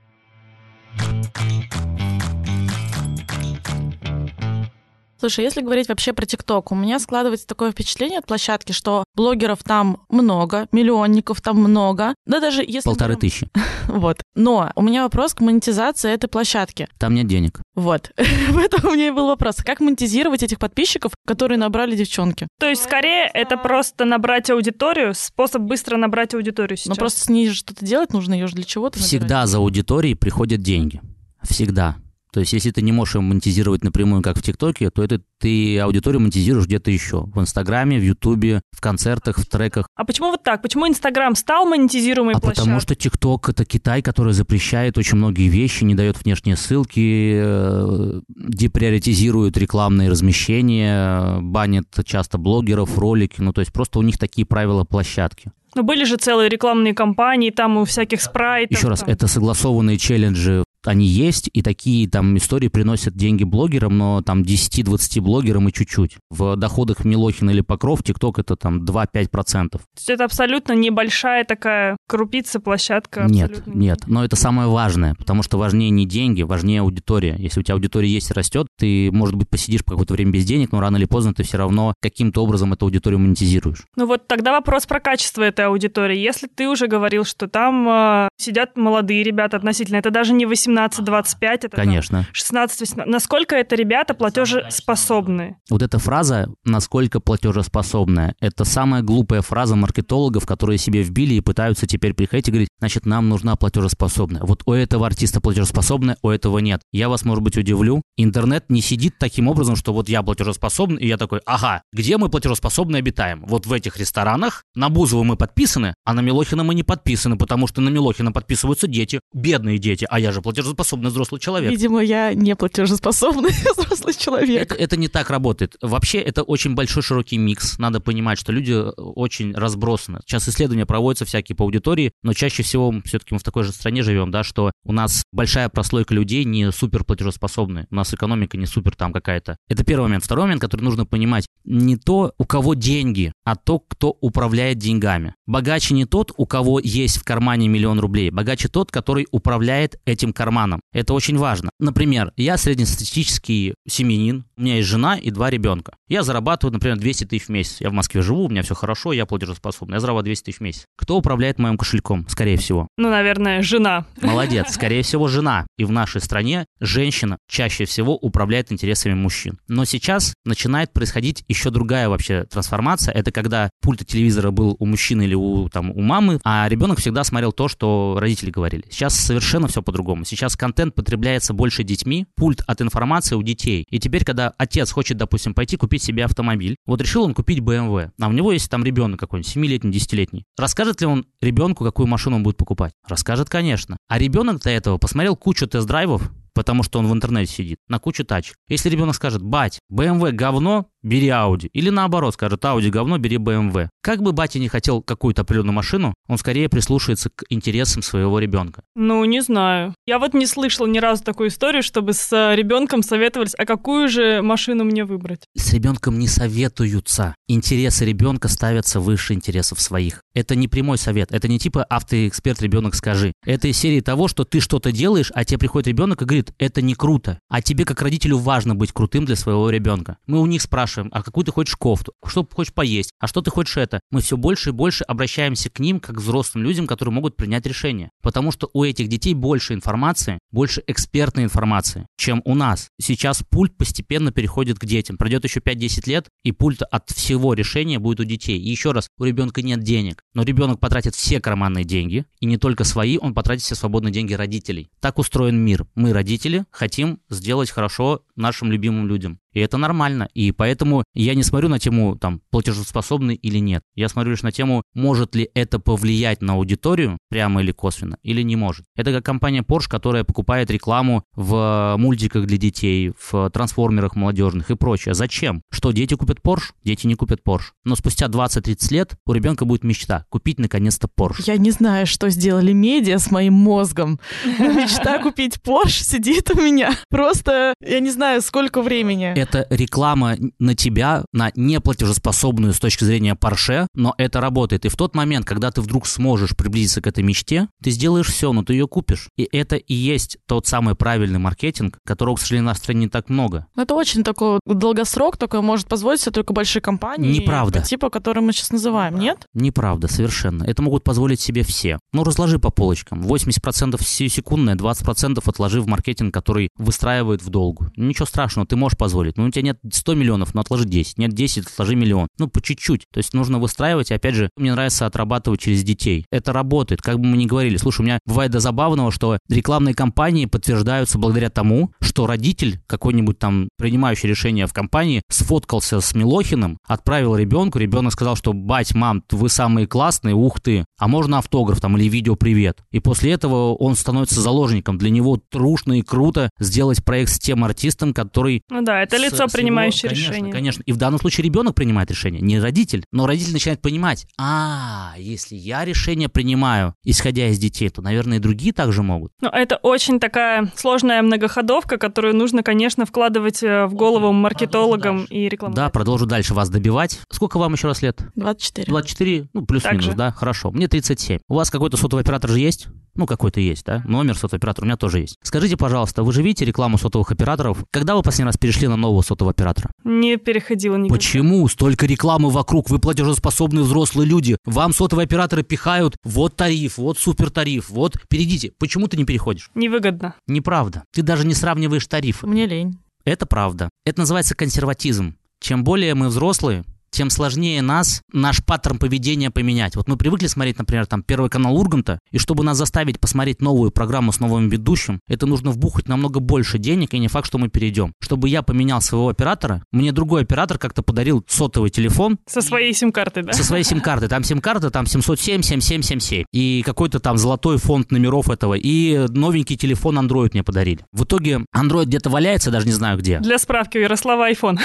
Слушай, 5.23 5.45
если 5.45 5.61
говорить 5.61 5.87
вообще 5.89 6.13
про 6.13 6.27
ТикТок, 6.27 6.73
у 6.73 6.75
меня 6.75 6.99
складывается 6.99 7.47
такое 7.47 7.71
впечатление 7.71 8.19
от 8.19 8.27
площадки, 8.27 8.73
что 8.73 9.05
блогеров 9.15 9.63
там 9.63 10.03
много, 10.09 10.67
миллионников 10.73 11.41
там 11.41 11.59
много. 11.59 12.17
Да 12.27 12.41
даже 12.41 12.65
если... 12.67 12.89
Полторы 12.89 13.13
берем- 13.13 13.21
тысячи. 13.21 13.49
Вот. 13.87 14.21
Но 14.35 14.73
у 14.75 14.83
меня 14.83 15.05
вопрос 15.05 15.35
к 15.35 15.41
монетизации 15.41 16.11
этой 16.11 16.27
площадки. 16.27 16.89
Там 16.99 17.15
нет 17.15 17.29
денег. 17.29 17.61
Вот. 17.77 18.11
В 18.49 18.59
этом 18.59 18.91
у 18.91 18.95
меня 18.95 19.07
и 19.07 19.11
был 19.13 19.29
вопрос. 19.29 19.59
Как 19.65 19.79
монетизировать 19.79 20.43
этих 20.43 20.59
подписчиков, 20.59 21.13
которые 21.25 21.57
набрали 21.57 21.95
девчонки? 21.95 22.49
То 22.59 22.69
есть, 22.69 22.83
скорее, 22.83 23.31
это 23.33 23.57
просто 23.57 24.05
набрать 24.05 24.51
аудиторию, 24.51 25.15
способ 25.15 25.63
быстро 25.63 25.97
набрать 25.97 26.35
аудиторию 26.35 26.77
сейчас. 26.77 26.89
Ну 26.89 26.95
просто 26.97 27.21
с 27.21 27.29
ней 27.29 27.49
же 27.49 27.55
что-то 27.55 27.85
делать 27.85 28.13
нужно, 28.13 28.35
ее 28.35 28.49
же 28.49 28.57
для 28.57 28.65
чего-то 28.65 28.99
набирать. 28.99 29.09
Всегда 29.09 29.47
за 29.47 29.59
аудиторией 29.59 30.17
приходят 30.17 30.63
деньги. 30.63 31.01
Всегда. 31.43 31.95
То 32.33 32.41
есть, 32.41 32.53
если 32.55 32.71
ты 32.71 32.81
не 32.81 32.93
можешь 32.93 33.15
ее 33.17 33.21
монетизировать 33.21 33.85
напрямую, 33.85 34.23
как 34.23 34.39
в 34.39 34.43
ТикТоке, 34.43 34.91
то 34.91 35.03
это 35.03 35.21
ты 35.39 35.79
аудиторию 35.79 36.21
монетизируешь 36.21 36.67
где-то 36.67 36.91
еще. 36.91 37.25
В 37.27 37.41
Инстаграме, 37.41 37.99
в 37.99 38.03
Ютубе, 38.03 38.63
в 38.71 38.81
концертах, 38.81 39.39
в 39.39 39.45
треках. 39.47 39.87
А 39.97 40.05
почему 40.05 40.31
вот 40.31 40.43
так? 40.43 40.63
Почему 40.63 40.89
Инстаграм 40.89 41.35
стал 41.35 41.67
монетизируемой 41.67 42.35
А 42.35 42.41
площадкой? 42.41 42.61
потому 42.61 42.81
что 42.81 42.95
ТикТок 42.95 43.51
это 43.51 43.65
Китай, 43.65 44.01
который 44.03 44.33
запрещает 44.33 44.97
очень 44.97 45.19
многие 45.19 45.49
вещи, 45.49 45.85
не 45.85 45.95
дает 45.95 46.23
внешние 46.25 46.57
ссылки, 46.57 47.41
э, 47.45 48.21
деприоритизирует 48.29 49.57
рекламные 49.59 50.09
размещения, 50.09 51.39
банит 51.41 51.87
часто 52.05 52.39
блогеров, 52.39 52.99
ролики. 52.99 53.41
Ну, 53.41 53.53
то 53.53 53.61
есть 53.61 53.73
просто 53.73 53.99
у 53.99 54.03
них 54.03 54.17
такие 54.19 54.47
правила 54.47 54.85
площадки. 54.85 55.51
Ну, 55.75 55.83
были 55.83 56.05
же 56.05 56.17
целые 56.17 56.49
рекламные 56.49 56.95
кампании, 56.95 57.51
там 57.51 57.79
у 57.79 57.85
всяких 57.85 58.21
спрайтов. 58.21 58.77
Еще 58.77 58.89
раз, 58.89 59.01
там. 59.01 59.09
это 59.09 59.27
согласованные 59.27 59.97
челленджи, 59.97 60.65
они 60.89 61.07
есть, 61.07 61.49
и 61.53 61.63
такие 61.63 62.09
там 62.09 62.37
истории 62.37 62.69
приносят 62.69 63.15
деньги 63.15 63.45
блогерам, 63.45 63.97
но 63.99 64.23
там 64.23 64.43
10-20 64.43 65.21
блогерам 65.21 65.69
и 65.69 65.73
чуть-чуть. 65.73 66.17
В 66.31 66.57
доходах 66.57 67.05
Милохина 67.05 67.51
или 67.51 67.61
Покров 67.61 68.03
ТикТок 68.03 68.39
это 68.39 68.57
там 68.57 68.85
2-5%. 68.85 69.71
То 69.71 69.79
есть 69.97 70.11
это 70.11 70.25
абсолютно 70.25 70.73
небольшая 70.73 71.45
такая 71.45 71.97
крупица, 72.09 72.61
площадка. 72.61 73.25
Нет, 73.29 73.51
абсолютно 73.51 73.79
нет, 73.79 73.99
но 74.07 74.25
это 74.25 74.37
самое 74.37 74.69
важное, 74.69 75.15
потому 75.15 75.43
что 75.43 75.59
важнее 75.59 75.91
не 75.91 76.07
деньги, 76.07 76.43
важнее 76.43 76.81
аудитория. 76.81 77.37
Если 77.39 77.61
у 77.61 77.63
тебя 77.63 77.75
аудитория 77.75 78.09
есть 78.09 78.31
и 78.31 78.35
растет, 78.35 78.67
ты, 78.79 79.11
может 79.13 79.35
быть, 79.35 79.49
посидишь 79.49 79.83
какое-то 79.83 80.15
время 80.15 80.33
без 80.33 80.45
денег, 80.45 80.73
но 80.73 80.81
рано 80.81 80.97
или 80.97 81.05
поздно 81.05 81.35
ты 81.35 81.43
все 81.43 81.59
равно 81.59 81.95
каким-то 82.01 82.43
образом 82.43 82.73
эту 82.73 82.87
аудиторию 82.87 83.21
монетизируешь. 83.21 83.85
Ну 83.97 84.07
вот 84.07 84.27
тогда 84.27 84.53
вопрос 84.53 84.87
про 84.87 85.01
качество 85.01 85.43
этой 85.43 85.67
аудитории. 85.67 86.19
Если 86.19 86.47
ты 86.47 86.69
уже 86.69 86.87
говорил, 86.87 87.25
что 87.25 87.49
там 87.49 87.89
э, 87.89 88.29
сидят 88.37 88.77
молодые 88.77 89.23
ребята 89.23 89.57
относительно, 89.57 89.97
это 89.97 90.11
даже 90.11 90.33
не 90.33 90.47
18-25, 90.73 91.37
это 91.43 91.69
Конечно. 91.77 92.27
16-18. 92.33 93.05
Насколько 93.07 93.57
это 93.57 93.77
ребята 93.77 94.15
платежеспособные? 94.15 95.57
Вот 95.71 95.83
эта 95.83 95.99
фраза 95.99 96.49
«насколько 96.65 97.21
платежеспособная»— 97.21 98.35
это 98.41 98.65
самая 98.65 99.03
глупая 99.03 99.43
фраза 99.43 99.77
маркетологов, 99.77 100.47
которые 100.47 100.79
себе 100.79 101.03
вбили 101.03 101.35
и 101.35 101.41
пытаются 101.41 101.87
теперь 101.87 102.15
приходить 102.15 102.49
и 102.49 102.51
говорить, 102.51 102.69
значит, 102.79 103.07
нам 103.07 103.29
нужна 103.29 103.57
платежеспособная. 103.57 104.43
Вот 104.43 104.63
у 104.67 104.73
этого 104.73 105.07
артиста 105.07 105.41
платежеспособная, 105.41 106.17
у 106.23 106.31
этого 106.31 106.59
нет. 106.59 106.81
Я 106.93 107.09
вас, 107.09 107.25
может 107.25 107.45
быть, 107.45 107.57
удивлю. 107.57 108.03
Интернет 108.17 108.71
не 108.71 108.81
сидит 108.81 109.19
таким 109.19 109.49
образом, 109.49 109.77
что 109.77 109.93
вот 109.93 110.09
я 110.09 110.23
платежеспособный, 110.23 111.03
и 111.03 111.07
я 111.07 111.17
такой, 111.17 111.41
ага, 111.47 111.83
где 111.93 112.17
мы 112.17 112.29
платежеспособные 112.29 113.01
обитаем? 113.01 113.45
Вот 113.47 113.67
в 113.67 113.73
этих 113.73 113.97
ресторанах, 113.99 114.65
на 114.75 114.89
Бузову 114.89 115.25
мы 115.25 115.37
подписаны, 115.37 115.95
а 116.05 116.15
на 116.15 116.21
Милохина 116.21 116.65
мы 116.65 116.75
не 116.75 116.83
подписаны, 116.83 117.37
потому 117.37 117.67
что 117.67 117.81
на 117.81 117.89
Милохина 117.89 118.33
подписываются 118.33 118.87
дети, 118.87 119.21
бедные 119.35 119.79
дети, 119.79 120.07
а 120.09 120.19
я 120.19 120.33
же 120.33 120.41
платежеспособный 120.41 120.62
взрослый 120.63 121.41
человек. 121.41 121.71
Видимо, 121.71 122.01
я 122.01 122.35
не 122.35 122.57
платежеспособный 122.57 123.51
взрослый 123.77 124.15
человек. 124.15 124.73
Это, 124.73 124.75
это 124.75 124.97
не 124.97 125.09
так 125.09 125.31
работает. 125.31 125.77
Вообще, 125.81 126.19
это 126.19 126.43
очень 126.43 126.75
большой 126.75 127.03
широкий 127.03 127.39
микс. 127.39 127.79
Надо 127.79 128.01
понимать, 128.01 128.39
что 128.39 128.53
люди 128.53 128.73
очень 128.97 129.55
разбросаны. 129.55 130.21
Сейчас 130.27 130.49
исследования 130.49 130.87
проводятся 130.87 131.25
всякие 131.25 131.57
по 131.57 131.65
аудитории, 131.65 132.13
но 132.23 132.33
чаще 132.33 132.63
всего 132.63 132.95
все-таки 133.05 133.35
мы 133.35 133.39
в 133.39 133.43
такой 133.43 133.65
же 133.65 133.73
стране 133.73 134.03
живем, 134.03 134.31
да, 134.31 134.43
что 134.43 134.73
у 134.85 134.93
нас 134.93 135.23
большая 135.33 135.69
прослойка 135.69 136.15
людей 136.15 136.45
не 136.45 136.71
супер 136.73 137.05
платежеспособны. 137.05 137.87
У 137.91 137.95
нас 137.95 138.13
экономика 138.13 138.57
не 138.57 138.67
супер 138.67 138.95
там 138.95 139.13
какая-то. 139.13 139.57
Это 139.69 139.85
первый 139.85 140.05
момент. 140.05 140.25
Второй 140.25 140.45
момент, 140.45 140.61
который 140.61 140.83
нужно 140.83 141.07
понимать. 141.07 141.47
Не 141.65 141.97
то, 141.97 142.33
у 142.39 142.45
кого 142.45 142.75
деньги, 142.75 143.33
а 143.45 143.57
то, 143.57 143.79
кто 143.79 144.17
управляет 144.21 144.79
деньгами. 144.79 145.35
Богаче 145.47 145.95
не 145.95 146.05
тот, 146.05 146.33
у 146.37 146.47
кого 146.47 146.81
есть 146.81 147.19
в 147.19 147.25
кармане 147.25 147.69
миллион 147.69 148.01
рублей. 148.01 148.31
Богаче 148.31 148.69
тот, 148.69 148.91
который 148.91 149.27
управляет 149.31 150.01
этим 150.05 150.33
карманом. 150.33 150.81
Это 150.93 151.15
очень 151.15 151.39
важно. 151.39 151.71
Например, 151.79 152.33
я 152.37 152.57
среднестатистический 152.57 153.75
семьянин, 153.89 154.45
у 154.57 154.63
меня 154.63 154.77
есть 154.77 154.89
жена 154.89 155.17
и 155.17 155.31
два 155.31 155.51
ребенка. 155.51 155.95
Я 156.09 156.23
зарабатываю, 156.23 156.75
например, 156.75 156.99
200 156.99 157.25
тысяч 157.25 157.47
в 157.47 157.49
месяц. 157.49 157.81
Я 157.81 157.91
в 157.91 157.93
Москве 157.93 158.23
живу, 158.23 158.45
у 158.45 158.49
меня 158.49 158.63
все 158.63 158.75
хорошо, 158.75 159.13
я 159.13 159.27
платежеспособный. 159.27 159.97
Я 159.97 160.01
зарабатываю 160.01 160.25
200 160.27 160.45
тысяч 160.45 160.59
в 160.59 160.61
месяц. 160.61 160.85
Кто 160.97 161.17
управляет 161.17 161.59
моим 161.59 161.79
кошельком? 161.79 162.27
Скорее 162.29 162.57
всего. 162.59 162.87
Ну, 162.97 163.11
наверное, 163.11 163.63
жена. 163.63 164.07
Молодец. 164.21 164.67
Скорее 164.71 165.03
всего, 165.03 165.29
жена. 165.29 165.67
И 165.79 165.85
в 165.85 165.91
нашей 165.91 166.21
стране 166.21 166.67
женщина 166.81 167.39
чаще 167.49 167.87
всего 167.87 168.17
управляет 168.17 168.71
интересами 168.71 169.15
мужчин. 169.15 169.59
Но 169.69 169.85
сейчас 169.85 170.35
начинает 170.45 170.93
происходить 170.93 171.45
еще 171.53 171.71
другая 171.71 172.09
вообще 172.09 172.45
трансформация. 172.45 173.15
Это 173.15 173.31
когда 173.31 173.71
пульт 173.81 174.07
телевизора 174.07 174.51
был 174.51 174.77
у 174.79 174.87
мужчины 174.87 175.23
или 175.23 175.35
у, 175.35 175.69
там, 175.69 175.91
у 175.91 176.01
мамы, 176.01 176.41
а 176.45 176.67
ребенок 176.69 176.99
всегда 176.99 177.25
смотрел 177.25 177.53
то, 177.53 177.69
что 177.69 178.17
родители 178.19 178.51
говорили. 178.51 178.85
Сейчас 178.91 179.15
совершенно 179.15 179.69
все 179.69 179.83
по-другому. 179.83 180.25
Сейчас 180.25 180.57
контент 180.57 180.95
потребляется 180.95 181.53
больше 181.53 181.85
детьми, 181.85 182.27
пульт 182.37 182.63
от 182.67 182.81
информации 182.83 183.35
у 183.35 183.43
детей. 183.43 183.87
И 183.91 183.99
теперь, 183.99 184.25
когда 184.25 184.53
отец 184.59 184.91
хочет, 184.91 185.17
допустим, 185.17 185.55
пойти 185.55 185.77
купить 185.77 186.03
себе 186.03 186.25
автомобиль, 186.25 186.77
вот 186.87 187.01
решил 187.01 187.25
он 187.25 187.35
купить 187.35 187.61
BMW, 187.61 188.11
а 188.21 188.29
у 188.29 188.33
него 188.33 188.53
есть 188.53 188.71
там 188.71 188.85
ребенок 188.85 189.21
какой-нибудь, 189.21 189.57
7-летний, 189.57 189.91
10-летний. 189.91 190.45
Расскажет 190.57 191.01
ли 191.01 191.07
он 191.07 191.27
ребенку, 191.41 191.85
какую 191.85 192.07
машину 192.07 192.37
он 192.37 192.43
будет 192.43 192.57
покупать? 192.57 192.93
Расскажет, 193.07 193.49
конечно. 193.49 193.97
А 194.09 194.19
ребенок 194.19 194.61
до 194.63 194.71
этого 194.71 194.99
посмотрел 194.99 195.37
кучу 195.37 195.67
тест-драйвов, 195.67 196.31
потому 196.55 196.83
что 196.83 196.99
он 196.99 197.07
в 197.07 197.13
интернете 197.13 197.53
сидит, 197.53 197.79
на 197.89 197.99
кучу 197.99 198.25
тачек. 198.25 198.57
Если 198.69 198.89
ребенок 198.89 199.15
скажет, 199.15 199.43
бать, 199.43 199.79
BMW 199.91 200.33
говно, 200.33 200.87
бери 201.03 201.29
Audi. 201.29 201.69
Или 201.73 201.91
наоборот, 201.91 202.35
скажет, 202.35 202.65
Audi 202.65 202.91
говно, 202.91 203.19
бери 203.19 203.37
BMW. 203.37 203.89
Как 204.03 204.23
бы 204.23 204.33
батя 204.33 204.59
не 204.59 204.69
хотел 204.69 205.03
какую-то 205.03 205.43
определенную 205.43 205.75
машину, 205.75 206.15
он 206.29 206.39
скорее 206.39 206.69
прислушается 206.69 207.31
к 207.31 207.45
интересам 207.49 208.03
своего 208.03 208.39
ребенка. 208.39 208.83
Ну, 208.95 209.25
не 209.25 209.41
знаю. 209.41 209.95
Я 210.07 210.19
вот 210.19 210.35
не 210.35 210.47
слышала 210.47 210.87
ни 210.87 210.99
разу 210.99 211.25
такую 211.25 211.49
историю, 211.49 211.83
чтобы 211.83 212.13
с 212.13 212.33
э, 212.33 212.57
ребенком 212.57 213.03
советовались, 213.03 213.55
а 213.57 213.65
какую 213.65 214.09
же 214.09 214.43
машину 214.43 214.85
мне 214.85 215.05
выбрать. 215.05 215.45
С 215.57 215.73
ребенком 215.73 216.19
не 216.19 216.29
советуются. 216.29 217.35
Интересы 217.49 218.05
ребенка 218.05 218.49
ставятся 218.49 219.01
выше 219.01 219.35
интересов 219.35 219.81
своих. 219.81 220.23
Это 220.35 220.55
не 220.55 220.69
прямой 220.69 220.99
совет. 220.99 221.33
Это 221.33 221.49
не 221.49 221.59
типа 221.59 221.85
автоэксперт 221.85 222.63
ребенок 222.63 222.95
скажи. 222.95 223.33
Это 223.45 223.69
из 223.69 223.79
серии 223.79 224.01
того, 224.01 224.29
что 224.29 224.45
ты 224.45 224.61
что-то 224.61 224.93
делаешь, 224.93 225.33
а 225.35 225.45
тебе 225.45 225.59
приходит 225.59 225.89
ребенок 225.89 226.23
и 226.23 226.25
говорит, 226.25 226.53
это 226.59 226.81
не 226.83 226.95
круто. 226.95 227.39
А 227.49 227.61
тебе 227.61 227.85
как 227.85 228.01
родителю 228.03 228.39
важно 228.39 228.75
быть 228.75 228.93
крутым 228.93 229.25
для 229.25 229.37
своего 229.37 229.69
ребенка. 229.71 230.19
Мы 230.27 230.41
у 230.41 230.47
них 230.47 230.63
спрашиваем, 230.63 230.92
спрашиваем, 230.93 231.11
а 231.13 231.23
какую 231.23 231.45
ты 231.45 231.53
хочешь 231.53 231.77
кофту, 231.77 232.13
что 232.27 232.47
хочешь 232.51 232.73
поесть, 232.73 233.13
а 233.19 233.27
что 233.27 233.41
ты 233.41 233.51
хочешь 233.51 233.77
это. 233.77 234.01
Мы 234.11 234.21
все 234.21 234.37
больше 234.37 234.71
и 234.71 234.73
больше 234.73 235.05
обращаемся 235.05 235.71
к 235.71 235.79
ним, 235.79 236.01
как 236.01 236.17
к 236.17 236.21
взрослым 236.21 236.65
людям, 236.65 236.87
которые 236.87 237.15
могут 237.15 237.37
принять 237.37 237.67
решение. 237.67 238.11
Потому 238.23 238.53
что 238.53 238.69
у 238.73 238.85
этих 238.85 239.09
детей 239.09 239.35
больше 239.35 239.75
информации, 239.75 240.39
больше 240.51 240.83
экспертной 240.87 241.45
информации, 241.45 242.07
чем 242.17 242.43
у 242.45 242.55
нас. 242.55 242.89
Сейчас 243.01 243.43
пульт 243.49 243.77
постепенно 243.77 244.33
переходит 244.33 244.79
к 244.79 244.85
детям. 244.85 245.17
Пройдет 245.17 245.45
еще 245.45 245.61
5-10 245.61 246.09
лет, 246.09 246.29
и 246.45 246.53
пульт 246.53 246.83
от 246.83 247.11
всего 247.11 247.55
решения 247.55 247.99
будет 247.99 248.21
у 248.21 248.25
детей. 248.25 248.59
И 248.59 248.71
еще 248.71 248.93
раз, 248.93 249.09
у 249.19 249.25
ребенка 249.25 249.63
нет 249.63 249.81
денег, 249.81 250.23
но 250.35 250.43
ребенок 250.43 250.81
потратит 250.81 251.15
все 251.15 251.41
карманные 251.41 251.85
деньги, 251.85 252.25
и 252.41 252.47
не 252.47 252.59
только 252.59 252.85
свои, 252.85 253.19
он 253.19 253.35
потратит 253.35 253.65
все 253.65 253.75
свободные 253.75 254.13
деньги 254.13 254.35
родителей. 254.35 254.91
Так 255.01 255.19
устроен 255.19 255.59
мир. 255.59 255.87
Мы, 255.95 256.13
родители, 256.13 256.65
хотим 256.71 257.21
сделать 257.31 257.71
хорошо 257.71 258.23
нашим 258.37 258.71
любимым 258.71 259.07
людям. 259.07 259.39
И 259.53 259.61
это 259.61 259.77
нормально. 259.77 260.29
И 260.35 260.53
поэтому 260.53 261.05
я 261.15 261.35
не 261.35 261.43
смотрю 261.43 261.69
на 261.69 261.79
тему, 261.79 262.17
там, 262.17 262.41
платежеспособный 262.51 263.35
или 263.35 263.59
нет. 263.59 263.83
Я 263.95 264.09
смотрю 264.09 264.33
лишь 264.33 264.43
на 264.43 264.53
тему, 264.53 264.83
может 264.95 265.35
ли 265.35 265.51
это 265.55 265.79
повлиять 265.79 266.43
на 266.43 266.55
аудиторию, 266.55 267.19
прямо 267.29 267.63
или 267.63 267.73
косвенно, 267.73 268.19
или 268.23 268.43
не 268.43 268.57
может. 268.57 268.85
Это 268.97 269.13
как 269.13 269.25
компания 269.25 269.63
Porsche, 269.63 269.89
которая 269.89 270.25
покупает 270.25 270.71
рекламу 270.71 271.25
в 271.35 271.97
мультиках 271.99 272.47
для 272.47 272.59
детей, 272.59 273.13
в 273.19 273.51
трансформерах 273.51 274.17
молодежных 274.17 274.71
и 274.71 274.77
прочее. 274.77 275.15
Зачем? 275.15 275.63
Что, 275.71 275.93
дети 275.93 276.15
купят 276.15 276.39
Porsche? 276.39 276.73
Дети 276.85 277.07
не 277.07 277.15
купят 277.15 277.41
Porsche. 277.45 277.73
Но 277.85 277.97
спустя 277.97 278.27
20-30 278.27 278.93
лет 278.93 279.15
у 279.27 279.33
ребенка 279.33 279.65
будет 279.65 279.85
мечта 279.85 280.25
купить 280.29 280.59
наконец-то 280.59 281.09
Porsche. 281.09 281.43
Я 281.47 281.57
не 281.57 281.71
знаю, 281.71 282.07
что 282.07 282.31
сделали 282.31 282.73
медиа 282.73 283.19
с 283.19 283.31
моим 283.31 283.55
мозгом. 283.55 284.19
Мечта 284.45 285.19
купить 285.19 285.59
Porsche 285.65 286.03
сидит 286.03 286.51
у 286.51 286.61
меня. 286.61 286.93
Просто, 287.11 287.75
я 287.81 288.01
не 288.01 288.11
знаю, 288.11 288.43
сколько 288.43 288.83
времени 288.83 289.42
это 289.43 289.67
реклама 289.71 290.37
на 290.59 290.75
тебя, 290.75 291.25
на 291.33 291.51
неплатежеспособную 291.55 292.73
с 292.73 292.81
точки 292.81 293.05
зрения 293.05 293.35
Porsche, 293.35 293.87
но 293.95 294.15
это 294.19 294.41
работает. 294.41 294.85
И 294.85 294.89
в 294.89 294.97
тот 294.97 295.15
момент, 295.15 295.45
когда 295.47 295.71
ты 295.71 295.81
вдруг 295.81 296.07
сможешь 296.07 296.57
приблизиться 296.57 297.01
к 297.01 297.07
этой 297.07 297.25
мечте, 297.25 297.69
ты 297.83 297.91
сделаешь 297.91 298.29
все, 298.29 298.53
но 298.53 298.63
ты 298.63 298.75
ее 298.75 298.87
купишь. 298.87 299.29
И 299.37 299.49
это 299.51 299.77
и 299.77 299.95
есть 299.95 300.39
тот 300.47 300.67
самый 300.67 300.95
правильный 300.95 301.39
маркетинг, 301.39 301.99
которого, 302.07 302.37
к 302.37 302.41
сожалению, 302.41 302.69
на 302.69 302.75
стране 302.75 303.01
не 303.03 303.09
так 303.09 303.29
много. 303.29 303.67
Это 303.77 303.95
очень 303.95 304.23
такой 304.25 304.61
долгосрок, 304.67 305.37
такой 305.37 305.61
может 305.61 305.87
позволить 305.87 306.21
себе 306.21 306.33
только 306.33 306.53
большие 306.53 306.83
компании. 306.83 307.33
Неправда. 307.33 307.83
Типа, 307.83 308.11
которые 308.11 308.45
мы 308.45 308.53
сейчас 308.53 308.71
называем, 308.71 309.19
нет? 309.19 309.47
Неправда, 309.55 310.09
совершенно. 310.09 310.65
Это 310.65 310.83
могут 310.83 311.05
позволить 311.05 311.41
себе 311.41 311.63
все. 311.63 311.99
Ну, 312.13 312.25
разложи 312.25 312.59
по 312.59 312.71
полочкам. 312.71 313.23
80% 313.23 314.01
секундное, 314.29 314.77
20% 314.77 315.43
отложи 315.45 315.81
в 315.81 315.87
маркетинг, 315.87 316.33
который 316.33 316.71
выстраивает 316.77 317.43
в 317.43 317.49
долгу. 317.49 317.87
Ничего 317.97 318.27
страшного, 318.27 318.67
ты 318.67 318.77
можешь 318.77 318.99
позволить 318.99 319.32
будет. 319.33 319.37
Ну, 319.37 319.49
у 319.49 319.51
тебя 319.51 319.63
нет 319.63 319.79
100 319.91 320.15
миллионов, 320.15 320.55
но 320.55 320.61
отложи 320.61 320.85
10. 320.85 321.19
Нет 321.19 321.33
10, 321.33 321.67
отложи 321.67 321.97
миллион. 321.97 322.29
Ну, 322.39 322.49
по 322.49 322.61
чуть-чуть. 322.61 323.07
То 323.13 323.19
есть 323.19 323.35
нужно 323.35 323.59
выстраивать, 323.59 324.11
и 324.11 324.15
опять 324.15 324.35
же, 324.35 324.51
мне 324.57 324.73
нравится 324.73 325.07
отрабатывать 325.07 325.61
через 325.61 325.83
детей. 325.83 326.27
Это 326.31 326.53
работает, 326.53 327.03
как 327.03 327.19
бы 327.19 327.27
мы 327.27 327.37
ни 327.37 327.47
говорили. 327.47 327.77
Слушай, 327.77 328.03
у 328.03 328.05
меня 328.05 328.19
бывает 328.27 328.53
до 328.53 328.61
забавного, 328.61 329.11
что 329.11 329.39
рекламные 329.49 329.95
кампании 329.95 330.47
подтверждаются 330.47 331.19
благодаря 331.19 331.51
тому, 331.51 331.93
что 332.01 332.27
родитель, 332.27 332.81
какой-нибудь 332.87 333.39
там 333.39 333.69
принимающий 333.79 334.29
решение 334.29 334.67
в 334.67 334.73
компании, 334.73 335.23
сфоткался 335.29 336.01
с 336.01 336.15
Милохиным, 336.15 336.79
отправил 336.87 337.37
ребенку, 337.37 337.79
ребенок 337.79 338.13
сказал, 338.13 338.37
что 338.37 338.53
бать, 338.53 338.95
мам, 338.95 339.23
вы 339.31 339.49
самые 339.49 339.87
классные, 339.87 340.35
ух 340.35 340.61
ты, 340.61 340.85
а 340.99 341.09
можно 341.09 341.39
автограф 341.39 341.81
там 341.81 341.97
или 341.97 342.09
видео 342.09 342.37
привет. 342.37 342.79
И 342.91 343.01
после 343.01 343.33
этого 343.33 343.75
он 343.75 343.97
становится 343.97 344.41
заложником. 344.41 344.99
Для 344.99 345.11
него 345.11 345.41
трушно 345.51 345.99
и 345.99 346.03
круто 346.03 346.51
сделать 346.59 347.05
проект 347.05 347.33
с 347.33 347.39
тем 347.39 347.65
артистом, 347.65 348.15
который... 348.15 348.63
Ну 348.71 348.83
да, 348.83 349.03
это 349.03 349.17
лицо, 349.23 349.47
принимающее 349.49 350.11
конечно, 350.11 350.31
решение. 350.31 350.53
Конечно, 350.53 350.83
и 350.85 350.93
в 350.93 350.97
данном 350.97 351.21
случае 351.21 351.45
ребенок 351.45 351.75
принимает 351.75 352.11
решение, 352.11 352.41
не 352.41 352.59
родитель. 352.59 353.05
Но 353.13 353.27
родитель 353.27 353.53
начинает 353.53 353.81
понимать, 353.81 354.27
а, 354.39 355.15
если 355.19 355.57
я 355.57 355.85
решение 355.85 356.29
принимаю, 356.29 356.95
исходя 357.05 357.49
из 357.49 357.59
детей, 357.59 357.89
то, 357.89 358.03
наверное, 358.03 358.39
и 358.39 358.41
другие 358.41 358.73
также 358.73 359.03
могут. 359.03 359.33
Ну, 359.41 359.49
это 359.49 359.77
очень 359.77 360.21
такая 360.21 360.73
сложная 360.77 361.23
многоходовка, 361.23 361.99
которую 361.99 362.37
нужно, 362.37 362.63
конечно, 362.63 363.07
вкладывать 363.07 363.63
э, 363.63 363.87
в 363.87 363.95
голову 363.95 364.33
маркетологам 364.33 365.25
и 365.25 365.49
рекламодателям. 365.49 365.87
Да, 365.87 365.91
продолжу 365.91 366.27
дальше 366.27 366.55
вас 366.55 366.71
добивать. 366.71 367.21
Сколько 367.31 367.59
вам 367.59 367.75
еще 367.75 367.89
раз 367.89 368.03
лет? 368.03 368.23
24. 368.35 368.87
24, 368.87 369.49
ну, 369.53 369.67
плюс-минус, 369.67 370.15
да, 370.15 370.33
хорошо. 370.33 370.71
Мне 370.71 370.89
37. 370.89 371.41
У 371.49 371.55
вас 371.55 371.71
какой-то 371.71 371.97
сотовый 371.97 372.23
оператор 372.23 372.51
же 372.51 372.59
есть? 372.59 372.89
Ну, 373.15 373.27
какой-то 373.27 373.61
есть, 373.61 373.85
да? 373.85 374.03
Номер 374.07 374.35
сотового 374.35 374.57
оператора 374.57 374.85
у 374.85 374.87
меня 374.87 374.97
тоже 374.97 375.21
есть. 375.21 375.37
Скажите, 375.43 375.77
пожалуйста, 375.77 376.23
вы 376.23 376.33
же 376.33 376.43
видите 376.43 376.65
рекламу 376.65 376.99
сотовых 376.99 377.31
операторов? 377.31 377.85
Когда 377.91 378.17
вы 378.17 378.23
последний 378.23 378.47
раз 378.47 378.57
перешли 378.57 378.89
на 378.89 378.97
нового 378.97 379.23
сотового 379.23 379.51
оператора? 379.51 379.91
Не 380.05 380.37
переходила 380.37 380.97
никогда. 380.97 381.15
Почему? 381.15 381.69
Столько 381.69 382.07
рекламы 382.07 382.51
вокруг, 382.51 382.89
вы 382.89 382.99
платежеспособные 382.99 383.85
взрослые 383.85 384.27
люди. 384.27 384.57
Вам 384.65 384.93
сотовые 384.95 385.25
операторы 385.25 385.63
пихают, 385.63 386.17
вот 386.25 386.57
тариф, 386.57 386.97
вот 386.99 387.19
супер 387.19 387.51
тариф, 387.51 387.91
вот 387.91 388.17
перейдите. 388.29 388.73
Почему 388.79 389.09
ты 389.09 389.17
не 389.17 389.25
переходишь? 389.25 389.71
Невыгодно. 389.75 390.35
Неправда. 390.47 391.05
Ты 391.13 391.23
даже 391.23 391.47
не 391.47 391.55
сравниваешь 391.55 392.07
тарифы. 392.07 392.47
Мне 392.47 392.67
лень. 392.67 392.99
Это 393.25 393.47
правда. 393.47 393.89
Это 394.05 394.21
называется 394.21 394.55
консерватизм. 394.55 395.37
Чем 395.61 395.85
более 395.85 396.15
мы 396.15 396.29
взрослые, 396.29 396.85
тем 397.13 397.31
сложнее 397.31 397.83
нас, 397.83 398.23
наш 398.33 398.65
паттерн 398.65 398.99
поведения 398.99 399.51
поменять. 399.51 399.97
Вот 399.97 400.09
мы 400.09 400.17
привыкли 400.17 400.47
смотреть, 400.47 400.79
например, 400.79 401.07
там 401.07 401.23
Первый 401.23 401.51
канал 401.51 401.77
Урганта, 401.77 402.19
и 402.31 402.39
чтобы 402.39 402.65
нас 402.65 402.79
заставить 402.79 403.21
посмотреть 403.21 403.61
новую 403.61 403.91
программу 403.91 404.33
с 404.33 404.41
новым 404.41 404.69
ведущим, 404.69 405.21
это 405.29 405.47
нужно 405.47 405.71
вбухать 405.71 406.09
намного 406.09 406.41
больше 406.41 406.79
денег, 406.79 407.15
и 407.15 407.19
не 407.19 407.29
факт, 407.29 407.47
что 407.47 407.59
мы 407.59 407.69
перейдем. 407.69 408.13
Чтобы 408.21 408.49
я 408.49 408.63
поменял 408.63 409.01
своего 409.03 409.29
оператора, 409.29 409.85
мне 409.93 410.11
другой 410.13 410.43
оператор 410.43 410.79
как-то 410.79 411.03
подарил 411.03 411.45
сотовый 411.47 411.91
телефон. 411.91 412.39
Со 412.47 412.63
своей 412.63 412.95
сим-карты, 412.95 413.43
да? 413.43 413.53
Со 413.53 413.63
своей 413.63 413.85
сим-карты. 413.85 414.29
Там 414.29 414.43
сим-карта, 414.43 414.91
там 414.91 415.07
707, 415.07 415.63
7777. 415.63 416.45
И 416.53 416.83
какой-то 416.85 417.21
там 417.21 417.37
золотой 417.37 417.77
фонд 417.77 418.11
номеров 418.11 418.49
этого. 418.49 418.75
И 418.75 419.27
новенький 419.29 419.77
телефон 419.77 420.19
Android 420.19 420.51
мне 420.53 420.63
подарили. 420.63 421.01
В 421.13 421.25
итоге 421.25 421.61
Android 421.77 422.07
где-то 422.07 422.31
валяется, 422.31 422.71
даже 422.71 422.87
не 422.87 422.93
знаю 422.93 423.19
где. 423.19 423.39
Для 423.41 423.59
справки, 423.59 423.99
у 423.99 424.01
Ярослава 424.01 424.51
iPhone. 424.51 424.79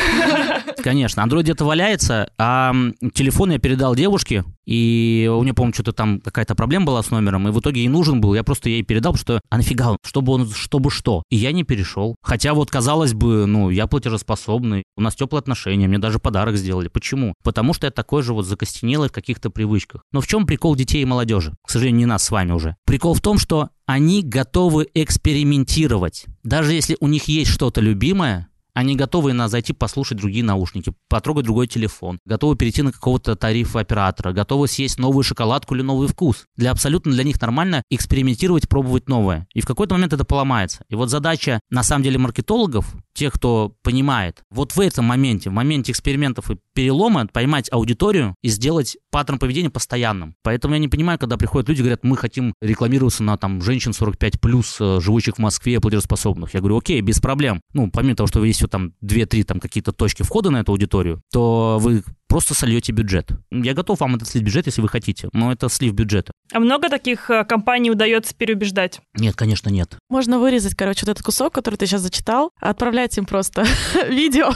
Конечно, 0.83 1.21
Android 1.21 1.43
где-то 1.43 1.63
валяется, 1.63 2.16
а 2.37 2.73
телефон 3.13 3.51
я 3.51 3.59
передал 3.59 3.95
девушке, 3.95 4.43
и 4.65 5.29
у 5.33 5.43
нее, 5.43 5.53
по-моему, 5.53 5.73
что-то 5.73 5.93
там 5.93 6.19
какая-то 6.19 6.53
проблема 6.55 6.87
была 6.87 7.01
с 7.01 7.09
номером, 7.09 7.47
и 7.47 7.51
в 7.51 7.59
итоге 7.59 7.81
ей 7.81 7.87
нужен 7.87 8.19
был. 8.19 8.33
Я 8.33 8.43
просто 8.43 8.69
ей 8.69 8.83
передал, 8.83 9.15
что, 9.15 9.39
а 9.49 9.57
нафига 9.57 9.91
он, 9.91 9.97
чтобы 10.05 10.33
он, 10.33 10.49
чтобы 10.49 10.91
что? 10.91 11.23
И 11.29 11.37
я 11.37 11.51
не 11.51 11.63
перешел. 11.63 12.15
Хотя 12.21 12.53
вот, 12.53 12.69
казалось 12.69 13.13
бы, 13.13 13.45
ну, 13.45 13.69
я 13.69 13.87
платежеспособный, 13.87 14.83
у 14.97 15.01
нас 15.01 15.15
теплые 15.15 15.39
отношения, 15.39 15.87
мне 15.87 15.99
даже 15.99 16.19
подарок 16.19 16.57
сделали. 16.57 16.89
Почему? 16.89 17.33
Потому 17.43 17.73
что 17.73 17.87
я 17.87 17.91
такой 17.91 18.23
же 18.23 18.33
вот 18.33 18.45
закостенелый 18.45 19.09
в 19.09 19.13
каких-то 19.13 19.49
привычках. 19.49 20.01
Но 20.11 20.21
в 20.21 20.27
чем 20.27 20.45
прикол 20.45 20.75
детей 20.75 21.01
и 21.01 21.05
молодежи? 21.05 21.55
К 21.65 21.71
сожалению, 21.71 21.99
не 21.99 22.05
нас 22.05 22.23
с 22.23 22.31
вами 22.31 22.51
уже. 22.51 22.75
Прикол 22.85 23.13
в 23.13 23.21
том, 23.21 23.37
что 23.37 23.69
они 23.85 24.21
готовы 24.21 24.87
экспериментировать. 24.93 26.25
Даже 26.43 26.73
если 26.73 26.97
у 26.99 27.07
них 27.07 27.29
есть 27.29 27.51
что-то 27.51 27.79
любимое, 27.79 28.49
они 28.77 28.95
готовы 28.95 29.33
на 29.33 29.47
зайти 29.47 29.73
послушать 29.73 30.19
другие 30.19 30.43
наушники, 30.43 30.93
потрогать 31.09 31.45
другой 31.45 31.65
телефон, 31.65 32.19
готовы 32.25 32.55
перейти 32.55 32.83
на 32.83 32.91
какого-то 32.91 33.35
тарифа 33.35 33.79
оператора, 33.79 34.33
готовы 34.33 34.67
съесть 34.67 34.99
новую 34.99 35.23
шоколадку 35.23 35.73
или 35.73 35.81
новый 35.81 36.07
вкус. 36.07 36.45
Для 36.55 36.69
абсолютно 36.69 37.11
для 37.11 37.23
них 37.23 37.41
нормально 37.41 37.81
экспериментировать, 37.89 38.69
пробовать 38.69 39.09
новое. 39.09 39.47
И 39.55 39.61
в 39.61 39.65
какой-то 39.65 39.95
момент 39.95 40.13
это 40.13 40.25
поломается. 40.25 40.83
И 40.89 40.95
вот 40.95 41.09
задача, 41.09 41.59
на 41.71 41.81
самом 41.81 42.03
деле, 42.03 42.19
маркетологов, 42.19 42.85
тех, 43.15 43.33
кто 43.33 43.73
понимает, 43.81 44.43
вот 44.51 44.75
в 44.75 44.79
этом 44.79 45.05
моменте, 45.05 45.49
в 45.49 45.53
моменте 45.53 45.91
экспериментов 45.91 46.51
и 46.51 46.57
перелома, 46.77 47.25
поймать 47.25 47.69
аудиторию 47.71 48.35
и 48.43 48.49
сделать 48.49 48.97
паттерн 49.09 49.39
поведения 49.39 49.71
постоянным. 49.71 50.35
Поэтому 50.43 50.75
я 50.75 50.79
не 50.79 50.87
понимаю, 50.87 51.17
когда 51.17 51.35
приходят 51.35 51.67
люди, 51.67 51.79
говорят, 51.79 52.03
мы 52.03 52.15
хотим 52.15 52.53
рекламироваться 52.61 53.23
на 53.23 53.35
там 53.35 53.63
женщин 53.63 53.93
45 53.93 54.39
плюс, 54.39 54.77
э, 54.79 54.99
живущих 55.01 55.37
в 55.37 55.39
Москве, 55.39 55.79
платежеспособных. 55.79 56.53
Я 56.53 56.59
говорю, 56.59 56.77
окей, 56.77 57.01
без 57.01 57.19
проблем. 57.19 57.61
Ну, 57.73 57.89
помимо 57.89 58.15
того, 58.15 58.27
что 58.27 58.45
есть 58.45 58.61
там 58.69 58.93
2-3 59.03 59.43
там 59.43 59.59
какие-то 59.59 59.91
точки 59.91 60.21
входа 60.21 60.51
на 60.51 60.57
эту 60.57 60.71
аудиторию, 60.71 61.19
то 61.31 61.79
вы 61.81 62.03
просто 62.27 62.53
сольете 62.53 62.91
бюджет. 62.91 63.31
Я 63.51 63.73
готов 63.73 63.99
вам 63.99 64.15
этот 64.15 64.27
слив 64.27 64.43
бюджет, 64.43 64.67
если 64.67 64.81
вы 64.81 64.89
хотите, 64.89 65.29
но 65.33 65.51
это 65.51 65.69
слив 65.69 65.93
бюджета. 65.93 66.31
А 66.53 66.59
много 66.59 66.89
таких 66.89 67.29
э, 67.29 67.43
компаний 67.45 67.89
удается 67.89 68.35
переубеждать? 68.35 68.99
Нет, 69.15 69.35
конечно, 69.35 69.69
нет. 69.69 69.97
Можно 70.09 70.39
вырезать, 70.39 70.75
короче, 70.75 71.05
вот 71.05 71.11
этот 71.11 71.23
кусок, 71.23 71.53
который 71.53 71.75
ты 71.75 71.87
сейчас 71.87 72.01
зачитал, 72.01 72.51
отправлять 72.59 73.17
им 73.17 73.25
просто 73.25 73.65
видео. 74.09 74.51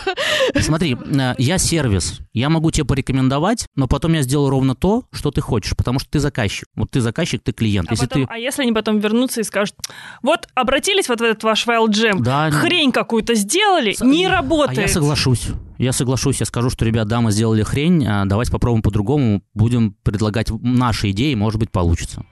Смотри, 0.59 0.95
э, 0.95 1.35
я 1.37 1.57
сервис, 1.57 2.10
я 2.33 2.49
могу 2.49 2.71
тебе 2.71 2.85
порекомендовать, 2.85 3.65
но 3.75 3.87
потом 3.87 4.13
я 4.13 4.21
сделаю 4.21 4.49
ровно 4.49 4.75
то, 4.75 5.03
что 5.11 5.31
ты 5.31 5.41
хочешь, 5.41 5.75
потому 5.75 5.99
что 5.99 6.09
ты 6.09 6.19
заказчик. 6.19 6.67
Вот 6.75 6.91
ты 6.91 7.01
заказчик, 7.01 7.41
ты 7.43 7.51
клиент. 7.51 7.89
А, 7.89 7.93
если 7.93 8.05
потом, 8.07 8.25
ты... 8.27 8.33
а 8.33 8.37
если 8.37 8.61
они 8.63 8.71
потом 8.71 8.99
вернутся 8.99 9.41
и 9.41 9.43
скажут, 9.43 9.75
вот 10.21 10.47
обратились 10.55 11.09
вот 11.09 11.19
в 11.19 11.23
этот 11.23 11.43
ваш 11.43 11.63
файл 11.63 11.87
джем, 11.87 12.21
Да, 12.23 12.49
хрень 12.51 12.91
какую-то 12.91 13.35
сделали, 13.35 13.93
С- 13.93 14.01
не 14.01 14.25
А 14.25 14.31
работает. 14.31 14.79
я 14.79 14.87
соглашусь. 14.87 15.47
Я 15.77 15.91
соглашусь, 15.93 16.39
я 16.39 16.45
скажу, 16.45 16.69
что, 16.69 16.85
ребят, 16.85 17.07
да, 17.07 17.21
мы 17.21 17.31
сделали 17.31 17.63
хрень, 17.63 18.05
а 18.05 18.25
давайте 18.25 18.51
попробуем 18.51 18.83
по-другому, 18.83 19.41
будем 19.55 19.95
предлагать 20.03 20.51
наши 20.61 21.09
идеи, 21.11 21.33
может 21.33 21.59
быть, 21.59 21.71
получится. 21.71 22.23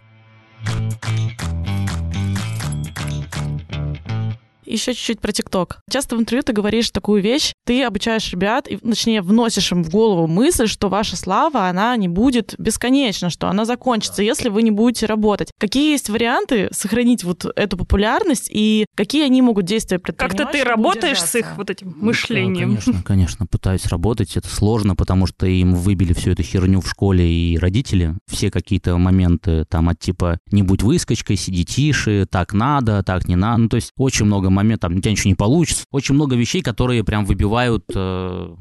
Еще 4.69 4.93
чуть-чуть 4.93 5.19
про 5.19 5.31
ТикТок. 5.31 5.79
Часто 5.89 6.15
в 6.15 6.19
интервью 6.19 6.43
ты 6.43 6.53
говоришь 6.53 6.91
такую 6.91 7.21
вещь, 7.23 7.53
ты 7.65 7.83
обучаешь 7.83 8.31
ребят, 8.31 8.67
и, 8.67 8.77
точнее, 8.77 9.21
вносишь 9.21 9.71
им 9.71 9.83
в 9.83 9.89
голову 9.89 10.27
мысль, 10.27 10.67
что 10.67 10.89
ваша 10.89 11.17
слава, 11.17 11.67
она 11.67 11.95
не 11.97 12.07
будет 12.07 12.53
бесконечна, 12.57 13.29
что 13.29 13.47
она 13.47 13.65
закончится, 13.65 14.21
если 14.21 14.49
вы 14.49 14.61
не 14.61 14.71
будете 14.71 15.07
работать. 15.07 15.51
Какие 15.57 15.91
есть 15.91 16.09
варианты 16.09 16.69
сохранить 16.71 17.23
вот 17.23 17.45
эту 17.55 17.77
популярность 17.77 18.49
и 18.51 18.85
какие 18.95 19.25
они 19.25 19.41
могут 19.41 19.65
действия 19.65 19.97
предпринимать? 19.97 20.37
Как-то 20.37 20.51
ты 20.57 20.63
работаешь 20.63 21.21
с 21.21 21.35
их 21.35 21.57
вот 21.57 21.69
этим 21.69 21.89
Да, 21.91 22.05
мышлением. 22.05 22.69
конечно, 22.69 23.03
конечно, 23.03 23.45
пытаюсь 23.47 23.85
работать. 23.87 24.37
Это 24.37 24.47
сложно, 24.47 24.95
потому 24.95 25.25
что 25.25 25.47
им 25.47 25.73
выбили 25.73 26.13
всю 26.13 26.31
эту 26.31 26.43
херню 26.43 26.81
в 26.81 26.87
школе 26.87 27.27
и 27.27 27.57
родители. 27.57 28.15
Все 28.27 28.51
какие-то 28.51 28.97
моменты 28.97 29.65
там 29.65 29.89
от 29.89 29.99
типа 29.99 30.37
«не 30.51 30.61
будь 30.61 30.83
выскочкой, 30.83 31.37
сиди 31.37 31.65
тише», 31.65 32.27
«так 32.29 32.53
надо», 32.53 33.01
«так 33.03 33.27
не 33.27 33.35
надо». 33.35 33.63
Ну, 33.63 33.69
то 33.69 33.75
есть 33.75 33.91
очень 33.97 34.25
много 34.25 34.49
моментов, 34.59 34.89
там 34.89 34.97
у 34.97 35.01
тебя 35.01 35.11
ничего 35.11 35.29
не 35.29 35.35
получится. 35.35 35.85
Очень 35.91 36.15
много 36.15 36.35
вещей, 36.35 36.61
которые 36.61 37.03
прям 37.03 37.25
выбивают, 37.25 37.85
э, 37.93 38.55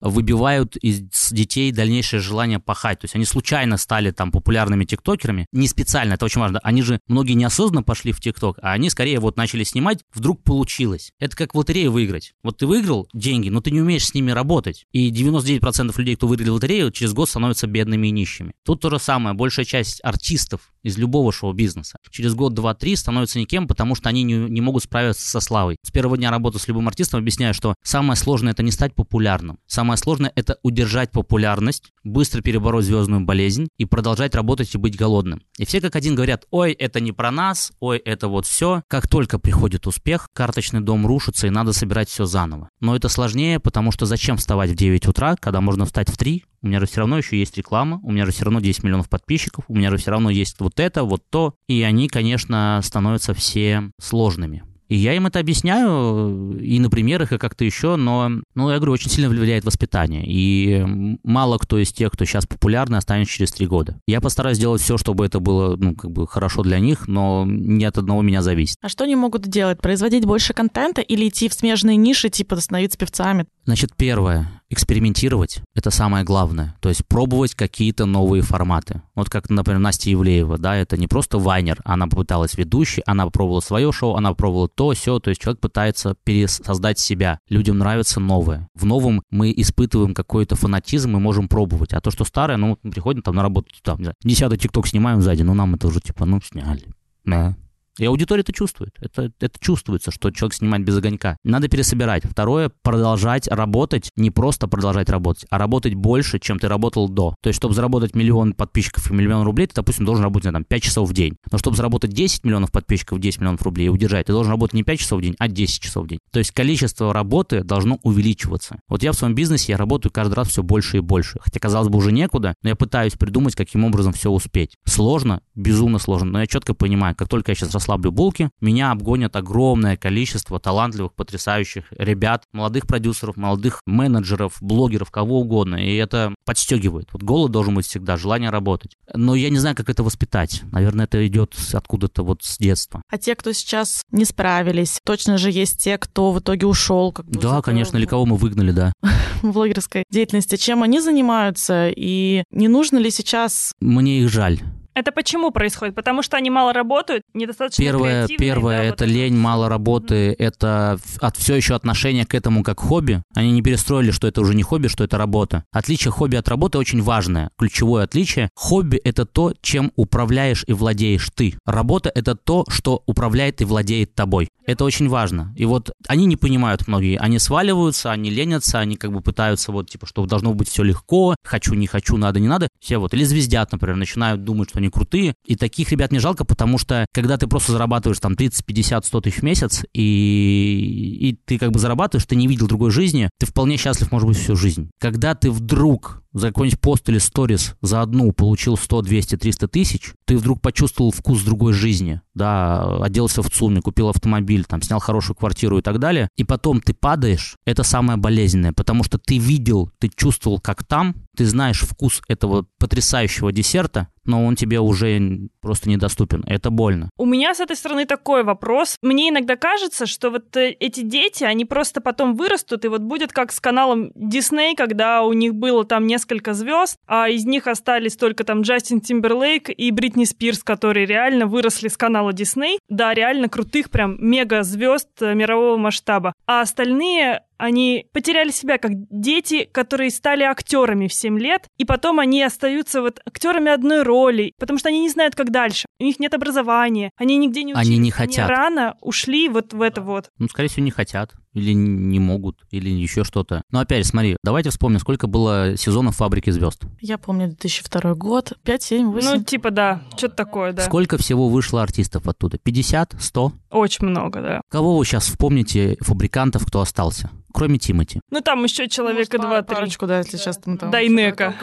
выбивают 0.00 0.76
из 0.76 1.30
детей 1.30 1.72
дальнейшее 1.72 2.20
желание 2.20 2.58
пахать. 2.58 3.00
То 3.00 3.04
есть 3.04 3.14
они 3.14 3.24
случайно 3.24 3.76
стали 3.76 4.10
там 4.10 4.30
популярными 4.30 4.84
тиктокерами. 4.84 5.46
Не 5.52 5.68
специально, 5.68 6.14
это 6.14 6.24
очень 6.24 6.40
важно. 6.40 6.58
Они 6.62 6.82
же, 6.82 7.00
многие 7.08 7.34
неосознанно 7.34 7.82
пошли 7.82 8.12
в 8.12 8.20
тикток, 8.20 8.58
а 8.62 8.72
они 8.72 8.90
скорее 8.90 9.20
вот 9.20 9.36
начали 9.36 9.64
снимать, 9.64 10.00
вдруг 10.14 10.42
получилось. 10.42 11.12
Это 11.18 11.36
как 11.36 11.54
в 11.54 11.58
лотерею 11.58 11.92
выиграть. 11.92 12.32
Вот 12.42 12.58
ты 12.58 12.66
выиграл 12.66 13.08
деньги, 13.12 13.48
но 13.48 13.60
ты 13.60 13.70
не 13.70 13.80
умеешь 13.80 14.06
с 14.06 14.14
ними 14.14 14.30
работать. 14.30 14.86
И 14.92 15.10
99% 15.10 15.92
людей, 15.96 16.16
кто 16.16 16.26
выиграли 16.26 16.50
лотерею, 16.50 16.90
через 16.90 17.12
год 17.12 17.28
становятся 17.28 17.66
бедными 17.66 18.08
и 18.08 18.10
нищими. 18.10 18.52
Тут 18.64 18.80
то 18.80 18.90
же 18.90 18.98
самое. 18.98 19.34
Большая 19.34 19.64
часть 19.64 20.00
артистов 20.02 20.73
из 20.84 20.96
любого 20.96 21.32
шоу-бизнеса 21.32 21.96
через 22.10 22.34
год, 22.34 22.54
два, 22.54 22.74
три 22.74 22.94
становятся 22.94 23.40
никем, 23.40 23.66
потому 23.66 23.94
что 23.96 24.08
они 24.08 24.22
не, 24.22 24.34
не 24.34 24.60
могут 24.60 24.84
справиться 24.84 25.28
со 25.28 25.40
славой. 25.40 25.76
С 25.82 25.90
первого 25.90 26.16
дня 26.16 26.30
работы 26.30 26.58
с 26.58 26.68
любым 26.68 26.86
артистом 26.86 27.20
объясняю, 27.20 27.54
что 27.54 27.74
самое 27.82 28.16
сложное 28.16 28.52
это 28.52 28.62
не 28.62 28.70
стать 28.70 28.94
популярным. 28.94 29.58
Самое 29.66 29.96
сложное 29.96 30.32
это 30.36 30.58
удержать 30.62 31.10
популярность, 31.10 31.92
быстро 32.04 32.40
перебороть 32.40 32.84
звездную 32.84 33.22
болезнь 33.22 33.68
и 33.78 33.84
продолжать 33.84 34.34
работать 34.34 34.74
и 34.74 34.78
быть 34.78 34.96
голодным. 34.96 35.42
И 35.58 35.64
все 35.64 35.80
как 35.80 35.96
один 35.96 36.14
говорят, 36.14 36.44
ой, 36.50 36.72
это 36.72 37.00
не 37.00 37.12
про 37.12 37.30
нас, 37.30 37.72
ой, 37.80 37.98
это 37.98 38.28
вот 38.28 38.46
все. 38.46 38.82
Как 38.88 39.08
только 39.08 39.38
приходит 39.38 39.86
успех, 39.86 40.28
карточный 40.32 40.80
дом 40.80 41.06
рушится 41.06 41.46
и 41.46 41.50
надо 41.50 41.72
собирать 41.72 42.08
все 42.08 42.26
заново. 42.26 42.68
Но 42.80 42.94
это 42.94 43.08
сложнее, 43.08 43.58
потому 43.58 43.90
что 43.90 44.06
зачем 44.06 44.36
вставать 44.36 44.70
в 44.70 44.76
9 44.76 45.08
утра, 45.08 45.36
когда 45.40 45.60
можно 45.60 45.84
встать 45.84 46.10
в 46.10 46.16
3, 46.16 46.44
у 46.64 46.66
меня 46.66 46.80
же 46.80 46.86
все 46.86 47.00
равно 47.00 47.18
еще 47.18 47.38
есть 47.38 47.56
реклама, 47.58 48.00
у 48.02 48.10
меня 48.10 48.24
же 48.24 48.32
все 48.32 48.44
равно 48.44 48.60
10 48.60 48.82
миллионов 48.82 49.10
подписчиков, 49.10 49.64
у 49.68 49.74
меня 49.74 49.90
же 49.90 49.98
все 49.98 50.10
равно 50.10 50.30
есть 50.30 50.56
вот 50.60 50.80
это, 50.80 51.04
вот 51.04 51.22
то. 51.30 51.54
И 51.68 51.82
они, 51.82 52.08
конечно, 52.08 52.80
становятся 52.82 53.34
все 53.34 53.90
сложными. 54.00 54.64
И 54.88 54.96
я 54.96 55.14
им 55.14 55.26
это 55.26 55.40
объясняю 55.40 56.58
и 56.58 56.78
на 56.78 56.90
примерах, 56.90 57.32
и 57.32 57.38
как-то 57.38 57.64
еще, 57.64 57.96
но, 57.96 58.30
ну, 58.54 58.70
я 58.70 58.76
говорю, 58.76 58.92
очень 58.92 59.10
сильно 59.10 59.30
влияет 59.30 59.64
воспитание. 59.64 60.24
И 60.26 61.16
мало 61.22 61.58
кто 61.58 61.78
из 61.78 61.92
тех, 61.92 62.12
кто 62.12 62.24
сейчас 62.24 62.46
популярный, 62.46 62.98
останется 62.98 63.34
через 63.34 63.52
три 63.52 63.66
года. 63.66 63.98
Я 64.06 64.20
постараюсь 64.20 64.58
сделать 64.58 64.82
все, 64.82 64.98
чтобы 64.98 65.24
это 65.24 65.40
было, 65.40 65.76
ну, 65.76 65.94
как 65.94 66.10
бы 66.10 66.26
хорошо 66.26 66.62
для 66.62 66.78
них, 66.78 67.08
но 67.08 67.44
не 67.46 67.84
от 67.84 67.98
одного 67.98 68.22
меня 68.22 68.42
зависит. 68.42 68.76
А 68.82 68.88
что 68.88 69.04
они 69.04 69.16
могут 69.16 69.48
делать? 69.48 69.80
Производить 69.80 70.26
больше 70.26 70.52
контента 70.52 71.00
или 71.00 71.28
идти 71.28 71.48
в 71.48 71.54
смежные 71.54 71.96
ниши, 71.96 72.28
типа 72.28 72.56
становиться 72.56 72.98
певцами? 72.98 73.46
Значит, 73.64 73.96
первое, 73.96 74.62
экспериментировать, 74.70 75.60
это 75.74 75.90
самое 75.90 76.24
главное. 76.24 76.76
То 76.80 76.88
есть 76.88 77.06
пробовать 77.06 77.54
какие-то 77.54 78.06
новые 78.06 78.42
форматы. 78.42 79.02
Вот 79.14 79.30
как, 79.30 79.50
например, 79.50 79.80
Настя 79.80 80.10
Евлеева, 80.10 80.58
да, 80.58 80.76
это 80.76 80.96
не 80.96 81.06
просто 81.06 81.38
вайнер, 81.38 81.80
она 81.84 82.06
попыталась 82.06 82.56
ведущей, 82.56 83.02
она 83.06 83.24
попробовала 83.26 83.60
свое 83.60 83.92
шоу, 83.92 84.16
она 84.16 84.30
попробовала 84.30 84.68
то, 84.68 84.92
все, 84.92 85.18
то 85.18 85.30
есть 85.30 85.40
человек 85.40 85.60
пытается 85.60 86.16
пересоздать 86.24 86.98
себя. 86.98 87.38
Людям 87.48 87.78
нравится 87.78 88.20
новое. 88.20 88.68
В 88.74 88.84
новом 88.84 89.22
мы 89.30 89.52
испытываем 89.56 90.14
какой-то 90.14 90.56
фанатизм, 90.56 91.10
мы 91.10 91.20
можем 91.20 91.48
пробовать. 91.48 91.92
А 91.92 92.00
то, 92.00 92.10
что 92.10 92.24
старое, 92.24 92.56
ну, 92.56 92.76
приходим 92.76 93.22
там 93.22 93.36
на 93.36 93.42
работу, 93.42 93.68
там, 93.82 93.98
не 93.98 94.04
знаю, 94.04 94.16
десятый 94.22 94.58
тикток 94.58 94.86
снимаем 94.86 95.22
сзади, 95.22 95.42
ну, 95.42 95.54
нам 95.54 95.74
это 95.74 95.86
уже, 95.86 96.00
типа, 96.00 96.24
ну, 96.24 96.40
сняли. 96.40 96.84
Да. 97.24 97.56
И 97.98 98.04
аудитория 98.06 98.40
это 98.40 98.52
чувствует. 98.52 98.92
Это, 99.00 99.30
это 99.40 99.58
чувствуется, 99.60 100.10
что 100.10 100.30
человек 100.30 100.54
снимает 100.54 100.84
без 100.84 100.96
огонька. 100.96 101.36
Надо 101.44 101.68
пересобирать. 101.68 102.24
Второе, 102.24 102.70
продолжать 102.82 103.46
работать, 103.48 104.10
не 104.16 104.30
просто 104.30 104.66
продолжать 104.66 105.08
работать, 105.08 105.46
а 105.50 105.58
работать 105.58 105.94
больше, 105.94 106.38
чем 106.40 106.58
ты 106.58 106.68
работал 106.68 107.08
до. 107.08 107.34
То 107.40 107.48
есть, 107.48 107.58
чтобы 107.58 107.74
заработать 107.74 108.14
миллион 108.14 108.52
подписчиков 108.52 109.10
и 109.10 109.14
миллион 109.14 109.44
рублей, 109.44 109.66
ты, 109.66 109.74
допустим, 109.74 110.04
должен 110.04 110.24
работать 110.24 110.52
там 110.52 110.64
5 110.64 110.82
часов 110.82 111.08
в 111.08 111.12
день. 111.12 111.36
Но 111.50 111.58
чтобы 111.58 111.76
заработать 111.76 112.12
10 112.12 112.44
миллионов 112.44 112.72
подписчиков, 112.72 113.20
10 113.20 113.40
миллионов 113.40 113.62
рублей 113.62 113.86
и 113.86 113.88
удержать, 113.88 114.26
ты 114.26 114.32
должен 114.32 114.50
работать 114.50 114.74
не 114.74 114.82
5 114.82 114.98
часов 114.98 115.20
в 115.20 115.22
день, 115.22 115.36
а 115.38 115.48
10 115.48 115.80
часов 115.82 116.04
в 116.04 116.08
день. 116.08 116.18
То 116.32 116.40
есть 116.40 116.50
количество 116.50 117.12
работы 117.12 117.62
должно 117.62 117.98
увеличиваться. 118.02 118.80
Вот 118.88 119.02
я 119.02 119.12
в 119.12 119.14
своем 119.14 119.34
бизнесе, 119.34 119.72
я 119.72 119.78
работаю 119.78 120.12
каждый 120.12 120.34
раз 120.34 120.48
все 120.48 120.62
больше 120.62 120.98
и 120.98 121.00
больше. 121.00 121.38
Хотя, 121.40 121.60
казалось 121.60 121.88
бы, 121.88 121.98
уже 121.98 122.12
некуда, 122.12 122.54
но 122.62 122.70
я 122.70 122.76
пытаюсь 122.76 123.14
придумать, 123.14 123.54
каким 123.54 123.84
образом 123.84 124.12
все 124.12 124.30
успеть. 124.30 124.74
Сложно, 124.84 125.40
безумно 125.54 125.98
сложно, 125.98 126.30
но 126.30 126.40
я 126.40 126.46
четко 126.46 126.74
понимаю, 126.74 127.14
как 127.14 127.28
только 127.28 127.52
я 127.52 127.54
сейчас 127.54 127.74
расслаблю 127.84 128.12
булки, 128.12 128.50
меня 128.60 128.90
обгонят 128.90 129.36
огромное 129.36 129.96
количество 129.96 130.58
талантливых, 130.58 131.12
потрясающих 131.12 131.84
ребят, 131.90 132.44
молодых 132.52 132.86
продюсеров, 132.86 133.36
молодых 133.36 133.80
менеджеров, 133.84 134.56
блогеров, 134.60 135.10
кого 135.10 135.40
угодно. 135.40 135.76
И 135.76 135.94
это 135.96 136.34
подстегивает. 136.46 137.08
Вот 137.12 137.22
голод 137.22 137.52
должен 137.52 137.74
быть 137.74 137.86
всегда, 137.86 138.16
желание 138.16 138.50
работать. 138.50 138.92
Но 139.12 139.34
я 139.34 139.50
не 139.50 139.58
знаю, 139.58 139.76
как 139.76 139.90
это 139.90 140.02
воспитать. 140.02 140.62
Наверное, 140.72 141.04
это 141.04 141.26
идет 141.26 141.54
откуда-то 141.72 142.22
вот 142.22 142.42
с 142.42 142.56
детства. 142.58 143.02
А 143.10 143.18
те, 143.18 143.34
кто 143.34 143.52
сейчас 143.52 144.02
не 144.10 144.24
справились, 144.24 144.98
точно 145.04 145.36
же 145.36 145.50
есть 145.50 145.82
те, 145.82 145.98
кто 145.98 146.32
в 146.32 146.40
итоге 146.40 146.66
ушел. 146.66 147.12
Как 147.12 147.26
бы, 147.26 147.38
да, 147.38 147.60
конечно, 147.60 147.98
или 147.98 148.06
кого 148.06 148.24
мы 148.24 148.36
выгнали, 148.36 148.72
да. 148.72 148.92
В 149.42 149.52
блогерской 149.52 150.04
деятельности. 150.10 150.56
Чем 150.56 150.82
они 150.82 151.00
занимаются? 151.00 151.90
И 151.94 152.44
не 152.50 152.68
нужно 152.68 152.98
ли 152.98 153.10
сейчас... 153.10 153.72
Мне 153.80 154.20
их 154.20 154.30
жаль. 154.30 154.60
Это 154.94 155.10
почему 155.10 155.50
происходит? 155.50 155.94
Потому 155.94 156.22
что 156.22 156.36
они 156.36 156.50
мало 156.50 156.72
работают, 156.72 157.24
недостаточно 157.34 157.84
Первое, 157.84 158.28
первое 158.28 158.78
да, 158.78 158.84
это 158.84 159.04
вот 159.04 159.12
лень, 159.12 159.36
мало 159.36 159.68
работы, 159.68 160.14
mm-hmm. 160.14 160.36
это 160.38 160.98
от, 161.20 161.36
все 161.36 161.56
еще 161.56 161.74
отношение 161.74 162.24
к 162.24 162.34
этому 162.34 162.62
как 162.62 162.78
хобби. 162.78 163.22
Они 163.34 163.50
не 163.50 163.62
перестроили, 163.62 164.12
что 164.12 164.28
это 164.28 164.40
уже 164.40 164.54
не 164.54 164.62
хобби, 164.62 164.86
что 164.86 165.02
это 165.02 165.18
работа. 165.18 165.64
Отличие 165.72 166.12
хобби 166.12 166.36
от 166.36 166.48
работы 166.48 166.78
очень 166.78 167.02
важное, 167.02 167.50
ключевое 167.58 168.04
отличие. 168.04 168.50
Хобби– 168.54 168.96
это 169.04 169.26
то, 169.26 169.52
чем 169.60 169.90
управляешь 169.96 170.64
и 170.68 170.72
владеешь 170.72 171.28
ты. 171.34 171.58
Работа– 171.66 172.12
это 172.14 172.36
то, 172.36 172.64
что 172.68 173.02
управляет 173.06 173.60
и 173.60 173.64
владеет 173.64 174.14
тобой. 174.14 174.48
Это 174.66 174.84
очень 174.84 175.08
важно. 175.08 175.52
И 175.56 175.64
вот 175.64 175.90
они 176.08 176.26
не 176.26 176.36
понимают 176.36 176.86
многие. 176.86 177.18
Они 177.18 177.38
сваливаются, 177.38 178.12
они 178.12 178.30
ленятся, 178.30 178.78
они 178.78 178.96
как 178.96 179.12
бы 179.12 179.20
пытаются 179.20 179.72
вот 179.72 179.90
типа, 179.90 180.06
что 180.06 180.24
должно 180.24 180.54
быть 180.54 180.68
все 180.68 180.82
легко, 180.82 181.34
хочу, 181.44 181.74
не 181.74 181.86
хочу, 181.86 182.16
надо, 182.16 182.40
не 182.40 182.48
надо. 182.48 182.68
Все 182.80 182.98
вот. 182.98 183.12
Или 183.12 183.24
звездят, 183.24 183.72
например, 183.72 183.96
начинают 183.96 184.44
думать, 184.44 184.70
что 184.70 184.83
они 184.84 184.90
крутые. 184.90 185.34
И 185.44 185.56
таких 185.56 185.90
ребят 185.90 186.12
не 186.12 186.18
жалко, 186.18 186.44
потому 186.44 186.78
что 186.78 187.06
когда 187.12 187.36
ты 187.36 187.46
просто 187.46 187.72
зарабатываешь 187.72 188.20
там 188.20 188.36
30, 188.36 188.64
50, 188.64 189.04
100 189.04 189.20
тысяч 189.20 189.38
в 189.38 189.42
месяц, 189.42 189.84
и, 189.92 191.18
и 191.20 191.38
ты 191.44 191.58
как 191.58 191.72
бы 191.72 191.78
зарабатываешь, 191.78 192.26
ты 192.26 192.36
не 192.36 192.46
видел 192.46 192.66
другой 192.66 192.90
жизни, 192.90 193.30
ты 193.38 193.46
вполне 193.46 193.76
счастлив, 193.76 194.12
может 194.12 194.28
быть, 194.28 194.38
всю 194.38 194.56
жизнь. 194.56 194.90
Когда 195.00 195.34
ты 195.34 195.50
вдруг 195.50 196.23
за 196.34 196.48
какой-нибудь 196.48 196.80
пост 196.80 197.08
или 197.08 197.18
сторис 197.18 197.74
за 197.80 198.02
одну 198.02 198.32
получил 198.32 198.76
100, 198.76 199.02
200, 199.02 199.36
300 199.36 199.68
тысяч, 199.68 200.12
ты 200.26 200.36
вдруг 200.36 200.60
почувствовал 200.60 201.10
вкус 201.10 201.42
другой 201.42 201.72
жизни, 201.72 202.20
да, 202.34 202.96
оделся 203.02 203.42
в 203.42 203.50
ЦУМе, 203.50 203.80
купил 203.80 204.08
автомобиль, 204.08 204.64
там, 204.64 204.82
снял 204.82 204.98
хорошую 204.98 205.36
квартиру 205.36 205.78
и 205.78 205.82
так 205.82 205.98
далее, 205.98 206.28
и 206.36 206.44
потом 206.44 206.80
ты 206.80 206.92
падаешь, 206.92 207.56
это 207.64 207.84
самое 207.84 208.18
болезненное, 208.18 208.72
потому 208.72 209.04
что 209.04 209.18
ты 209.18 209.38
видел, 209.38 209.90
ты 209.98 210.10
чувствовал, 210.14 210.60
как 210.60 210.84
там, 210.84 211.14
ты 211.36 211.46
знаешь 211.46 211.80
вкус 211.80 212.22
этого 212.28 212.66
потрясающего 212.78 213.52
десерта, 213.52 214.08
но 214.24 214.44
он 214.44 214.56
тебе 214.56 214.80
уже 214.80 215.48
просто 215.60 215.90
недоступен. 215.90 216.44
Это 216.46 216.70
больно. 216.70 217.10
У 217.16 217.26
меня 217.26 217.54
с 217.54 217.60
этой 217.60 217.76
стороны 217.76 218.06
такой 218.06 218.42
вопрос. 218.42 218.96
Мне 219.02 219.28
иногда 219.28 219.56
кажется, 219.56 220.06
что 220.06 220.30
вот 220.30 220.56
э, 220.56 220.70
эти 220.80 221.00
дети, 221.00 221.44
они 221.44 221.64
просто 221.64 222.00
потом 222.00 222.34
вырастут, 222.34 222.84
и 222.84 222.88
вот 222.88 223.02
будет 223.02 223.32
как 223.32 223.52
с 223.52 223.60
каналом 223.60 224.12
Disney, 224.16 224.74
когда 224.76 225.22
у 225.22 225.32
них 225.32 225.54
было 225.54 225.84
там 225.84 226.06
несколько 226.06 226.23
звезд, 226.54 226.96
а 227.06 227.28
из 227.28 227.44
них 227.44 227.66
остались 227.66 228.16
только 228.16 228.44
там 228.44 228.62
Джастин 228.62 229.00
Тимберлейк 229.00 229.70
и 229.70 229.90
Бритни 229.90 230.24
Спирс, 230.24 230.62
которые 230.62 231.06
реально 231.06 231.46
выросли 231.46 231.88
с 231.88 231.96
канала 231.96 232.30
Disney. 232.30 232.78
Да, 232.88 233.14
реально 233.14 233.48
крутых 233.48 233.90
прям 233.90 234.16
мега 234.18 234.62
звезд 234.62 235.08
э, 235.20 235.34
мирового 235.34 235.76
масштаба. 235.76 236.32
А 236.46 236.60
остальные 236.60 237.42
они 237.64 238.06
потеряли 238.12 238.50
себя 238.50 238.78
как 238.78 238.92
дети, 239.10 239.68
которые 239.70 240.10
стали 240.10 240.42
актерами 240.42 241.08
в 241.08 241.14
7 241.14 241.38
лет, 241.38 241.66
и 241.76 241.84
потом 241.84 242.20
они 242.20 242.42
остаются 242.42 243.00
вот 243.00 243.20
актерами 243.26 243.70
одной 243.70 244.02
роли, 244.02 244.52
потому 244.58 244.78
что 244.78 244.88
они 244.88 245.00
не 245.00 245.10
знают, 245.10 245.34
как 245.34 245.50
дальше. 245.50 245.86
У 245.98 246.04
них 246.04 246.20
нет 246.20 246.34
образования, 246.34 247.10
они 247.16 247.36
нигде 247.36 247.64
не 247.64 247.72
учились. 247.72 247.88
Они 247.88 247.98
не 247.98 248.10
хотят. 248.10 248.48
Они 248.50 248.56
рано 248.56 248.96
ушли 249.00 249.48
вот 249.48 249.72
в 249.72 249.80
это 249.80 250.00
вот. 250.00 250.30
Ну, 250.38 250.48
скорее 250.48 250.68
всего, 250.68 250.84
не 250.84 250.90
хотят 250.90 251.32
или 251.54 251.72
не 251.72 252.18
могут, 252.18 252.58
или 252.70 252.90
еще 252.90 253.24
что-то. 253.24 253.62
Но 253.70 253.78
опять 253.78 254.04
смотри, 254.06 254.36
давайте 254.42 254.70
вспомним, 254.70 254.98
сколько 254.98 255.26
было 255.26 255.76
сезонов 255.76 256.16
«Фабрики 256.16 256.50
звезд». 256.50 256.82
Я 257.00 257.16
помню 257.16 257.46
2002 257.46 258.14
год, 258.14 258.52
5, 258.64 258.82
7, 258.82 259.12
8. 259.12 259.28
Ну, 259.28 259.44
типа, 259.44 259.70
да, 259.70 260.02
что-то 260.16 260.34
такое, 260.34 260.72
да. 260.72 260.82
Сколько 260.82 261.16
всего 261.16 261.48
вышло 261.48 261.82
артистов 261.82 262.26
оттуда? 262.26 262.58
50? 262.58 263.14
100? 263.18 263.52
Очень 263.74 264.06
много, 264.06 264.40
да. 264.40 264.60
Кого 264.70 264.96
вы 264.96 265.04
сейчас 265.04 265.24
вспомните 265.24 265.96
фабрикантов, 266.00 266.64
кто 266.64 266.80
остался? 266.80 267.30
кроме 267.52 267.78
Тимати. 267.78 268.20
Ну, 268.30 268.40
там 268.40 268.64
еще 268.64 268.88
человека 268.88 269.38
ну, 269.38 269.44
два-три. 269.44 269.76
Парочку, 269.76 270.06
да, 270.06 270.18
если 270.18 270.36
сейчас 270.36 270.58
там... 270.58 270.76
Дайнека. 270.76 271.54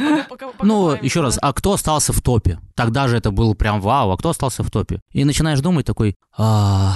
Ну, 0.62 0.98
еще 1.02 1.20
раз, 1.20 1.38
а 1.42 1.52
кто 1.52 1.74
остался 1.74 2.14
в 2.14 2.22
топе? 2.22 2.60
Тогда 2.76 3.10
же 3.10 3.18
это 3.18 3.32
был 3.32 3.56
прям 3.56 3.82
вау, 3.82 4.12
а 4.12 4.18
кто 4.18 4.30
остался 4.30 4.64
в 4.64 4.72
топе? 4.72 5.02
И 5.12 5.26
начинаешь 5.26 5.60
думать 5.60 5.86
такой, 5.86 6.16
а... 6.38 6.94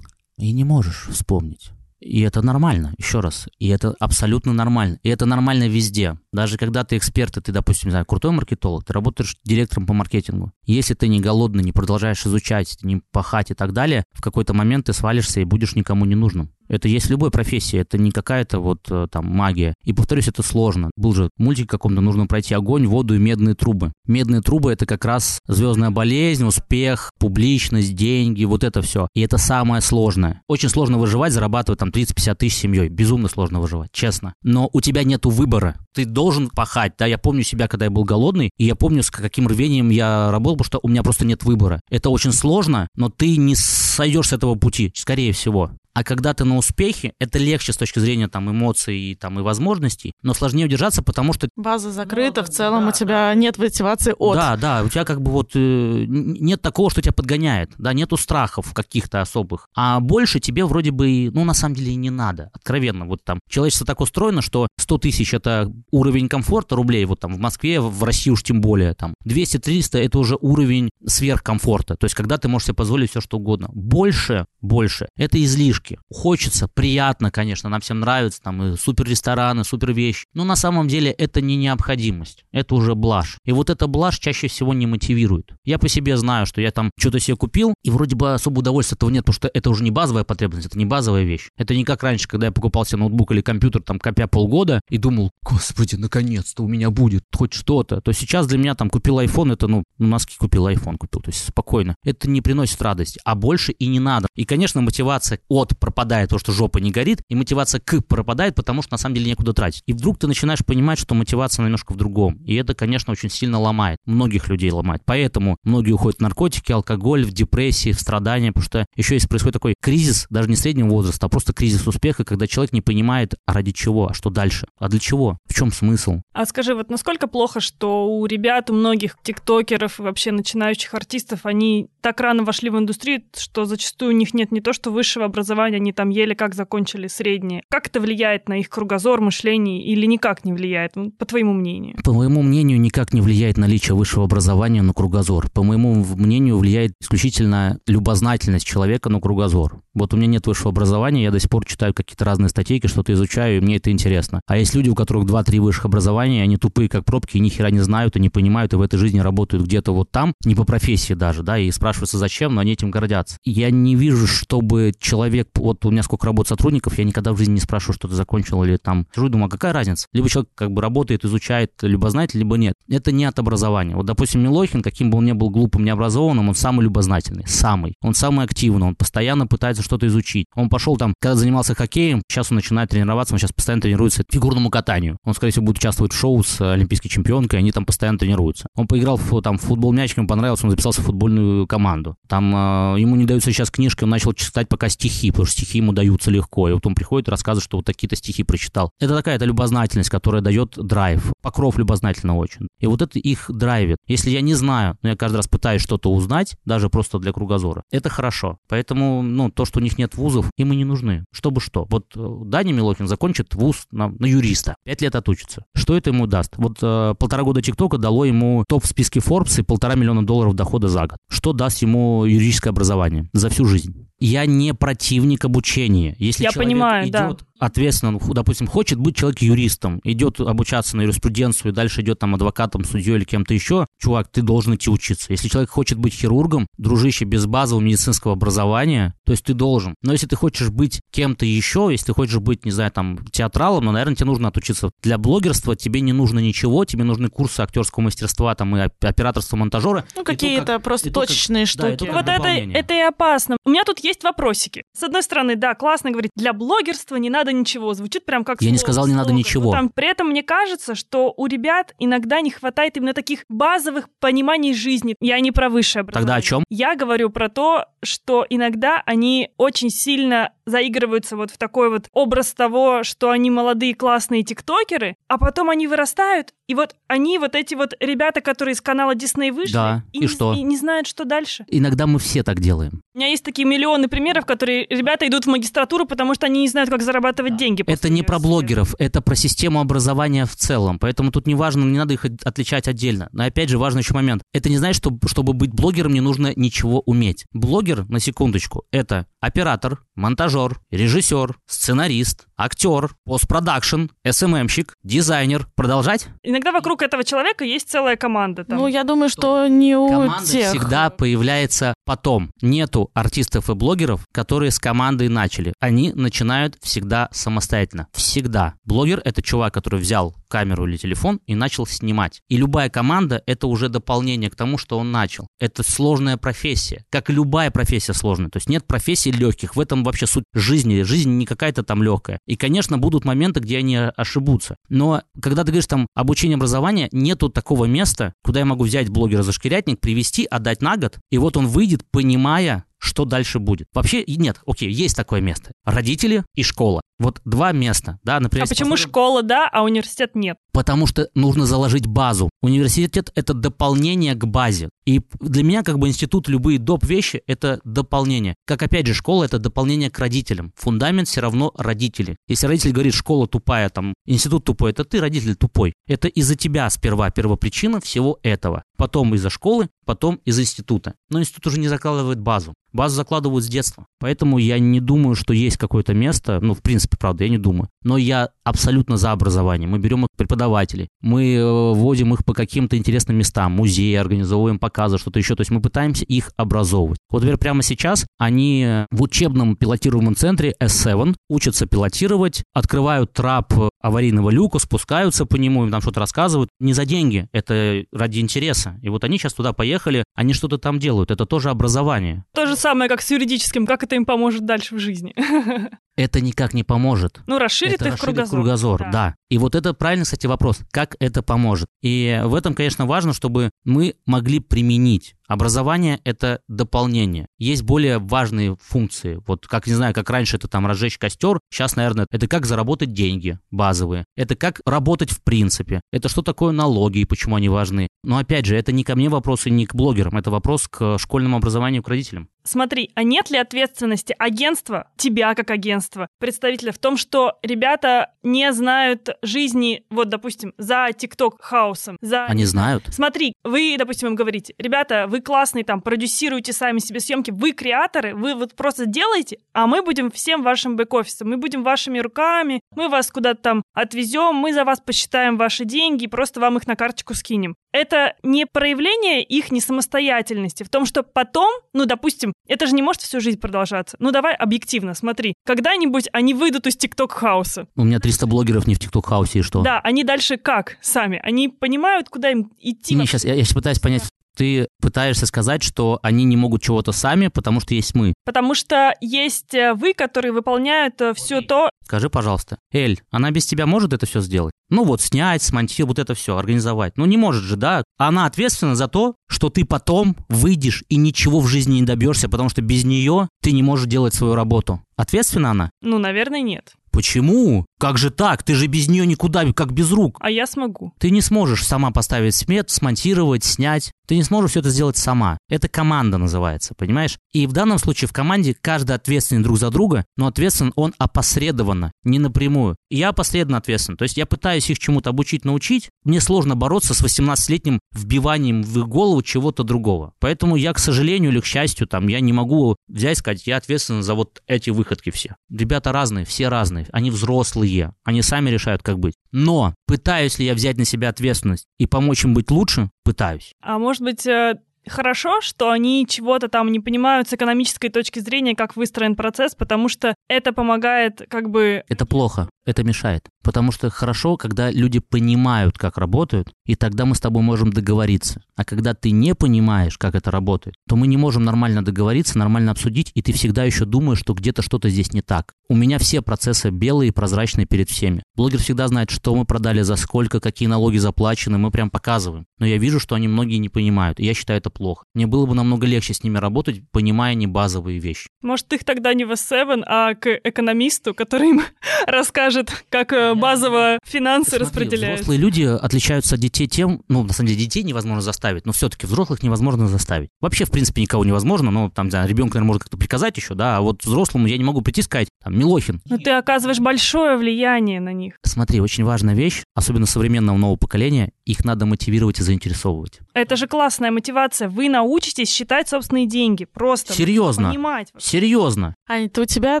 и 0.38 0.52
не 0.52 0.62
можешь 0.62 1.08
вспомнить. 1.10 1.72
И 2.02 2.20
это 2.22 2.42
нормально, 2.42 2.94
еще 2.98 3.20
раз. 3.20 3.48
И 3.58 3.68
это 3.68 3.94
абсолютно 4.00 4.52
нормально. 4.52 4.98
И 5.02 5.08
это 5.08 5.24
нормально 5.24 5.68
везде. 5.68 6.18
Даже 6.32 6.58
когда 6.58 6.84
ты 6.84 6.96
эксперт, 6.96 7.36
и 7.36 7.40
ты, 7.40 7.52
допустим, 7.52 7.88
не 7.88 7.92
знаю, 7.92 8.06
крутой 8.06 8.32
маркетолог, 8.32 8.84
ты 8.84 8.92
работаешь 8.92 9.36
директором 9.44 9.86
по 9.86 9.94
маркетингу. 9.94 10.52
Если 10.66 10.94
ты 10.94 11.06
не 11.06 11.20
голодный, 11.20 11.62
не 11.62 11.72
продолжаешь 11.72 12.26
изучать, 12.26 12.76
не 12.82 13.02
пахать 13.12 13.52
и 13.52 13.54
так 13.54 13.72
далее, 13.72 14.04
в 14.12 14.20
какой-то 14.20 14.52
момент 14.52 14.86
ты 14.86 14.92
свалишься 14.92 15.40
и 15.40 15.44
будешь 15.44 15.76
никому 15.76 16.04
не 16.04 16.16
нужным. 16.16 16.50
Это 16.72 16.88
есть 16.88 17.06
в 17.06 17.10
любой 17.10 17.30
профессии, 17.30 17.78
это 17.78 17.98
не 17.98 18.10
какая-то 18.10 18.58
вот 18.58 18.80
э, 18.90 19.06
там 19.10 19.26
магия. 19.26 19.74
И 19.84 19.92
повторюсь, 19.92 20.28
это 20.28 20.42
сложно. 20.42 20.90
Был 20.96 21.12
же 21.12 21.28
мультик 21.36 21.68
каком-то, 21.68 22.00
нужно 22.00 22.26
пройти 22.26 22.54
огонь, 22.54 22.86
воду 22.86 23.14
и 23.14 23.18
медные 23.18 23.54
трубы. 23.54 23.92
Медные 24.06 24.40
трубы 24.40 24.72
это 24.72 24.86
как 24.86 25.04
раз 25.04 25.38
звездная 25.46 25.90
болезнь, 25.90 26.44
успех, 26.44 27.10
публичность, 27.18 27.94
деньги, 27.94 28.44
вот 28.44 28.64
это 28.64 28.80
все. 28.80 29.06
И 29.14 29.20
это 29.20 29.36
самое 29.36 29.82
сложное. 29.82 30.40
Очень 30.48 30.70
сложно 30.70 30.96
выживать, 30.96 31.34
зарабатывать 31.34 31.78
там 31.78 31.90
30-50 31.90 32.34
тысяч 32.36 32.56
семьей. 32.56 32.88
Безумно 32.88 33.28
сложно 33.28 33.60
выживать, 33.60 33.90
честно. 33.92 34.32
Но 34.42 34.70
у 34.72 34.80
тебя 34.80 35.04
нету 35.04 35.28
выбора. 35.28 35.76
Ты 35.94 36.04
должен 36.04 36.48
пахать, 36.48 36.94
да, 36.98 37.06
я 37.06 37.18
помню 37.18 37.42
себя, 37.42 37.68
когда 37.68 37.86
я 37.86 37.90
был 37.90 38.04
голодный, 38.04 38.50
и 38.58 38.64
я 38.64 38.74
помню, 38.74 39.02
с 39.02 39.10
каким 39.10 39.46
рвением 39.46 39.90
я 39.90 40.30
работал, 40.30 40.56
потому 40.56 40.66
что 40.66 40.80
у 40.82 40.88
меня 40.88 41.02
просто 41.02 41.24
нет 41.24 41.44
выбора. 41.44 41.80
Это 41.90 42.10
очень 42.10 42.32
сложно, 42.32 42.88
но 42.96 43.10
ты 43.10 43.36
не 43.36 43.54
сойдешь 43.54 44.28
с 44.28 44.32
этого 44.32 44.54
пути, 44.54 44.92
скорее 44.94 45.32
всего. 45.32 45.70
А 45.94 46.04
когда 46.04 46.32
ты 46.32 46.44
на 46.44 46.56
успехе, 46.56 47.12
это 47.18 47.38
легче 47.38 47.72
с 47.72 47.76
точки 47.76 47.98
зрения 47.98 48.28
там 48.28 48.50
эмоций 48.50 48.98
и, 48.98 49.14
там, 49.14 49.38
и 49.38 49.42
возможностей, 49.42 50.12
но 50.22 50.32
сложнее 50.32 50.64
удержаться, 50.64 51.02
потому 51.02 51.32
что... 51.34 51.48
База 51.56 51.92
закрыта, 51.92 52.40
ну, 52.40 52.46
в 52.46 52.50
целом 52.50 52.82
да, 52.84 52.88
у 52.88 52.92
тебя 52.92 53.06
да. 53.06 53.34
нет 53.34 53.58
мотивации 53.58 54.14
от. 54.18 54.36
Да, 54.36 54.56
да, 54.56 54.82
у 54.84 54.88
тебя 54.88 55.04
как 55.04 55.20
бы 55.20 55.30
вот 55.30 55.50
э, 55.54 56.04
нет 56.06 56.62
такого, 56.62 56.90
что 56.90 57.02
тебя 57.02 57.12
подгоняет, 57.12 57.72
да, 57.76 57.92
нету 57.92 58.16
страхов 58.16 58.72
каких-то 58.72 59.20
особых. 59.20 59.68
А 59.76 60.00
больше 60.00 60.40
тебе 60.40 60.64
вроде 60.64 60.92
бы, 60.92 61.30
ну, 61.32 61.44
на 61.44 61.54
самом 61.54 61.74
деле 61.74 61.92
и 61.92 61.96
не 61.96 62.10
надо, 62.10 62.50
откровенно. 62.54 63.04
Вот 63.04 63.22
там 63.22 63.40
человечество 63.48 63.86
так 63.86 64.00
устроено, 64.00 64.40
что 64.40 64.68
100 64.78 64.98
тысяч 64.98 65.34
это 65.34 65.70
уровень 65.90 66.28
комфорта 66.28 66.76
рублей, 66.76 67.04
вот 67.04 67.20
там 67.20 67.34
в 67.34 67.38
Москве, 67.38 67.80
в 67.80 68.02
России 68.04 68.30
уж 68.30 68.42
тем 68.42 68.60
более, 68.60 68.94
там 68.94 69.14
200-300 69.26 69.98
это 69.98 70.18
уже 70.18 70.36
уровень 70.40 70.90
сверхкомфорта, 71.06 71.96
то 71.96 72.04
есть 72.04 72.14
когда 72.14 72.38
ты 72.38 72.48
можешь 72.48 72.66
себе 72.66 72.74
позволить 72.74 73.10
все 73.10 73.20
что 73.20 73.38
угодно. 73.38 73.68
Больше, 73.72 74.46
больше, 74.60 75.08
это 75.16 75.42
излишки. 75.42 75.98
Хочется, 76.10 76.68
приятно, 76.68 77.30
конечно, 77.30 77.68
нам 77.68 77.80
всем 77.80 78.00
нравится, 78.00 78.40
там 78.42 78.62
и 78.62 78.76
супер 78.76 79.06
рестораны, 79.06 79.64
супер 79.64 79.92
вещи. 79.92 80.26
Но 80.34 80.44
на 80.44 80.56
самом 80.56 80.88
деле 80.88 81.10
это 81.10 81.40
не 81.40 81.56
необходимость, 81.56 82.44
это 82.52 82.74
уже 82.74 82.94
блажь. 82.94 83.36
И 83.44 83.52
вот 83.52 83.70
эта 83.70 83.86
блажь 83.86 84.18
чаще 84.18 84.48
всего 84.48 84.74
не 84.74 84.86
мотивирует. 84.86 85.54
Я 85.64 85.78
по 85.78 85.88
себе 85.88 86.16
знаю, 86.16 86.46
что 86.46 86.60
я 86.60 86.70
там 86.70 86.90
что-то 86.98 87.18
себе 87.18 87.36
купил, 87.36 87.74
и 87.82 87.90
вроде 87.90 88.16
бы 88.16 88.34
особо 88.34 88.60
удовольствия 88.60 88.96
этого 88.96 89.10
нет, 89.10 89.24
потому 89.24 89.34
что 89.34 89.50
это 89.52 89.70
уже 89.70 89.82
не 89.82 89.90
базовая 89.90 90.24
потребность, 90.24 90.66
это 90.66 90.78
не 90.78 90.84
базовая 90.84 91.24
вещь. 91.24 91.48
Это 91.56 91.74
не 91.74 91.84
как 91.84 92.02
раньше, 92.02 92.28
когда 92.28 92.46
я 92.46 92.52
покупал 92.52 92.84
себе 92.84 92.98
ноутбук 92.98 93.32
или 93.32 93.40
компьютер, 93.40 93.82
там, 93.82 93.98
копя 93.98 94.26
полгода, 94.26 94.80
и 94.88 94.98
думал, 94.98 95.30
господи, 95.42 95.71
господи, 95.72 95.96
наконец-то 95.96 96.62
у 96.62 96.68
меня 96.68 96.90
будет 96.90 97.24
хоть 97.34 97.54
что-то. 97.54 98.02
То 98.02 98.12
сейчас 98.12 98.46
для 98.46 98.58
меня 98.58 98.74
там 98.74 98.90
купил 98.90 99.20
iPhone, 99.20 99.54
это, 99.54 99.68
ну, 99.68 99.84
носки 99.98 100.36
купил, 100.36 100.68
iPhone 100.68 100.98
купил, 100.98 101.22
то 101.22 101.30
есть 101.30 101.48
спокойно. 101.48 101.94
Это 102.04 102.28
не 102.28 102.42
приносит 102.42 102.80
радости, 102.82 103.18
а 103.24 103.34
больше 103.34 103.72
и 103.72 103.86
не 103.86 103.98
надо. 103.98 104.28
И, 104.34 104.44
конечно, 104.44 104.82
мотивация 104.82 105.40
от 105.48 105.78
пропадает, 105.78 106.28
потому 106.28 106.40
что 106.40 106.52
жопа 106.52 106.78
не 106.78 106.90
горит, 106.90 107.22
и 107.30 107.34
мотивация 107.34 107.80
к 107.80 108.02
пропадает, 108.02 108.54
потому 108.54 108.82
что 108.82 108.92
на 108.92 108.98
самом 108.98 109.14
деле 109.14 109.28
некуда 109.28 109.54
тратить. 109.54 109.82
И 109.86 109.94
вдруг 109.94 110.18
ты 110.18 110.26
начинаешь 110.26 110.64
понимать, 110.64 110.98
что 110.98 111.14
мотивация 111.14 111.64
немножко 111.64 111.94
в 111.94 111.96
другом. 111.96 112.34
И 112.44 112.54
это, 112.54 112.74
конечно, 112.74 113.12
очень 113.12 113.30
сильно 113.30 113.58
ломает. 113.58 113.98
Многих 114.04 114.48
людей 114.48 114.70
ломает. 114.70 115.00
Поэтому 115.06 115.56
многие 115.64 115.92
уходят 115.92 116.18
в 116.18 116.22
наркотики, 116.22 116.70
алкоголь, 116.70 117.24
в 117.24 117.32
депрессии, 117.32 117.92
в 117.92 118.00
страдания, 118.00 118.52
потому 118.52 118.64
что 118.64 118.86
еще 118.94 119.14
есть 119.14 119.28
происходит 119.28 119.54
такой 119.54 119.74
кризис, 119.80 120.26
даже 120.28 120.50
не 120.50 120.56
среднего 120.56 120.88
возраста, 120.88 121.26
а 121.26 121.28
просто 121.30 121.54
кризис 121.54 121.86
успеха, 121.86 122.24
когда 122.24 122.46
человек 122.46 122.74
не 122.74 122.82
понимает, 122.82 123.34
а 123.46 123.54
ради 123.54 123.72
чего, 123.72 124.08
а 124.08 124.14
что 124.14 124.28
дальше, 124.28 124.66
а 124.78 124.88
для 124.88 125.00
чего, 125.00 125.38
в 125.46 125.54
чем 125.54 125.61
смысл. 125.70 126.20
А 126.32 126.46
скажи, 126.46 126.74
вот 126.74 126.90
насколько 126.90 127.26
плохо, 127.26 127.60
что 127.60 128.06
у 128.06 128.26
ребят, 128.26 128.70
у 128.70 128.74
многих 128.74 129.16
тиктокеров 129.22 130.00
и 130.00 130.02
вообще 130.02 130.32
начинающих 130.32 130.94
артистов, 130.94 131.40
они 131.44 131.88
так 132.00 132.20
рано 132.20 132.42
вошли 132.42 132.70
в 132.70 132.78
индустрию, 132.78 133.22
что 133.36 133.64
зачастую 133.64 134.14
у 134.14 134.16
них 134.16 134.34
нет 134.34 134.50
не 134.50 134.60
то, 134.60 134.72
что 134.72 134.90
высшего 134.90 135.26
образования, 135.26 135.76
они 135.76 135.92
там 135.92 136.08
еле 136.08 136.34
как 136.34 136.54
закончили 136.54 137.06
среднее. 137.06 137.62
Как 137.68 137.86
это 137.86 138.00
влияет 138.00 138.48
на 138.48 138.58
их 138.58 138.68
кругозор, 138.68 139.20
мышление 139.20 139.82
или 139.82 140.06
никак 140.06 140.44
не 140.44 140.52
влияет, 140.52 140.94
по 141.18 141.24
твоему 141.26 141.52
мнению? 141.52 141.96
По 142.02 142.12
моему 142.12 142.42
мнению, 142.42 142.80
никак 142.80 143.12
не 143.12 143.20
влияет 143.20 143.58
наличие 143.58 143.94
высшего 143.94 144.24
образования 144.24 144.82
на 144.82 144.92
кругозор. 144.92 145.50
По 145.50 145.62
моему 145.62 145.94
мнению, 145.94 146.58
влияет 146.58 146.92
исключительно 147.00 147.78
любознательность 147.86 148.66
человека 148.66 149.10
на 149.10 149.20
кругозор. 149.20 149.82
Вот 149.94 150.14
у 150.14 150.16
меня 150.16 150.26
нет 150.26 150.46
высшего 150.46 150.70
образования, 150.70 151.24
я 151.24 151.30
до 151.30 151.38
сих 151.38 151.50
пор 151.50 151.66
читаю 151.66 151.92
какие-то 151.92 152.24
разные 152.24 152.48
статейки, 152.48 152.86
что-то 152.86 153.12
изучаю, 153.12 153.58
и 153.58 153.60
мне 153.60 153.76
это 153.76 153.90
интересно. 153.90 154.40
А 154.46 154.56
есть 154.56 154.74
люди, 154.74 154.88
у 154.88 154.94
которых 154.94 155.26
2-3 155.26 155.51
высших 155.60 155.86
образования, 155.86 156.42
они 156.42 156.56
тупые 156.56 156.88
как 156.88 157.04
пробки, 157.04 157.36
и 157.36 157.40
ни 157.40 157.48
хера 157.48 157.70
не 157.70 157.80
знают, 157.80 158.16
и 158.16 158.20
не 158.20 158.28
понимают, 158.28 158.72
и 158.72 158.76
в 158.76 158.80
этой 158.80 158.98
жизни 158.98 159.18
работают 159.20 159.64
где-то 159.64 159.92
вот 159.92 160.10
там, 160.10 160.34
не 160.44 160.54
по 160.54 160.64
профессии 160.64 161.14
даже, 161.14 161.42
да, 161.42 161.58
и 161.58 161.70
спрашиваются, 161.70 162.18
зачем, 162.18 162.54
но 162.54 162.60
они 162.60 162.72
этим 162.72 162.90
гордятся. 162.90 163.38
Я 163.44 163.70
не 163.70 163.94
вижу, 163.94 164.26
чтобы 164.26 164.92
человек, 164.98 165.48
вот 165.56 165.84
у 165.84 165.90
меня 165.90 166.02
сколько 166.02 166.26
работ 166.26 166.48
сотрудников, 166.48 166.98
я 166.98 167.04
никогда 167.04 167.32
в 167.32 167.38
жизни 167.38 167.54
не 167.54 167.60
спрашиваю, 167.60 167.94
что 167.94 168.08
ты 168.08 168.14
закончил 168.14 168.62
или 168.64 168.76
там. 168.76 169.06
Сижу 169.14 169.26
и 169.26 169.30
думаю, 169.30 169.46
а 169.46 169.50
какая 169.50 169.72
разница? 169.72 170.06
Либо 170.12 170.28
человек 170.28 170.50
как 170.54 170.70
бы 170.70 170.82
работает, 170.82 171.24
изучает, 171.24 171.72
любознательный, 171.82 172.44
либо 172.44 172.56
нет. 172.56 172.74
Это 172.88 173.12
не 173.12 173.24
от 173.24 173.38
образования. 173.38 173.94
Вот, 173.94 174.06
допустим, 174.06 174.42
Милохин, 174.42 174.82
каким 174.82 175.10
бы 175.10 175.18
он 175.18 175.24
ни 175.24 175.32
был 175.32 175.50
глупым, 175.50 175.84
необразованным, 175.84 176.48
он 176.48 176.54
самый 176.54 176.82
любознательный, 176.82 177.46
самый. 177.46 177.94
Он 178.02 178.14
самый 178.14 178.44
активный, 178.44 178.86
он 178.86 178.94
постоянно 178.94 179.46
пытается 179.46 179.82
что-то 179.82 180.06
изучить. 180.06 180.46
Он 180.54 180.68
пошел 180.68 180.96
там, 180.96 181.14
когда 181.20 181.36
занимался 181.36 181.74
хоккеем, 181.74 182.22
сейчас 182.28 182.50
он 182.50 182.56
начинает 182.56 182.90
тренироваться, 182.90 183.34
он 183.34 183.38
сейчас 183.38 183.52
постоянно 183.52 183.82
тренируется 183.82 184.24
фигурному 184.28 184.70
катанию. 184.70 185.18
Он, 185.24 185.34
скорее 185.42 185.50
всего, 185.50 185.66
будет 185.66 185.78
участвовать 185.78 186.12
в 186.12 186.16
шоу 186.16 186.44
с 186.44 186.60
олимпийской 186.60 187.08
чемпионкой, 187.08 187.58
они 187.58 187.72
там 187.72 187.84
постоянно 187.84 188.16
тренируются. 188.16 188.68
Он 188.76 188.86
поиграл 188.86 189.16
в, 189.16 189.42
там, 189.42 189.58
в 189.58 189.62
футбол 189.62 189.92
мячиком, 189.92 190.28
понравился, 190.28 190.66
он 190.66 190.70
записался 190.70 191.02
в 191.02 191.06
футбольную 191.06 191.66
команду. 191.66 192.14
Там 192.28 192.54
э, 192.54 193.00
ему 193.00 193.16
не 193.16 193.24
даются 193.24 193.50
сейчас 193.50 193.72
книжки, 193.72 194.04
он 194.04 194.10
начал 194.10 194.32
читать 194.34 194.68
пока 194.68 194.88
стихи, 194.88 195.32
потому 195.32 195.46
что 195.46 195.56
стихи 195.60 195.78
ему 195.78 195.92
даются 195.92 196.30
легко. 196.30 196.68
И 196.68 196.72
вот 196.72 196.86
он 196.86 196.94
приходит 196.94 197.26
и 197.26 197.30
рассказывает, 197.32 197.64
что 197.64 197.78
вот 197.78 197.86
такие-то 197.86 198.14
стихи 198.14 198.44
прочитал. 198.44 198.92
Это 199.00 199.16
такая 199.16 199.34
это 199.34 199.44
любознательность, 199.44 200.10
которая 200.10 200.42
дает 200.42 200.76
драйв. 200.76 201.32
Покров 201.42 201.76
любознательно 201.76 202.36
очень. 202.36 202.68
И 202.78 202.86
вот 202.86 203.02
это 203.02 203.18
их 203.18 203.50
драйвит. 203.50 203.96
Если 204.06 204.30
я 204.30 204.42
не 204.42 204.54
знаю, 204.54 204.96
но 205.02 205.08
я 205.08 205.16
каждый 205.16 205.38
раз 205.38 205.48
пытаюсь 205.48 205.82
что-то 205.82 206.12
узнать, 206.12 206.54
даже 206.64 206.88
просто 206.88 207.18
для 207.18 207.32
кругозора, 207.32 207.82
это 207.90 208.08
хорошо. 208.10 208.58
Поэтому, 208.68 209.22
ну, 209.22 209.50
то, 209.50 209.64
что 209.64 209.80
у 209.80 209.82
них 209.82 209.98
нет 209.98 210.14
вузов, 210.14 210.46
им 210.56 210.72
и 210.72 210.76
не 210.76 210.84
нужны. 210.84 211.24
Чтобы 211.32 211.60
что. 211.60 211.84
Вот 211.90 212.06
э, 212.14 212.40
Даня 212.44 212.72
Милохин 212.72 213.08
закончит 213.08 213.56
вуз 213.56 213.86
на, 213.90 214.06
на 214.08 214.26
юриста. 214.26 214.76
Пять 214.84 215.02
лет 215.02 215.16
отучится. 215.16 215.31
Что 215.74 215.96
это 215.96 216.10
ему 216.10 216.26
даст? 216.26 216.54
Вот 216.56 216.78
э, 216.82 217.14
полтора 217.18 217.42
года 217.42 217.62
ТикТока 217.62 217.98
дало 217.98 218.24
ему 218.24 218.64
топ 218.68 218.84
в 218.84 218.86
списке 218.86 219.20
Forbes 219.20 219.60
и 219.60 219.62
полтора 219.62 219.94
миллиона 219.94 220.24
долларов 220.24 220.54
дохода 220.54 220.88
за 220.88 221.06
год. 221.06 221.18
Что 221.28 221.52
даст 221.52 221.82
ему 221.82 222.24
юридическое 222.24 222.70
образование 222.70 223.28
за 223.32 223.48
всю 223.48 223.64
жизнь? 223.64 224.08
Я 224.24 224.46
не 224.46 224.72
противник 224.72 225.44
обучения. 225.44 226.14
Если 226.18 226.44
Я 226.44 226.50
человек 226.50 226.68
понимаю, 226.72 227.04
идет 227.04 227.12
да. 227.12 227.36
ответственно, 227.58 228.12
ну, 228.12 228.20
допустим, 228.34 228.66
хочет 228.68 228.98
быть 228.98 229.16
человек 229.16 229.40
юристом, 229.42 230.00
идет 230.04 230.40
обучаться 230.40 230.96
на 230.96 231.02
юриспруденцию, 231.02 231.72
дальше 231.72 232.02
идет 232.02 232.20
там 232.20 232.34
адвокатом, 232.34 232.84
судьей 232.84 233.16
или 233.16 233.24
кем-то 233.24 233.52
еще, 233.54 233.86
чувак, 234.00 234.28
ты 234.28 234.42
должен 234.42 234.74
идти 234.76 234.90
учиться. 234.90 235.26
Если 235.32 235.48
человек 235.48 235.70
хочет 235.70 235.98
быть 235.98 236.14
хирургом, 236.14 236.66
дружище, 236.78 237.24
без 237.24 237.46
базового 237.46 237.82
медицинского 237.82 238.34
образования, 238.34 239.14
то 239.24 239.32
есть 239.32 239.44
ты 239.44 239.54
должен. 239.54 239.94
Но 240.02 240.12
если 240.12 240.26
ты 240.26 240.36
хочешь 240.36 240.70
быть 240.70 241.00
кем-то 241.12 241.44
еще, 241.44 241.88
если 241.90 242.06
ты 242.06 242.14
хочешь 242.14 242.38
быть, 242.38 242.64
не 242.64 242.70
знаю, 242.70 242.92
там, 242.92 243.24
театралом, 243.32 243.86
ну, 243.86 243.92
наверное, 243.92 244.14
тебе 244.14 244.26
нужно 244.26 244.48
отучиться. 244.48 244.90
Для 245.02 245.18
блогерства 245.18 245.74
тебе 245.74 246.00
не 246.00 246.12
нужно 246.12 246.38
ничего, 246.38 246.84
тебе 246.84 247.02
нужны 247.04 247.28
курсы 247.28 247.60
актерского 247.60 248.04
мастерства, 248.04 248.54
там, 248.54 248.76
и 248.76 248.84
оп- 248.86 249.04
операторства, 249.04 249.56
монтажера. 249.56 250.04
Ну, 250.14 250.22
какие-то 250.24 250.64
как- 250.74 250.82
просто 250.82 251.08
и 251.08 251.12
то, 251.12 251.20
как- 251.20 251.28
точечные 251.28 251.64
да, 251.76 251.88
и 251.88 251.96
штуки. 251.96 252.10
Вот 252.10 252.28
это, 252.28 252.48
это 252.48 252.94
и 252.94 253.00
опасно. 253.00 253.56
У 253.64 253.70
меня 253.70 253.82
тут 253.84 253.98
есть 254.00 254.11
вопросики. 254.22 254.84
С 254.96 255.02
одной 255.02 255.22
стороны, 255.22 255.56
да, 255.56 255.74
классно 255.74 256.10
говорить, 256.10 256.30
для 256.36 256.52
блогерства 256.52 257.16
не 257.16 257.30
надо 257.30 257.52
ничего. 257.52 257.94
Звучит 257.94 258.24
прям 258.24 258.44
как 258.44 258.60
Я 258.60 258.70
не 258.70 258.76
слово, 258.76 258.86
сказал, 258.86 259.06
не 259.06 259.14
надо 259.14 259.24
слоган. 259.30 259.38
ничего. 259.38 259.72
Там, 259.72 259.88
при 259.88 260.08
этом 260.10 260.28
мне 260.28 260.42
кажется, 260.42 260.94
что 260.94 261.32
у 261.36 261.46
ребят 261.46 261.94
иногда 261.98 262.40
не 262.40 262.50
хватает 262.50 262.96
именно 262.96 263.14
таких 263.14 263.44
базовых 263.48 264.08
пониманий 264.20 264.74
жизни. 264.74 265.14
Я 265.20 265.40
не 265.40 265.50
про 265.52 265.68
высшее 265.68 266.02
образование. 266.02 266.26
Тогда 266.26 266.38
о 266.38 266.42
чем? 266.42 266.64
Я 266.68 266.94
говорю 266.96 267.30
про 267.30 267.48
то, 267.48 267.86
что 268.02 268.46
иногда 268.48 269.02
они 269.06 269.50
очень 269.56 269.90
сильно 269.90 270.52
заигрываются 270.66 271.36
вот 271.36 271.50
в 271.50 271.58
такой 271.58 271.90
вот 271.90 272.06
образ 272.12 272.52
того, 272.54 273.02
что 273.02 273.30
они 273.30 273.50
молодые 273.50 273.94
классные 273.94 274.42
тиктокеры, 274.42 275.16
а 275.28 275.38
потом 275.38 275.70
они 275.70 275.86
вырастают, 275.86 276.54
и 276.68 276.74
вот 276.74 276.94
они 277.08 277.38
вот 277.38 277.54
эти 277.54 277.74
вот 277.74 277.94
ребята, 278.00 278.40
которые 278.40 278.74
из 278.74 278.80
канала 278.80 279.14
Дисней 279.14 279.50
вышли, 279.50 279.72
Да, 279.74 280.04
и 280.12 280.20
не, 280.20 280.26
что? 280.28 280.54
и 280.54 280.62
не 280.62 280.76
знают, 280.76 281.06
что 281.06 281.24
дальше. 281.24 281.64
Иногда 281.68 282.06
мы 282.06 282.18
все 282.18 282.42
так 282.42 282.60
делаем. 282.60 283.02
У 283.14 283.18
меня 283.18 283.28
есть 283.28 283.44
такие 283.44 283.66
миллионы 283.68 284.08
примеров, 284.08 284.46
которые 284.46 284.86
ребята 284.88 285.26
идут 285.28 285.44
в 285.44 285.48
магистратуру, 285.48 286.06
потому 286.06 286.34
что 286.34 286.46
они 286.46 286.60
не 286.62 286.68
знают, 286.68 286.88
как 286.88 287.02
зарабатывать 287.02 287.56
деньги. 287.56 287.82
после 287.82 287.94
Это 287.94 288.08
не 288.08 288.22
про 288.22 288.38
блогеров, 288.38 288.94
это 288.98 289.20
про 289.20 289.34
систему 289.34 289.80
образования 289.80 290.46
в 290.46 290.56
целом. 290.56 290.98
Поэтому 290.98 291.30
тут 291.30 291.46
не 291.46 291.54
важно, 291.54 291.84
не 291.84 291.98
надо 291.98 292.14
их 292.14 292.24
от- 292.24 292.42
отличать 292.44 292.88
отдельно. 292.88 293.28
Но 293.32 293.44
опять 293.44 293.68
же, 293.68 293.78
важный 293.78 294.00
еще 294.00 294.14
момент. 294.14 294.42
Это 294.54 294.70
не 294.70 294.78
значит, 294.78 294.96
что 294.96 295.18
чтобы 295.26 295.52
быть 295.52 295.72
блогером, 295.72 296.12
не 296.14 296.20
нужно 296.20 296.52
ничего 296.56 297.00
уметь. 297.00 297.46
Блогер, 297.52 298.06
на 298.08 298.18
секундочку, 298.20 298.84
это 298.90 299.26
оператор, 299.40 299.98
монтажер, 300.14 300.78
режиссер, 300.90 301.56
сценарист, 301.66 302.46
актер, 302.56 303.14
постпродакшн, 303.24 304.06
СММщик, 304.28 304.94
дизайнер. 305.02 305.66
Продолжать? 305.74 306.28
Иногда 306.42 306.72
вокруг 306.72 307.02
этого 307.02 307.24
человека 307.24 307.64
есть 307.64 307.88
целая 307.90 308.16
команда. 308.16 308.64
Там. 308.64 308.78
Ну, 308.78 308.86
я 308.86 309.04
думаю, 309.04 309.28
что 309.28 309.66
не 309.66 309.96
у 309.96 310.08
Команда 310.08 310.46
тех. 310.46 310.70
всегда 310.70 311.10
появляется 311.10 311.94
потом. 312.04 312.50
Нету 312.60 313.10
артистов 313.14 313.70
и 313.70 313.74
блогеров, 313.74 314.26
которые 314.32 314.70
с 314.70 314.78
командой 314.78 315.28
начали. 315.28 315.72
Они 315.80 316.12
начинают 316.12 316.76
всегда 316.82 317.28
самостоятельно. 317.32 318.08
Всегда. 318.12 318.74
Блогер— 318.84 319.20
это 319.24 319.42
чувак, 319.42 319.74
который 319.74 320.00
взял 320.00 320.34
камеру 320.48 320.86
или 320.86 320.96
телефон 320.96 321.40
и 321.46 321.54
начал 321.54 321.86
снимать. 321.86 322.42
И 322.48 322.56
любая 322.56 322.90
команда— 322.90 323.42
это 323.46 323.66
уже 323.66 323.88
дополнение 323.88 324.50
к 324.50 324.56
тому, 324.56 324.78
что 324.78 324.98
он 324.98 325.10
начал. 325.10 325.46
Это 325.58 325.82
сложная 325.82 326.36
профессия. 326.36 327.04
Как 327.10 327.30
и 327.30 327.32
любая 327.32 327.70
профессия 327.70 328.12
сложная. 328.12 328.50
То 328.50 328.58
есть 328.58 328.68
нет 328.68 328.86
профессий 328.86 329.32
легких. 329.32 329.76
В 329.76 329.80
этом 329.80 330.01
вообще 330.04 330.26
суть 330.26 330.44
жизни. 330.52 331.02
Жизнь 331.02 331.30
не 331.30 331.46
какая-то 331.46 331.82
там 331.82 332.02
легкая. 332.02 332.38
И, 332.46 332.56
конечно, 332.56 332.98
будут 332.98 333.24
моменты, 333.24 333.60
где 333.60 333.78
они 333.78 333.96
ошибутся. 333.96 334.76
Но 334.88 335.22
когда 335.40 335.64
ты 335.64 335.72
говоришь 335.72 335.86
там 335.86 336.06
обучение, 336.14 336.56
образование, 336.56 337.08
нету 337.12 337.48
такого 337.48 337.86
места, 337.86 338.34
куда 338.42 338.60
я 338.60 338.66
могу 338.66 338.84
взять 338.84 339.08
блогера 339.08 339.42
за 339.42 339.52
шкирятник, 339.52 340.00
привести, 340.00 340.44
отдать 340.44 340.82
на 340.82 340.96
год, 340.96 341.18
и 341.30 341.38
вот 341.38 341.56
он 341.56 341.66
выйдет, 341.66 342.04
понимая, 342.10 342.84
что 343.02 343.24
дальше 343.24 343.58
будет. 343.58 343.88
Вообще 343.92 344.24
нет, 344.26 344.60
окей, 344.66 344.90
есть 344.90 345.16
такое 345.16 345.40
место. 345.40 345.72
Родители 345.84 346.44
и 346.54 346.62
школа. 346.62 347.00
Вот 347.18 347.40
два 347.44 347.72
места, 347.72 348.18
да, 348.24 348.40
например. 348.40 348.64
а 348.64 348.68
почему 348.68 348.90
посмотрим- 348.92 349.10
школа, 349.10 349.42
да, 349.42 349.68
а 349.68 349.82
университет 349.82 350.34
нет? 350.34 350.56
Потому 350.72 351.06
что 351.06 351.28
нужно 351.34 351.66
заложить 351.66 352.06
базу. 352.06 352.48
Университет— 352.62 353.30
это 353.34 353.54
дополнение 353.54 354.34
к 354.34 354.44
базе. 354.44 354.88
И 355.04 355.20
для 355.40 355.62
меня 355.62 355.82
как 355.82 355.98
бы 355.98 356.08
институт, 356.08 356.48
любые 356.48 356.78
доп. 356.78 357.04
вещи— 357.04 357.42
это 357.46 357.80
дополнение. 357.84 358.54
Как 358.66 358.82
опять 358.82 359.06
же, 359.06 359.14
школа— 359.14 359.44
это 359.44 359.58
дополнение 359.58 360.10
к 360.10 360.18
родителям. 360.18 360.72
Фундамент 360.76 361.28
все 361.28 361.40
равно 361.40 361.72
родители. 361.76 362.36
Если 362.48 362.66
родитель 362.66 362.92
говорит, 362.92 363.14
школа 363.14 363.46
тупая, 363.46 363.88
там, 363.88 364.14
институт 364.26 364.64
тупой, 364.64 364.92
это 364.92 365.04
ты, 365.04 365.20
родитель, 365.20 365.56
тупой. 365.56 365.92
Это 366.06 366.28
из-за 366.28 366.54
тебя 366.54 366.88
сперва 366.90 367.30
первопричина 367.30 368.00
всего 368.00 368.38
этого. 368.42 368.84
Потом 368.96 369.34
из-за 369.34 369.50
школы, 369.50 369.88
потом 370.04 370.40
из 370.44 370.58
института. 370.58 371.14
Но 371.30 371.40
институт 371.40 371.66
уже 371.66 371.78
не 371.78 371.88
закладывает 371.88 372.40
базу. 372.40 372.74
Базу 372.92 373.16
закладывают 373.16 373.64
с 373.64 373.68
детства. 373.68 374.06
Поэтому 374.20 374.58
я 374.58 374.78
не 374.78 375.00
думаю, 375.00 375.34
что 375.34 375.54
есть 375.54 375.78
какое-то 375.78 376.12
место, 376.12 376.60
ну, 376.60 376.74
в 376.74 376.82
принципе, 376.82 377.16
правда, 377.16 377.44
я 377.44 377.50
не 377.50 377.58
думаю. 377.58 377.88
Но 378.04 378.18
я 378.18 378.50
абсолютно 378.64 379.16
за 379.16 379.32
образование. 379.32 379.88
Мы 379.88 379.98
берем 379.98 380.26
преподавателей, 380.36 381.08
мы 381.20 381.54
э, 381.54 381.92
вводим 381.94 382.34
их 382.34 382.44
по 382.44 382.52
каким-то 382.52 382.96
интересным 382.96 383.36
местам, 383.36 383.72
музеи, 383.72 384.14
организовываем 384.14 384.78
показы, 384.78 385.18
что-то 385.18 385.38
еще. 385.38 385.54
То 385.54 385.62
есть 385.62 385.70
мы 385.70 385.80
пытаемся 385.80 386.24
их 386.24 386.52
образовывать. 386.56 387.18
Вот, 387.30 387.38
например, 387.38 387.58
прямо 387.58 387.82
сейчас 387.82 388.26
они 388.38 389.06
в 389.10 389.22
учебном 389.22 389.76
пилотируемом 389.76 390.36
центре 390.36 390.74
S7 390.80 391.34
учатся 391.48 391.86
пилотировать, 391.86 392.62
открывают 392.74 393.32
трап 393.32 393.72
аварийного 394.00 394.50
люка, 394.50 394.78
спускаются 394.78 395.46
по 395.46 395.56
нему, 395.56 395.84
им 395.84 395.90
там 395.90 396.02
что-то 396.02 396.20
рассказывают. 396.20 396.68
Не 396.80 396.92
за 396.92 397.04
деньги, 397.06 397.48
это 397.52 398.04
ради 398.12 398.40
интереса. 398.40 398.98
И 399.00 399.08
вот 399.08 399.24
они 399.24 399.38
сейчас 399.38 399.54
туда 399.54 399.72
поехали, 399.92 400.24
они 400.34 400.54
что-то 400.54 400.78
там 400.78 400.98
делают. 400.98 401.30
Это 401.30 401.44
тоже 401.46 401.70
образование. 401.70 402.44
То 402.54 402.66
же 402.66 402.76
самое, 402.76 403.08
как 403.08 403.20
с 403.20 403.30
юридическим. 403.30 403.86
Как 403.86 404.02
это 404.02 404.16
им 404.16 404.24
поможет 404.24 404.64
дальше 404.64 404.94
в 404.94 404.98
жизни? 404.98 405.34
Это 406.16 406.40
никак 406.40 406.74
не 406.74 406.84
поможет. 406.84 407.40
Ну, 407.46 407.58
расширит 407.58 407.94
это 407.94 408.08
их 408.08 408.12
расширит 408.14 408.34
кругозор. 408.34 408.60
кругозор, 408.60 408.98
Да. 409.00 409.10
да. 409.10 409.34
И 409.48 409.58
вот 409.58 409.74
это 409.74 409.94
правильный, 409.94 410.24
кстати, 410.24 410.46
вопрос. 410.46 410.80
Как 410.90 411.16
это 411.20 411.42
поможет? 411.42 411.88
И 412.02 412.40
в 412.44 412.54
этом, 412.54 412.74
конечно, 412.74 413.06
важно, 413.06 413.32
чтобы 413.32 413.70
мы 413.84 414.14
могли 414.26 414.60
применить. 414.60 415.34
Образование– 415.48 416.18
это 416.24 416.60
дополнение. 416.68 417.46
Есть 417.58 417.82
более 417.82 418.18
важные 418.18 418.76
функции. 418.80 419.42
Вот 419.46 419.66
как, 419.66 419.86
не 419.86 419.92
знаю, 419.92 420.14
как 420.14 420.30
раньше 420.30 420.56
это 420.56 420.68
там 420.68 420.86
разжечь 420.86 421.18
костер, 421.18 421.60
сейчас, 421.70 421.94
наверное, 421.96 422.26
это 422.30 422.46
как 422.48 422.64
заработать 422.64 423.12
деньги 423.12 423.58
базовые. 423.70 424.24
Это 424.34 424.54
как 424.56 424.80
работать 424.86 425.30
в 425.30 425.42
принципе. 425.42 426.00
Это 426.10 426.30
что 426.30 426.40
такое 426.40 426.72
налоги 426.72 427.18
и 427.18 427.24
почему 427.26 427.56
они 427.56 427.68
важны. 427.68 428.08
Но 428.24 428.38
опять 428.38 428.64
же, 428.64 428.76
это 428.76 428.92
не 428.92 429.04
ко 429.04 429.14
мне 429.14 429.28
вопрос 429.28 429.66
и 429.66 429.70
не 429.70 429.84
к 429.84 429.94
блогерам. 429.94 430.38
Это 430.38 430.50
вопрос 430.50 430.88
к 430.88 431.18
школьному 431.18 431.58
образованию, 431.58 432.02
к 432.02 432.08
родителям. 432.08 432.48
Смотри, 432.64 433.10
а 433.14 433.22
нет 433.22 433.50
ли 433.50 433.58
ответственности 433.58 434.34
агентства, 434.38 435.10
тебя 435.16 435.54
как 435.54 435.70
агентства, 435.70 436.28
представителя 436.38 436.92
в 436.92 436.98
том, 436.98 437.16
что 437.16 437.58
ребята 437.62 438.32
не 438.42 438.72
знают 438.72 439.30
жизни, 439.42 440.04
вот, 440.10 440.28
допустим, 440.28 440.72
за 440.78 441.08
ТикТок-хаусом, 441.16 442.16
за... 442.20 442.46
Они 442.46 442.64
знают. 442.64 443.04
Смотри, 443.10 443.54
вы, 443.64 443.96
допустим, 443.98 444.28
им 444.28 444.34
говорите, 444.34 444.74
ребята, 444.78 445.26
вы 445.28 445.40
классные, 445.40 445.84
там, 445.84 446.00
продюсируете 446.00 446.72
сами 446.72 446.98
себе 446.98 447.20
съемки, 447.20 447.50
вы 447.50 447.72
креаторы, 447.72 448.34
вы 448.34 448.54
вот 448.54 448.74
просто 448.74 449.06
делаете, 449.06 449.58
а 449.72 449.86
мы 449.86 450.02
будем 450.02 450.30
всем 450.30 450.62
вашим 450.62 450.96
бэк-офисом, 450.96 451.48
мы 451.48 451.56
будем 451.56 451.82
вашими 451.82 452.18
руками, 452.18 452.80
мы 452.94 453.08
вас 453.08 453.30
куда-то 453.30 453.62
там 453.62 453.82
отвезем, 453.92 454.54
мы 454.54 454.72
за 454.72 454.84
вас 454.84 455.00
посчитаем 455.00 455.56
ваши 455.56 455.84
деньги, 455.84 456.26
просто 456.26 456.60
вам 456.60 456.76
их 456.76 456.86
на 456.86 456.96
карточку 456.96 457.34
скинем. 457.34 457.74
Это 457.92 458.34
не 458.42 458.66
проявление 458.66 459.42
их 459.42 459.70
несамостоятельности 459.70 460.82
в 460.82 460.88
том, 460.88 461.04
что 461.04 461.22
потом, 461.22 461.70
ну, 461.92 462.06
допустим, 462.06 462.52
это 462.66 462.86
же 462.86 462.94
не 462.94 463.02
может 463.02 463.22
всю 463.22 463.40
жизнь 463.40 463.60
продолжаться. 463.60 464.16
Ну, 464.18 464.30
давай 464.30 464.54
объективно, 464.54 465.14
смотри, 465.14 465.54
когда-нибудь 465.64 466.28
они 466.32 466.54
выйдут 466.54 466.86
из 466.86 466.96
ТикТок-хауса. 466.96 467.86
У 467.96 468.04
меня 468.04 468.18
300 468.18 468.46
блогеров 468.46 468.86
не 468.86 468.94
в 468.94 468.98
ТикТок-хаусе, 468.98 469.58
и 469.58 469.62
что? 469.62 469.82
Да, 469.82 470.00
они 470.00 470.24
дальше 470.24 470.56
как 470.56 470.96
сами? 471.02 471.38
Они 471.42 471.68
понимают, 471.68 472.28
куда 472.28 472.50
им 472.50 472.72
идти? 472.78 473.14
Не, 473.14 473.26
сейчас, 473.26 473.44
я, 473.44 473.54
я 473.54 473.62
сейчас 473.62 473.74
пытаюсь 473.74 473.98
понять, 473.98 474.22
ты 474.56 474.88
пытаешься 475.00 475.46
сказать, 475.46 475.82
что 475.82 476.18
они 476.22 476.44
не 476.44 476.56
могут 476.56 476.82
чего-то 476.82 477.12
сами, 477.12 477.48
потому 477.48 477.80
что 477.80 477.94
есть 477.94 478.14
мы. 478.14 478.34
Потому 478.44 478.74
что 478.74 479.14
есть 479.20 479.74
э, 479.74 479.94
вы, 479.94 480.14
которые 480.14 480.52
выполняют 480.52 481.20
все 481.36 481.60
то, 481.60 481.90
Скажи, 482.04 482.28
пожалуйста, 482.28 482.78
Эль, 482.92 483.22
она 483.30 483.50
без 483.50 483.64
тебя 483.64 483.86
может 483.86 484.12
это 484.12 484.26
все 484.26 484.40
сделать? 484.40 484.72
Ну 484.90 485.04
вот, 485.04 485.20
снять, 485.20 485.62
смонтировать, 485.62 486.18
вот 486.18 486.18
это 486.18 486.34
все, 486.34 486.56
организовать. 486.56 487.16
Ну 487.16 487.24
не 487.24 487.36
может 487.36 487.62
же, 487.62 487.76
да? 487.76 488.02
Она 488.18 488.46
ответственна 488.46 488.96
за 488.96 489.08
то, 489.08 489.34
что 489.48 489.70
ты 489.70 489.84
потом 489.84 490.36
выйдешь 490.48 491.04
и 491.08 491.16
ничего 491.16 491.60
в 491.60 491.68
жизни 491.68 492.00
не 492.00 492.02
добьешься, 492.02 492.48
потому 492.48 492.68
что 492.68 492.82
без 492.82 493.04
нее 493.04 493.48
ты 493.62 493.72
не 493.72 493.82
можешь 493.82 494.06
делать 494.06 494.34
свою 494.34 494.54
работу. 494.54 495.02
Ответственна 495.16 495.70
она? 495.70 495.90
ну, 496.02 496.18
наверное, 496.18 496.60
нет. 496.60 496.92
Почему? 497.12 497.86
Как 498.02 498.18
же 498.18 498.30
так? 498.30 498.64
Ты 498.64 498.74
же 498.74 498.88
без 498.88 499.06
нее 499.06 499.24
никуда, 499.24 499.64
как 499.72 499.92
без 499.92 500.10
рук. 500.10 500.36
А 500.40 500.50
я 500.50 500.66
смогу. 500.66 501.12
Ты 501.20 501.30
не 501.30 501.40
сможешь 501.40 501.86
сама 501.86 502.10
поставить 502.10 502.56
смет, 502.56 502.90
смонтировать, 502.90 503.62
снять. 503.62 504.10
Ты 504.26 504.34
не 504.34 504.42
сможешь 504.42 504.72
все 504.72 504.80
это 504.80 504.90
сделать 504.90 505.16
сама. 505.16 505.56
Это 505.68 505.88
команда 505.88 506.36
называется, 506.36 506.94
понимаешь? 506.96 507.38
И 507.52 507.64
в 507.66 507.72
данном 507.72 507.98
случае 507.98 508.28
в 508.28 508.32
команде 508.32 508.74
каждый 508.74 509.14
ответственен 509.14 509.62
друг 509.62 509.78
за 509.78 509.90
друга, 509.90 510.24
но 510.36 510.48
ответственен 510.48 510.92
он 510.96 511.14
опосредованно, 511.18 512.10
не 512.24 512.40
напрямую. 512.40 512.96
И 513.08 513.18
я 513.18 513.28
опосредованно 513.28 513.78
ответственен. 513.78 514.16
То 514.16 514.24
есть 514.24 514.36
я 514.36 514.46
пытаюсь 514.46 514.90
их 514.90 514.98
чему-то 514.98 515.30
обучить, 515.30 515.64
научить. 515.64 516.08
Мне 516.24 516.40
сложно 516.40 516.74
бороться 516.74 517.14
с 517.14 517.22
18-летним 517.22 518.00
вбиванием 518.12 518.82
в 518.82 518.98
их 518.98 519.06
голову 519.06 519.42
чего-то 519.42 519.84
другого. 519.84 520.32
Поэтому 520.40 520.74
я, 520.74 520.92
к 520.92 520.98
сожалению 520.98 521.52
или 521.52 521.60
к 521.60 521.66
счастью, 521.66 522.08
там, 522.08 522.26
я 522.26 522.40
не 522.40 522.52
могу 522.52 522.96
взять 523.06 523.36
и 523.36 523.40
сказать, 523.40 523.66
я 523.66 523.76
ответственен 523.76 524.24
за 524.24 524.34
вот 524.34 524.60
эти 524.66 524.90
выходки 524.90 525.30
все. 525.30 525.54
Ребята 525.70 526.10
разные, 526.10 526.44
все 526.44 526.68
разные. 526.68 527.06
Они 527.12 527.30
взрослые. 527.30 527.91
Они 528.24 528.42
сами 528.42 528.70
решают, 528.70 529.02
как 529.02 529.18
быть. 529.18 529.34
Но 529.50 529.94
пытаюсь 530.06 530.58
ли 530.58 530.66
я 530.66 530.74
взять 530.74 530.96
на 530.96 531.04
себя 531.04 531.28
ответственность 531.28 531.86
и 531.98 532.06
помочь 532.06 532.44
им 532.44 532.54
быть 532.54 532.70
лучше? 532.70 533.10
Пытаюсь. 533.24 533.74
А 533.80 533.98
может 533.98 534.22
быть, 534.22 534.46
э, 534.46 534.78
хорошо, 535.06 535.60
что 535.60 535.90
они 535.90 536.26
чего-то 536.28 536.68
там 536.68 536.90
не 536.92 537.00
понимают 537.00 537.48
с 537.48 537.52
экономической 537.52 538.08
точки 538.08 538.38
зрения, 538.38 538.74
как 538.74 538.96
выстроен 538.96 539.36
процесс, 539.36 539.74
потому 539.74 540.08
что 540.08 540.34
это 540.48 540.72
помогает 540.72 541.42
как 541.48 541.70
бы... 541.70 542.04
Это 542.08 542.26
плохо, 542.26 542.68
это 542.84 543.04
мешает. 543.04 543.48
Потому 543.62 543.92
что 543.92 544.10
хорошо, 544.10 544.56
когда 544.56 544.90
люди 544.90 545.20
понимают, 545.20 545.98
как 545.98 546.18
работают, 546.18 546.72
и 546.84 546.96
тогда 546.96 547.24
мы 547.24 547.34
с 547.34 547.40
тобой 547.40 547.62
можем 547.62 547.92
договориться. 547.92 548.62
А 548.76 548.84
когда 548.84 549.14
ты 549.14 549.30
не 549.30 549.54
понимаешь, 549.54 550.18
как 550.18 550.34
это 550.34 550.50
работает, 550.50 550.96
то 551.08 551.16
мы 551.16 551.26
не 551.26 551.36
можем 551.36 551.64
нормально 551.64 552.04
договориться, 552.04 552.58
нормально 552.58 552.90
обсудить, 552.90 553.30
и 553.34 553.42
ты 553.42 553.52
всегда 553.52 553.84
еще 553.84 554.04
думаешь, 554.04 554.40
что 554.40 554.54
где-то 554.54 554.82
что-то 554.82 555.08
здесь 555.08 555.32
не 555.32 555.42
так. 555.42 555.74
У 555.88 555.94
меня 555.94 556.18
все 556.18 556.42
процессы 556.42 556.90
белые 556.90 557.28
и 557.28 557.32
прозрачные 557.32 557.86
перед 557.86 558.08
всеми. 558.08 558.42
Блогер 558.56 558.80
всегда 558.80 559.06
знает, 559.08 559.30
что 559.30 559.54
мы 559.54 559.64
продали, 559.64 560.02
за 560.02 560.16
сколько, 560.16 560.58
какие 560.58 560.88
налоги 560.88 561.18
заплачены, 561.18 561.78
мы 561.78 561.90
прям 561.90 562.10
показываем. 562.10 562.66
Но 562.78 562.86
я 562.86 562.98
вижу, 562.98 563.20
что 563.20 563.34
они 563.36 563.46
многие 563.46 563.76
не 563.76 563.88
понимают, 563.88 564.40
и 564.40 564.44
я 564.44 564.54
считаю 564.54 564.78
это 564.78 564.90
плохо. 564.90 565.24
Мне 565.34 565.46
было 565.46 565.66
бы 565.66 565.74
намного 565.74 566.06
легче 566.06 566.34
с 566.34 566.42
ними 566.42 566.58
работать, 566.58 567.02
понимая 567.12 567.54
не 567.54 567.66
базовые 567.66 568.18
вещи. 568.18 568.48
Может, 568.62 568.92
их 568.92 569.04
тогда 569.04 569.34
не 569.34 569.44
в 569.44 569.52
S7, 569.52 570.02
а 570.06 570.34
к 570.34 570.48
экономисту, 570.64 571.34
который 571.34 571.70
им 571.70 571.82
расскажет, 572.26 572.71
как 573.08 573.32
э, 573.32 573.54
базово 573.54 574.18
финансы 574.24 574.70
Смотри, 574.70 574.86
распределяются. 574.86 575.42
Взрослые 575.42 575.58
люди 575.58 575.82
отличаются 575.82 576.54
от 576.54 576.60
детей 576.60 576.86
тем, 576.86 577.22
ну, 577.28 577.42
на 577.42 577.52
самом 577.52 577.68
деле, 577.68 577.80
детей 577.80 578.02
невозможно 578.02 578.40
заставить, 578.40 578.86
но 578.86 578.92
все-таки 578.92 579.26
взрослых 579.26 579.62
невозможно 579.62 580.08
заставить. 580.08 580.50
Вообще, 580.60 580.84
в 580.84 580.90
принципе, 580.90 581.22
никого 581.22 581.44
невозможно, 581.44 581.90
но 581.90 582.10
там, 582.10 582.30
знаю, 582.30 582.48
ребенка, 582.48 582.74
наверное, 582.74 582.88
может 582.88 583.02
как-то 583.04 583.16
приказать 583.16 583.56
еще, 583.56 583.74
да, 583.74 583.96
а 583.96 584.00
вот 584.00 584.24
взрослому 584.24 584.66
я 584.66 584.78
не 584.78 584.84
могу 584.84 585.02
прийти 585.02 585.20
и 585.20 585.24
сказать, 585.24 585.48
там, 585.62 585.78
Милохин. 585.78 586.20
Но 586.28 586.38
ты 586.38 586.50
оказываешь 586.50 587.00
большое 587.00 587.56
влияние 587.56 588.20
на 588.20 588.32
них. 588.32 588.54
Смотри, 588.62 589.00
очень 589.00 589.24
важная 589.24 589.54
вещь, 589.54 589.82
особенно 589.94 590.26
современного 590.26 590.76
нового 590.76 590.96
поколения, 590.96 591.52
их 591.64 591.84
надо 591.84 592.06
мотивировать 592.06 592.58
и 592.58 592.62
заинтересовывать. 592.62 593.40
Это 593.54 593.76
же 593.76 593.86
классная 593.86 594.30
мотивация. 594.30 594.88
Вы 594.88 595.08
научитесь 595.08 595.70
считать 595.70 596.08
собственные 596.08 596.46
деньги. 596.46 596.84
Просто 596.84 597.32
Серьезно. 597.32 597.90
понимать. 597.90 598.32
Серьезно. 598.38 599.14
Ань, 599.28 599.48
то 599.48 599.62
у 599.62 599.64
тебя 599.64 600.00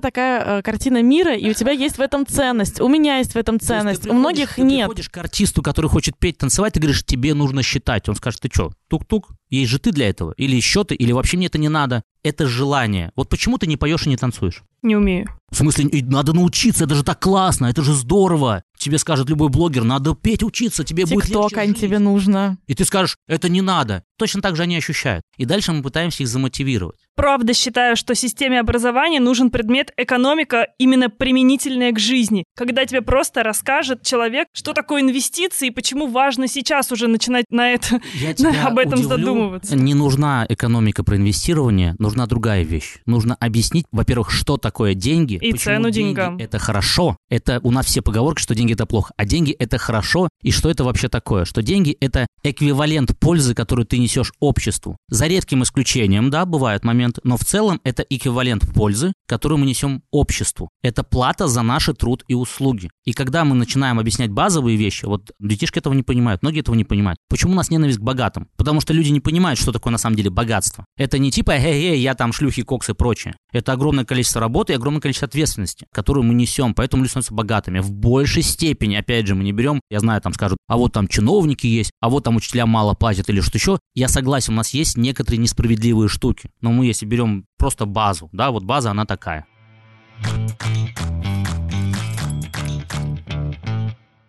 такая 0.00 0.58
э, 0.58 0.62
картина 0.62 1.02
мира, 1.02 1.34
и 1.34 1.50
у 1.50 1.54
тебя 1.54 1.72
есть 1.72 1.98
в 1.98 2.00
этом 2.00 2.26
ценность. 2.26 2.80
У 2.80 2.88
меня 2.88 3.18
есть 3.18 3.32
в 3.32 3.36
этом 3.36 3.58
ты 3.58 3.66
ценность. 3.66 4.06
У 4.08 4.12
многих 4.12 4.56
ты 4.56 4.62
нет. 4.62 4.88
приходишь 4.88 5.08
к 5.08 5.16
артисту, 5.18 5.62
который 5.62 5.88
хочет 5.88 6.18
петь, 6.18 6.38
танцевать, 6.38 6.72
ты 6.74 6.80
говоришь, 6.80 7.04
тебе 7.04 7.34
нужно 7.34 7.62
считать. 7.62 8.08
Он 8.08 8.16
скажет, 8.16 8.40
ты 8.40 8.50
что, 8.52 8.72
тук-тук, 8.88 9.30
есть 9.48 9.70
же 9.70 9.78
ты 9.78 9.92
для 9.92 10.08
этого? 10.08 10.32
Или 10.36 10.58
счеты, 10.60 10.94
или 10.94 11.12
вообще 11.12 11.36
мне 11.36 11.46
это 11.46 11.58
не 11.58 11.68
надо. 11.68 12.02
Это 12.22 12.46
желание. 12.46 13.12
Вот 13.16 13.28
почему 13.28 13.58
ты 13.58 13.66
не 13.66 13.76
поешь 13.76 14.06
и 14.06 14.08
не 14.08 14.16
танцуешь? 14.16 14.62
Не 14.82 14.96
умею. 14.96 15.28
В 15.50 15.56
смысле, 15.56 15.90
надо 16.02 16.32
научиться, 16.32 16.84
это 16.84 16.94
же 16.94 17.04
так 17.04 17.20
классно, 17.20 17.66
это 17.66 17.82
же 17.82 17.92
здорово. 17.92 18.62
Тебе 18.82 18.98
скажет 18.98 19.28
любой 19.28 19.48
блогер, 19.48 19.84
надо 19.84 20.14
петь, 20.14 20.42
учиться, 20.42 20.82
тебе 20.82 21.06
будет 21.06 21.26
Тикток, 21.26 21.52
легче 21.52 21.68
жить. 21.68 21.80
тебе 21.80 21.98
нужно. 22.00 22.58
И 22.66 22.74
ты 22.74 22.84
скажешь, 22.84 23.16
это 23.28 23.48
не 23.48 23.60
надо. 23.60 24.02
Точно 24.18 24.42
так 24.42 24.56
же 24.56 24.62
они 24.62 24.76
ощущают. 24.76 25.22
И 25.36 25.44
дальше 25.44 25.72
мы 25.72 25.82
пытаемся 25.82 26.22
их 26.22 26.28
замотивировать. 26.28 26.98
Правда 27.14 27.54
считаю, 27.54 27.96
что 27.96 28.14
системе 28.14 28.58
образования 28.60 29.20
нужен 29.20 29.50
предмет 29.50 29.92
экономика 29.96 30.66
именно 30.78 31.10
применительная 31.10 31.92
к 31.92 31.98
жизни. 31.98 32.44
Когда 32.56 32.84
тебе 32.86 33.02
просто 33.02 33.42
расскажет 33.42 34.02
человек, 34.02 34.48
что 34.52 34.72
такое 34.72 35.02
инвестиции 35.02 35.68
и 35.68 35.70
почему 35.70 36.06
важно 36.06 36.48
сейчас 36.48 36.90
уже 36.90 37.06
начинать 37.08 37.44
на 37.50 37.70
это 37.70 38.00
Я 38.14 38.34
тебя 38.34 38.66
об 38.66 38.78
этом 38.78 39.00
удивлю. 39.00 39.08
задумываться. 39.16 39.76
Не 39.76 39.94
нужна 39.94 40.46
экономика 40.48 41.04
про 41.04 41.16
инвестирование, 41.16 41.94
нужна 41.98 42.26
другая 42.26 42.62
вещь. 42.62 42.98
Нужно 43.06 43.36
объяснить, 43.38 43.86
во-первых, 43.92 44.30
что 44.30 44.56
такое 44.56 44.94
деньги. 44.94 45.34
И 45.34 45.52
цену 45.52 45.90
деньги 45.90 46.08
деньгам. 46.08 46.36
Это 46.38 46.58
хорошо. 46.58 47.16
Это 47.28 47.60
у 47.62 47.70
нас 47.70 47.86
все 47.86 48.02
поговорки, 48.02 48.40
что 48.40 48.54
деньги 48.54 48.71
это 48.72 48.86
плохо. 48.86 49.12
А 49.16 49.24
деньги 49.24 49.52
это 49.52 49.78
хорошо. 49.78 50.28
И 50.42 50.50
что 50.50 50.70
это 50.70 50.84
вообще 50.84 51.08
такое? 51.08 51.44
Что 51.44 51.62
деньги 51.62 51.96
это 52.00 52.26
эквивалент 52.42 53.18
пользы, 53.18 53.54
которую 53.54 53.86
ты 53.86 53.98
несешь 53.98 54.32
обществу. 54.40 54.96
За 55.08 55.26
редким 55.26 55.62
исключением, 55.62 56.30
да, 56.30 56.44
бывает 56.44 56.84
момент, 56.84 57.18
но 57.24 57.36
в 57.36 57.44
целом 57.44 57.80
это 57.84 58.02
эквивалент 58.02 58.72
пользы, 58.74 59.12
которую 59.26 59.58
мы 59.58 59.66
несем 59.66 60.02
обществу. 60.10 60.70
Это 60.82 61.02
плата 61.04 61.48
за 61.48 61.62
наш 61.62 61.88
труд 61.98 62.24
и 62.28 62.34
услуги. 62.34 62.90
И 63.04 63.12
когда 63.12 63.44
мы 63.44 63.54
начинаем 63.54 63.98
объяснять 63.98 64.30
базовые 64.30 64.76
вещи, 64.76 65.04
вот 65.04 65.32
детишки 65.38 65.78
этого 65.78 65.94
не 65.94 66.02
понимают, 66.02 66.42
многие 66.42 66.60
этого 66.60 66.74
не 66.74 66.84
понимают. 66.84 67.18
Почему 67.28 67.52
у 67.52 67.56
нас 67.56 67.70
ненависть 67.70 67.98
к 67.98 68.02
богатым? 68.02 68.48
Потому 68.56 68.80
что 68.80 68.92
люди 68.92 69.10
не 69.10 69.20
понимают, 69.20 69.58
что 69.58 69.72
такое 69.72 69.90
на 69.90 69.98
самом 69.98 70.16
деле 70.16 70.30
богатство. 70.30 70.84
Это 70.96 71.18
не 71.18 71.30
типа, 71.30 71.52
эй, 71.52 71.92
эй, 71.92 72.00
я 72.00 72.14
там 72.14 72.32
шлюхи, 72.32 72.62
кокс 72.62 72.88
и 72.88 72.94
прочее. 72.94 73.34
Это 73.52 73.72
огромное 73.72 74.04
количество 74.04 74.40
работы 74.40 74.72
и 74.72 74.76
огромное 74.76 75.00
количество 75.00 75.26
ответственности, 75.26 75.86
которую 75.92 76.24
мы 76.24 76.34
несем, 76.34 76.74
поэтому 76.74 77.02
люди 77.02 77.10
становятся 77.10 77.34
богатыми. 77.34 77.80
В 77.80 77.92
большей 77.92 78.42
степени, 78.42 78.61
опять 78.70 79.26
же, 79.26 79.34
мы 79.34 79.44
не 79.44 79.52
берем, 79.52 79.80
я 79.90 80.00
знаю, 80.00 80.20
там 80.20 80.32
скажут, 80.32 80.58
а 80.68 80.76
вот 80.76 80.92
там 80.92 81.08
чиновники 81.08 81.66
есть, 81.66 81.90
а 82.00 82.08
вот 82.08 82.24
там 82.24 82.36
учителя 82.36 82.66
мало 82.66 82.94
платят 82.94 83.28
или 83.28 83.40
что 83.40 83.58
еще. 83.58 83.78
Я 83.94 84.08
согласен, 84.08 84.52
у 84.52 84.56
нас 84.56 84.70
есть 84.74 84.96
некоторые 84.96 85.38
несправедливые 85.38 86.08
штуки, 86.08 86.50
но 86.60 86.72
мы 86.72 86.86
если 86.86 87.06
берем 87.06 87.46
просто 87.58 87.86
базу, 87.86 88.28
да, 88.32 88.50
вот 88.50 88.64
база, 88.64 88.90
она 88.90 89.04
такая. 89.04 89.46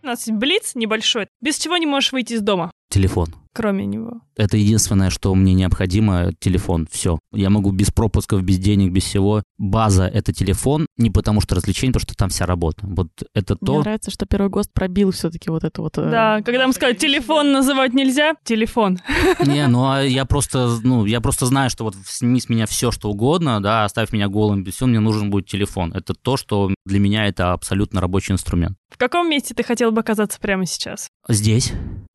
У 0.01 0.05
нас 0.05 0.27
блиц 0.27 0.75
небольшой, 0.75 1.27
без 1.41 1.57
чего 1.57 1.77
не 1.77 1.85
можешь 1.85 2.11
выйти 2.11 2.33
из 2.33 2.41
дома, 2.41 2.71
Телефон. 2.93 3.42
Кроме 3.53 3.85
него. 3.85 4.21
Это 4.35 4.57
единственное, 4.57 5.09
что 5.09 5.33
мне 5.35 5.53
необходимо, 5.53 6.31
телефон, 6.39 6.87
все. 6.91 7.19
Я 7.31 7.49
могу 7.49 7.71
без 7.71 7.91
пропусков, 7.91 8.41
без 8.43 8.57
денег, 8.57 8.91
без 8.91 9.03
всего. 9.03 9.43
База— 9.57 10.07
это 10.13 10.33
телефон, 10.33 10.87
не 10.97 11.11
потому 11.11 11.39
что 11.41 11.55
развлечение, 11.55 11.93
потому 11.93 12.09
что 12.09 12.15
там 12.15 12.29
вся 12.29 12.45
работа. 12.45 12.79
Вот 12.83 13.09
это 13.35 13.57
Мне 13.61 13.67
то, 13.67 13.81
нравится, 13.81 14.11
что 14.11 14.25
первый 14.25 14.49
гост 14.49 14.71
пробил 14.73 15.11
все-таки 15.11 15.49
вот 15.49 15.63
это 15.63 15.81
вот... 15.81 15.97
э, 15.97 16.09
Да, 16.09 16.41
когда 16.41 16.65
мы 16.67 16.73
сказали, 16.73 16.95
телефон 16.95 17.51
называть 17.51 17.93
нельзя, 17.93 18.33
телефон. 18.43 18.99
Не, 19.45 19.67
ну 19.67 19.87
а 19.89 20.01
я 20.01 20.25
просто, 20.25 20.77
ну, 20.83 21.05
я 21.05 21.21
просто 21.21 21.45
знаю, 21.45 21.69
что 21.69 21.83
вот 21.83 21.95
сними 22.05 22.39
с 22.39 22.49
меня 22.49 22.65
все, 22.65 22.91
что 22.91 23.09
угодно, 23.09 23.61
да, 23.61 23.85
оставь 23.85 24.11
меня 24.11 24.27
голым, 24.27 24.63
без 24.63 24.73
всего, 24.75 24.87
мне 24.87 24.99
нужен 24.99 25.29
будет 25.29 25.45
телефон. 25.47 25.93
Это 25.93 26.13
то, 26.15 26.37
что 26.37 26.73
для 26.85 26.99
меня 26.99 27.27
это 27.27 27.53
абсолютно 27.53 28.01
рабочий 28.01 28.33
инструмент. 28.33 28.77
В 28.89 28.97
каком 28.97 29.29
месте 29.29 29.53
ты 29.53 29.63
хотел 29.63 29.91
бы 29.91 30.01
оказаться 30.01 30.39
прямо 30.39 30.65
сейчас? 30.65 31.07
Здесь, 31.27 31.71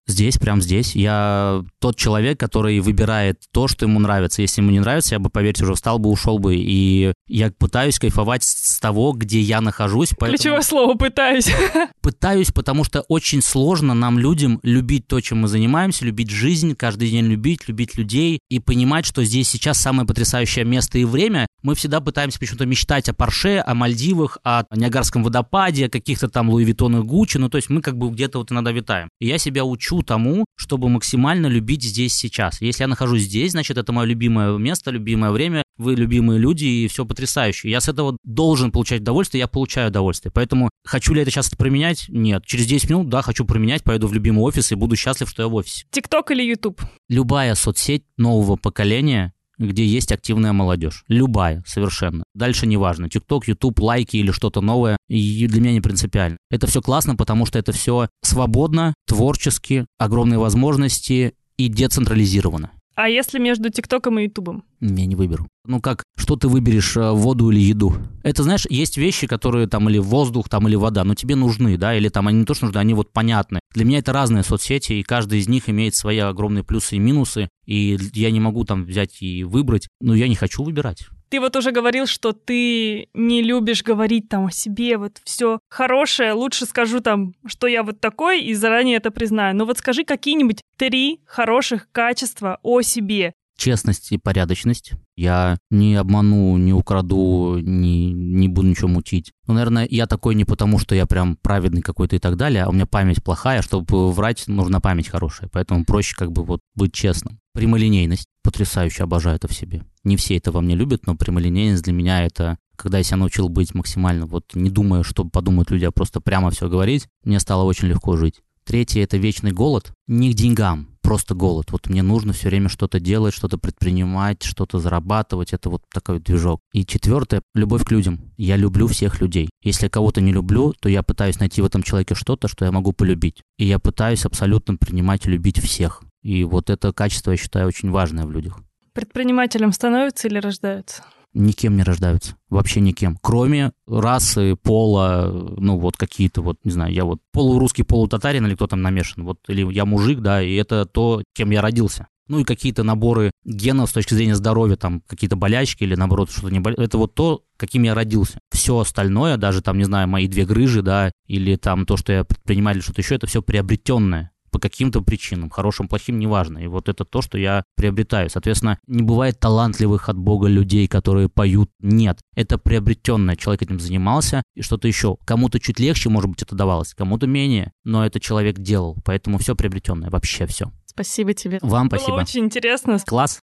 здесь, 0.09 0.39
прям 0.39 0.61
здесь. 0.61 0.97
Я 0.97 1.63
тот 1.81 1.97
человек, 1.97 2.41
который 2.41 2.81
выбирает 2.81 3.43
то, 3.53 3.69
что 3.69 3.85
ему 3.85 4.01
нравится. 4.01 4.43
Если 4.43 4.61
ему 4.61 4.71
не 4.71 4.81
нравится, 4.81 5.15
я 5.15 5.19
бы, 5.19 5.31
поверьте, 5.31 5.65
уже 5.65 5.75
встал 5.75 5.99
бы, 5.99 6.11
ушел 6.11 6.39
бы. 6.39 6.57
И 6.57 7.13
я 7.29 7.51
пытаюсь 7.51 7.99
кайфовать 7.99 8.43
с 8.43 8.81
того, 8.81 9.13
где 9.13 9.41
я 9.41 9.61
нахожусь. 9.61 10.11
Поэтому... 10.19 10.39
Ключевое 10.39 10.63
слово 10.63 10.95
«пытаюсь». 10.95 11.51
Пытаюсь, 12.01 12.51
потому 12.51 12.85
что 12.85 13.03
очень 13.03 13.43
сложно 13.43 13.95
нам, 13.95 14.19
людям, 14.19 14.61
любить 14.63 15.07
то, 15.07 15.21
чем 15.21 15.41
мы 15.41 15.49
занимаемся, 15.49 16.05
любить 16.05 16.31
жизнь, 16.31 16.75
каждый 16.75 17.11
день 17.11 17.27
любить, 17.27 17.69
любить 17.69 17.97
людей 17.97 18.41
и 18.49 18.59
понимать, 18.59 19.05
что 19.05 19.23
здесь 19.25 19.49
сейчас 19.49 19.79
самое 19.79 20.07
потрясающее 20.07 20.65
место 20.65 20.99
и 20.99 21.05
время. 21.05 21.47
Мы 21.63 21.75
всегда 21.75 22.01
пытаемся 22.01 22.39
почему-то 22.39 22.67
мечтать 22.67 23.09
о 23.09 23.15
Порше, 23.15 23.63
о 23.65 23.75
Мальдивах, 23.75 24.39
о 24.43 24.65
Ниагарском 24.75 25.23
водопаде, 25.23 25.87
о 25.87 25.91
каких-то 25.91 26.29
там 26.29 26.49
Луи 26.49 26.65
Виттонах 26.65 27.05
Гуччи. 27.05 27.37
Ну, 27.37 27.51
то 27.51 27.57
есть 27.57 27.69
мы 27.69 27.83
как 27.83 27.99
бы 27.99 28.11
где-то 28.11 28.39
вот 28.39 28.51
иногда 28.53 28.73
витаем. 28.73 29.09
И 29.21 29.27
я 29.27 29.39
себя 29.39 29.65
учу 29.65 29.98
тому, 30.03 30.45
чтобы 30.57 30.89
максимально 30.89 31.47
любить 31.47 31.83
здесь 31.83 32.15
сейчас. 32.15 32.61
Если 32.61 32.83
я 32.83 32.89
нахожусь 32.89 33.23
здесь, 33.23 33.53
значит, 33.53 33.79
это 33.79 33.93
мое 33.93 34.07
любимое 34.07 34.57
место, 34.59 34.91
любимое 34.91 35.31
время, 35.31 35.63
вы 35.77 35.95
любимые 35.95 36.39
люди 36.39 36.65
и 36.65 36.89
все 36.89 37.05
потрясающе. 37.05 37.71
Я 37.71 37.81
с 37.81 37.89
этого 37.89 38.17
должен 38.25 38.73
получать 38.73 39.03
удовольствие, 39.03 39.41
я 39.41 39.49
получаю 39.49 39.89
удовольствие. 39.89 40.33
Поэтому 40.35 40.71
хочу 40.85 41.15
ли 41.15 41.21
я 41.21 41.23
это 41.23 41.31
сейчас 41.31 41.51
применять? 41.51 42.07
Нет. 42.09 42.45
Через 42.45 42.67
10 42.67 42.91
минут, 42.91 43.09
да, 43.09 43.23
хочу 43.23 43.45
применять, 43.45 43.85
поеду 43.85 44.09
в 44.09 44.13
любимый 44.13 44.41
офис 44.41 44.73
и 44.73 44.75
буду 44.75 44.97
счастлив, 44.97 45.31
что 45.31 45.43
я 45.43 45.49
в 45.49 45.55
офисе. 45.55 45.87
ТикТок 45.91 46.31
или 46.33 46.43
Ютуб? 46.43 46.83
Любая 47.09 47.55
соцсеть 47.55 48.05
нового 48.17 48.57
поколения, 48.57 49.33
где 49.59 49.85
есть 49.85 50.13
активная 50.13 50.53
молодежь. 50.53 51.05
Любая, 51.09 51.63
совершенно. 51.67 52.25
Дальше 52.35 52.67
неважно. 52.67 53.09
ТикТок, 53.09 53.49
Ютуб, 53.49 53.79
лайки 53.81 54.17
или 54.17 54.31
что-то 54.31 54.61
новое. 54.61 54.97
И 55.09 55.47
для 55.47 55.61
меня 55.61 55.73
не 55.73 55.81
принципиально. 55.81 56.39
Это 56.51 56.67
все 56.67 56.81
классно, 56.81 57.17
потому 57.17 57.47
что 57.47 57.59
это 57.59 57.73
все 57.73 58.09
свободно, 58.23 58.95
творчески, 59.07 59.87
огромные 59.99 60.39
возможности 60.39 61.35
и 61.57 61.69
децентрализировано. 61.69 62.71
А 62.95 63.09
если 63.09 63.39
между 63.39 63.71
ТикТоком 63.71 64.19
и 64.19 64.25
Ютубом? 64.25 64.65
Я 64.81 65.07
не 65.07 65.17
выберу. 65.17 65.49
Ну 65.67 65.81
как, 65.81 66.05
что 66.17 66.37
ты 66.37 66.49
выберешь, 66.49 66.97
э, 66.97 67.11
воду 67.11 67.51
или 67.51 67.61
еду? 67.61 67.95
Это, 68.23 68.43
знаешь, 68.43 68.65
есть 68.71 68.97
вещи, 68.97 69.27
которые 69.27 69.67
там 69.67 69.89
или 69.89 69.99
воздух, 69.99 70.49
там 70.49 70.69
или 70.69 70.77
вода, 70.77 71.05
но 71.05 71.15
тебе 71.15 71.35
нужны, 71.35 71.77
да, 71.77 71.95
или 71.95 72.09
там 72.09 72.29
они 72.29 72.41
не 72.41 72.45
то, 72.45 72.55
что 72.55 72.67
нужны, 72.67 72.79
они 72.79 72.95
вот 72.95 73.13
понятны. 73.13 73.61
Для 73.75 73.85
меня 73.85 73.99
это 73.99 74.13
разные 74.13 74.45
соцсети, 74.45 74.95
и 74.95 75.03
каждый 75.03 75.41
из 75.41 75.49
них 75.49 75.69
имеет 75.69 75.95
свои 75.95 76.19
огромные 76.19 76.65
плюсы 76.65 76.97
и 76.97 77.01
минусы, 77.01 77.49
и 77.67 77.99
я 78.15 78.31
не 78.31 78.41
могу 78.41 78.65
там 78.65 78.85
взять 78.85 79.21
и 79.21 79.45
выбрать, 79.45 79.89
но 80.01 80.15
я 80.15 80.29
не 80.29 80.37
хочу 80.37 80.63
выбирать. 80.63 81.09
Ты 81.29 81.41
вот 81.41 81.57
уже 81.57 81.73
говорил, 81.73 82.07
что 82.07 82.33
ты 82.33 83.09
не 83.13 83.43
любишь 83.43 83.83
говорить 83.83 84.31
там 84.31 84.47
о 84.47 84.51
себе, 84.51 84.97
вот 84.97 85.19
все 85.25 85.59
хорошее, 85.69 86.33
лучше 86.33 86.65
скажу 86.65 87.01
там, 87.01 87.35
что 87.47 87.67
я 87.67 87.83
вот 87.83 88.01
такой, 88.01 88.41
и 88.41 88.55
заранее 88.55 88.97
это 88.97 89.11
признаю. 89.11 89.55
Но 89.55 89.67
вот 89.67 89.79
скажи 89.79 90.05
какие-нибудь 90.05 90.63
три 90.79 91.21
хороших 91.27 91.89
качества 91.93 92.59
о 92.63 92.81
себе. 92.81 93.35
Честность 93.59 94.13
и 94.13 94.19
порядочность. 94.19 94.93
Я 95.17 95.59
не 95.71 95.97
обману, 95.97 96.57
не 96.57 96.73
украду, 96.73 97.59
не, 97.61 98.11
не 98.13 98.49
буду 98.49 98.69
ничего 98.69 98.89
мутить. 98.89 99.33
Ну, 99.47 99.55
наверное, 99.55 99.87
я 99.91 100.07
такой 100.07 100.35
не 100.37 100.45
потому, 100.45 100.79
что 100.79 100.95
я 100.95 101.07
прям 101.07 101.37
праведный 101.37 101.83
какой-то 101.83 102.17
и 102.17 102.21
так 102.21 102.37
далее, 102.37 102.63
а 102.63 102.69
у 102.69 102.73
меня 102.73 102.87
память 102.87 103.23
плохая, 103.23 103.61
чтобы 103.61 104.13
врать, 104.13 104.47
нужна 104.47 104.81
память 104.81 105.09
хорошая. 105.09 105.51
Поэтому 105.53 105.85
проще 105.85 106.15
как 106.17 106.33
бы 106.33 106.45
вот 106.45 106.61
быть 106.75 106.95
честным. 106.95 107.41
Прямолинейность. 107.53 108.29
Потрясающе 108.43 109.03
обожаю 109.03 109.37
это 109.37 109.49
в 109.49 109.53
себе. 109.53 109.83
Не 110.05 110.17
все 110.17 110.37
это 110.37 110.53
во 110.53 110.61
мне 110.61 110.77
любят, 110.77 111.07
но 111.07 111.17
прямолинейность 111.17 111.83
для 111.83 111.93
меня 111.93 112.25
это 112.25 112.57
когда 112.77 112.99
я 112.99 113.05
себя 113.05 113.17
научил 113.17 113.49
быть 113.49 113.75
максимально, 113.75 114.27
вот 114.27 114.55
не 114.55 114.71
думая, 114.71 115.03
что 115.03 115.25
подумают 115.25 115.73
люди, 115.73 115.85
а 115.85 115.91
просто 115.91 116.21
прямо 116.21 116.51
все 116.51 116.69
говорить, 116.69 117.09
мне 117.25 117.41
стало 117.41 117.65
очень 117.65 117.89
легко 117.89 118.17
жить. 118.17 118.41
Третье– 118.65 119.03
это 119.03 119.17
вечный 119.17 119.51
голод. 119.51 119.93
Не 120.07 120.33
к 120.33 120.37
деньгам, 120.37 120.89
просто 121.09 121.35
голод. 121.35 121.73
Вот 121.73 121.89
мне 121.89 122.03
нужно 122.03 122.35
все 122.35 122.49
время 122.49 122.69
что-то 122.69 123.01
делать, 123.01 123.33
что-то 123.33 123.57
предпринимать, 123.57 124.43
что-то 124.43 124.79
зарабатывать. 124.79 125.55
Это 125.55 125.71
вот 125.71 125.83
такой 125.91 126.21
движок. 126.21 126.61
И 126.75 126.85
четвертое– 126.85 127.41
любовь 127.55 127.85
к 127.85 127.91
людям. 127.91 128.31
Я 128.37 128.57
люблю 128.57 128.87
всех 128.89 129.23
людей. 129.23 129.49
Если 129.63 129.87
я 129.87 129.89
кого-то 129.89 130.21
не 130.21 130.33
люблю, 130.33 130.75
то 130.79 130.91
я 130.91 131.03
пытаюсь 131.03 131.41
найти 131.41 131.63
в 131.63 131.65
этом 131.65 131.83
человеке 131.83 132.15
что-то, 132.15 132.47
что 132.47 132.67
я 132.67 132.73
могу 132.73 132.93
полюбить. 132.93 133.41
И 133.57 133.65
я 133.65 133.79
пытаюсь 133.79 134.27
абсолютно 134.27 134.77
принимать 134.77 135.25
и 135.25 135.31
любить 135.31 135.59
всех. 135.59 136.03
И 136.23 136.45
вот 136.45 136.69
это 136.69 136.93
качество, 136.93 137.31
я 137.31 137.39
считаю, 137.39 137.69
очень 137.69 137.91
важное 137.91 138.27
в 138.27 138.31
людях. 138.31 138.59
Предпринимателем 138.93 139.73
становятся 139.73 140.29
или 140.29 140.37
рождаются? 140.37 141.05
Никем 141.35 141.77
не 141.77 141.83
рождаются. 141.83 142.37
Вообще 142.49 142.81
никем. 142.81 143.19
Кроме 143.21 143.73
расы, 143.87 144.57
пола, 144.57 145.31
ну 145.57 145.79
вот 145.79 145.97
какие-то 145.97 146.43
вот, 146.43 146.59
не 146.65 146.71
знаю, 146.71 146.93
я 146.93 147.05
вот 147.05 147.21
полурусский, 147.33 147.85
полутатарин 147.85 148.47
или 148.47 148.55
кто 148.55 148.67
там 148.67 148.83
намешан. 148.83 149.25
Вот, 149.25 149.39
или 149.49 149.71
я 149.73 149.85
мужик, 149.85 150.21
да, 150.21 150.43
и 150.43 150.55
это 150.55 150.87
то, 150.87 151.23
кем 151.35 151.51
я 151.51 151.61
родился. 151.61 152.09
Ну 152.29 152.41
и 152.41 152.45
какие-то 152.45 152.83
наборы 152.83 153.31
генов 153.45 153.89
с 153.89 153.93
точки 153.95 154.13
зрения 154.13 154.35
здоровья, 154.35 154.77
там 154.77 155.03
какие-то 155.07 155.37
болячки 155.37 155.85
или 155.85 155.95
наоборот 155.95 156.31
что-то 156.31 156.51
не 156.51 156.61
болит. 156.61 156.79
Это 156.79 156.99
вот 156.99 157.15
то, 157.15 157.43
каким 157.57 157.85
я 157.85 157.95
родился. 157.95 158.39
Все 158.51 158.79
остальное, 158.79 159.39
даже 159.39 159.63
там, 159.63 159.79
не 159.79 159.85
знаю, 159.85 160.09
мои 160.09 160.29
две 160.29 160.45
грыжи, 160.45 160.83
да, 160.83 161.11
или 161.27 161.57
там 161.57 161.87
то, 161.87 161.97
что 161.97 162.13
я 162.13 162.25
предприниматель, 162.25 162.83
что-то 162.83 163.01
еще, 163.01 163.15
это 163.15 163.27
все 163.27 163.43
приобретенное 163.43 164.31
по 164.51 164.59
каким-то 164.59 165.03
причинам, 165.03 165.51
хорошим, 165.51 165.89
плохим, 165.89 166.19
неважно. 166.19 166.59
И 166.59 166.67
вот 166.67 166.89
это 166.89 167.05
то, 167.05 167.23
что 167.23 167.39
я 167.39 167.65
приобретаю. 167.77 168.31
Соответственно, 168.31 168.79
не 168.87 169.03
бывает 169.03 169.39
талантливых 169.41 170.09
от 170.09 170.17
Бога 170.19 170.49
людей, 170.49 170.87
которые 170.89 171.29
поют. 171.29 171.71
Нет, 171.81 172.21
это 172.35 172.59
приобретенное. 172.59 173.37
Человек 173.37 173.63
этим 173.63 173.81
занимался 173.81 174.43
и 174.55 174.63
что-то 174.63 174.89
еще. 174.89 175.17
Кому-то 175.25 175.61
чуть 175.61 175.79
легче, 175.81 176.09
может 176.09 176.31
быть, 176.31 176.43
это 176.43 176.55
давалось, 176.55 176.95
кому-то 176.95 177.27
менее, 177.27 177.73
но 177.85 178.05
это 178.05 178.21
человек 178.21 178.59
делал. 178.59 178.97
Поэтому 179.05 179.39
все 179.39 179.55
приобретенное, 179.55 180.11
вообще 180.11 180.47
все. 180.47 180.71
Спасибо 180.87 181.33
тебе. 181.33 181.59
Вам 181.63 181.89
Было 181.89 181.99
спасибо. 181.99 182.17
очень 182.17 182.45
интересно. 182.45 182.99
Класс. 183.07 183.41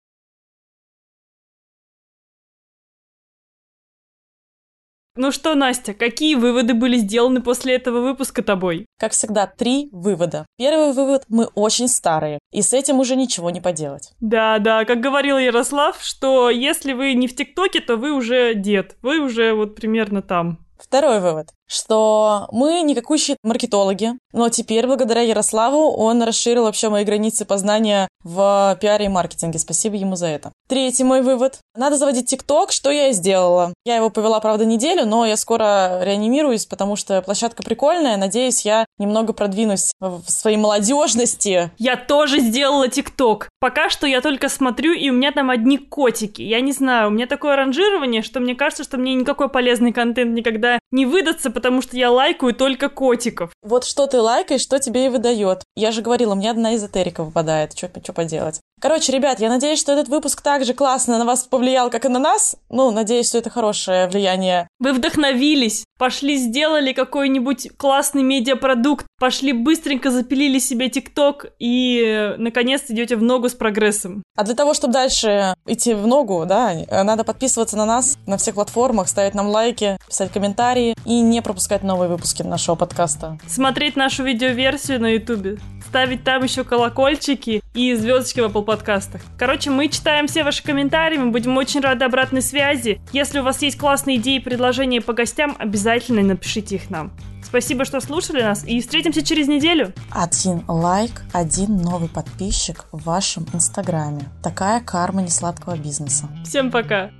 Ну 5.15 5.31
что, 5.31 5.53
Настя, 5.53 5.93
какие 5.93 6.33
выводы 6.33 6.73
были 6.73 6.97
сделаны 6.97 7.39
после 7.39 7.75
этого 7.75 7.99
выпуска 7.99 8.41
тобой? 8.41 8.87
Как 8.97 9.11
всегда, 9.11 9.45
три 9.45 9.89
вывода. 9.91 10.47
Первый 10.57 10.91
вывод– 10.91 11.25
мы 11.29 11.45
очень 11.53 11.87
старые, 11.87 12.39
и 12.51 12.63
с 12.63 12.73
этим 12.73 12.99
уже 12.99 13.15
ничего 13.15 13.51
не 13.51 13.61
поделать. 13.61 14.11
Да, 14.21 14.57
да, 14.57 14.85
как 14.85 15.01
говорил 15.01 15.37
Ярослав, 15.37 16.01
что 16.01 16.49
если 16.49 16.93
вы 16.93 17.13
не 17.13 17.27
в 17.27 17.35
ТикТоке, 17.35 17.79
то 17.79 17.95
вы 17.95 18.11
уже 18.11 18.55
дед. 18.55 18.95
Вы 19.03 19.19
уже 19.19 19.53
вот 19.53 19.75
примерно 19.75 20.23
там. 20.23 20.65
Второй 20.79 21.19
вывод. 21.21 21.49
Что 21.67 22.47
мы 22.51 22.81
никакущие 22.81 23.37
маркетологи, 23.43 24.13
но 24.31 24.49
теперь, 24.49 24.87
благодаря 24.87 25.21
Ярославу, 25.21 25.91
он 25.91 26.23
расширил 26.23 26.63
вообще 26.63 26.89
мои 26.89 27.03
границы 27.03 27.45
познания 27.45 28.07
в 28.23 28.77
пиаре 28.81 29.05
и 29.05 29.09
маркетинге. 29.09 29.59
Спасибо 29.59 29.95
ему 29.95 30.15
за 30.15 30.27
это. 30.27 30.51
Третий 30.67 31.03
мой 31.03 31.21
вывод. 31.21 31.59
Надо 31.75 31.97
заводить 31.97 32.27
ТикТок, 32.27 32.71
что 32.71 32.89
я 32.89 33.09
и 33.09 33.13
сделала. 33.13 33.73
Я 33.85 33.97
его 33.97 34.09
повела, 34.09 34.39
правда, 34.39 34.65
неделю, 34.65 35.05
но 35.05 35.25
я 35.25 35.37
скоро 35.37 36.03
реанимируюсь, 36.03 36.65
потому 36.65 36.95
что 36.95 37.21
площадка 37.21 37.63
прикольная. 37.63 38.17
Надеюсь, 38.17 38.65
я 38.65 38.85
немного 38.97 39.33
продвинусь 39.33 39.91
в 39.99 40.23
своей 40.29 40.57
молодежности. 40.57 41.71
Я 41.77 41.95
тоже 41.95 42.39
сделала 42.39 42.87
ТикТок. 42.87 43.49
Пока 43.59 43.89
что 43.89 44.07
я 44.07 44.21
только 44.21 44.49
смотрю, 44.49 44.93
и 44.93 45.09
у 45.09 45.13
меня 45.13 45.31
там 45.31 45.49
одни 45.49 45.77
котики. 45.77 46.41
Я 46.41 46.61
не 46.61 46.71
знаю, 46.71 47.09
у 47.09 47.11
меня 47.11 47.27
такое 47.27 47.55
ранжирование, 47.55 48.21
что 48.21 48.39
мне 48.39 48.55
кажется, 48.55 48.83
что 48.83 48.97
мне 48.97 49.13
никакой 49.13 49.49
полезный 49.49 49.91
контент 49.91 50.33
никогда 50.33 50.79
не 50.91 51.05
выдастся, 51.05 51.49
потому 51.53 51.81
что 51.81 51.95
я 51.95 52.11
лайкаю 52.11 52.53
только 52.53 52.89
котиков. 52.89 53.51
Вот 53.61 53.85
что 53.85 54.07
ты 54.07 54.19
лайкаешь, 54.19 54.61
что 54.61 54.79
тебе 54.79 55.05
и 55.05 55.09
выдает. 55.09 55.63
Я 55.75 55.91
же 55.91 56.01
говорила, 56.01 56.35
мне 56.35 56.51
одна 56.51 56.75
эзотерика 56.75 57.23
выпадает. 57.23 57.73
Что 57.77 58.13
поделать? 58.13 58.61
Короче, 58.83 59.13
ребят, 59.13 59.39
я 59.39 59.47
надеюсь, 59.47 59.79
что 59.79 59.93
этот 59.93 60.09
выпуск 60.09 60.41
также 60.41 60.73
классно 60.73 61.17
на 61.17 61.23
вас 61.23 61.43
повлиял, 61.43 61.89
как 61.89 62.03
и 62.03 62.09
на 62.09 62.19
нас. 62.19 62.57
Ну, 62.69 62.91
надеюсь, 62.91 63.29
что 63.29 63.37
это 63.37 63.49
хорошее 63.49 64.09
влияние. 64.09 64.67
Вы 64.77 64.91
вдохновились, 64.91 65.85
пошли 65.97 66.35
сделали 66.35 66.91
какой-нибудь 66.91 67.77
классный 67.77 68.23
медиапродукт, 68.23 69.05
пошли 69.21 69.53
быстренько 69.53 70.11
запилили 70.11 70.59
себе 70.59 70.89
ТикТок 70.89 71.45
и, 71.59 72.35
наконец, 72.37 72.81
идете 72.89 73.15
в 73.15 73.23
ногу 73.23 73.47
с 73.47 73.53
прогрессом. 73.53 74.21
А 74.35 74.43
для 74.43 74.53
того, 74.53 74.73
чтобы 74.73 74.91
дальше 74.91 75.55
идти 75.65 75.93
в 75.93 76.05
ногу, 76.05 76.43
да, 76.45 76.73
надо 76.91 77.23
подписываться 77.23 77.77
на 77.77 77.85
нас 77.85 78.17
на 78.27 78.35
всех 78.35 78.55
платформах, 78.55 79.07
ставить 79.07 79.33
нам 79.33 79.47
лайки, 79.47 79.97
писать 80.05 80.33
комментарии 80.33 80.93
и 81.05 81.21
не 81.21 81.41
пропускать 81.41 81.83
новые 81.83 82.09
выпуски 82.09 82.43
нашего 82.43 82.75
подкаста. 82.75 83.39
Смотреть 83.47 83.95
нашу 83.95 84.25
видеоверсию 84.25 84.99
на 84.99 85.13
Ютубе 85.13 85.57
ставить 85.93 86.23
там 86.23 86.41
еще 86.41 86.63
колокольчики 86.63 87.61
и 87.75 87.93
звездочки 87.93 88.39
в 88.39 88.45
Apple 88.45 88.65
подкастах. 88.73 89.21
Короче, 89.37 89.69
мы 89.69 89.87
читаем 89.87 90.25
все 90.25 90.43
ваши 90.43 90.63
комментарии, 90.63 91.17
мы 91.17 91.29
будем 91.29 91.55
очень 91.57 91.79
рады 91.79 92.05
обратной 92.05 92.41
связи. 92.41 92.99
Если 93.11 93.39
у 93.39 93.43
вас 93.43 93.61
есть 93.61 93.77
классные 93.77 94.17
идеи 94.17 94.37
и 94.37 94.39
предложения 94.39 94.99
по 94.99 95.13
гостям, 95.13 95.55
обязательно 95.59 96.23
напишите 96.23 96.75
их 96.75 96.89
нам. 96.89 97.11
Спасибо, 97.43 97.85
что 97.85 98.01
слушали 98.01 98.41
нас, 98.41 98.63
и 98.65 98.81
встретимся 98.81 99.23
через 99.23 99.47
неделю. 99.47 99.93
Один 100.09 100.63
лайк, 100.67 101.21
один 101.33 101.77
новый 101.77 102.09
подписчик 102.09 102.85
в 102.91 103.03
вашем 103.03 103.45
инстаграме. 103.53 104.23
Такая 104.41 104.79
карма 104.81 105.21
несладкого 105.21 105.77
бизнеса. 105.77 106.27
Всем 106.43 106.71
пока! 106.71 107.11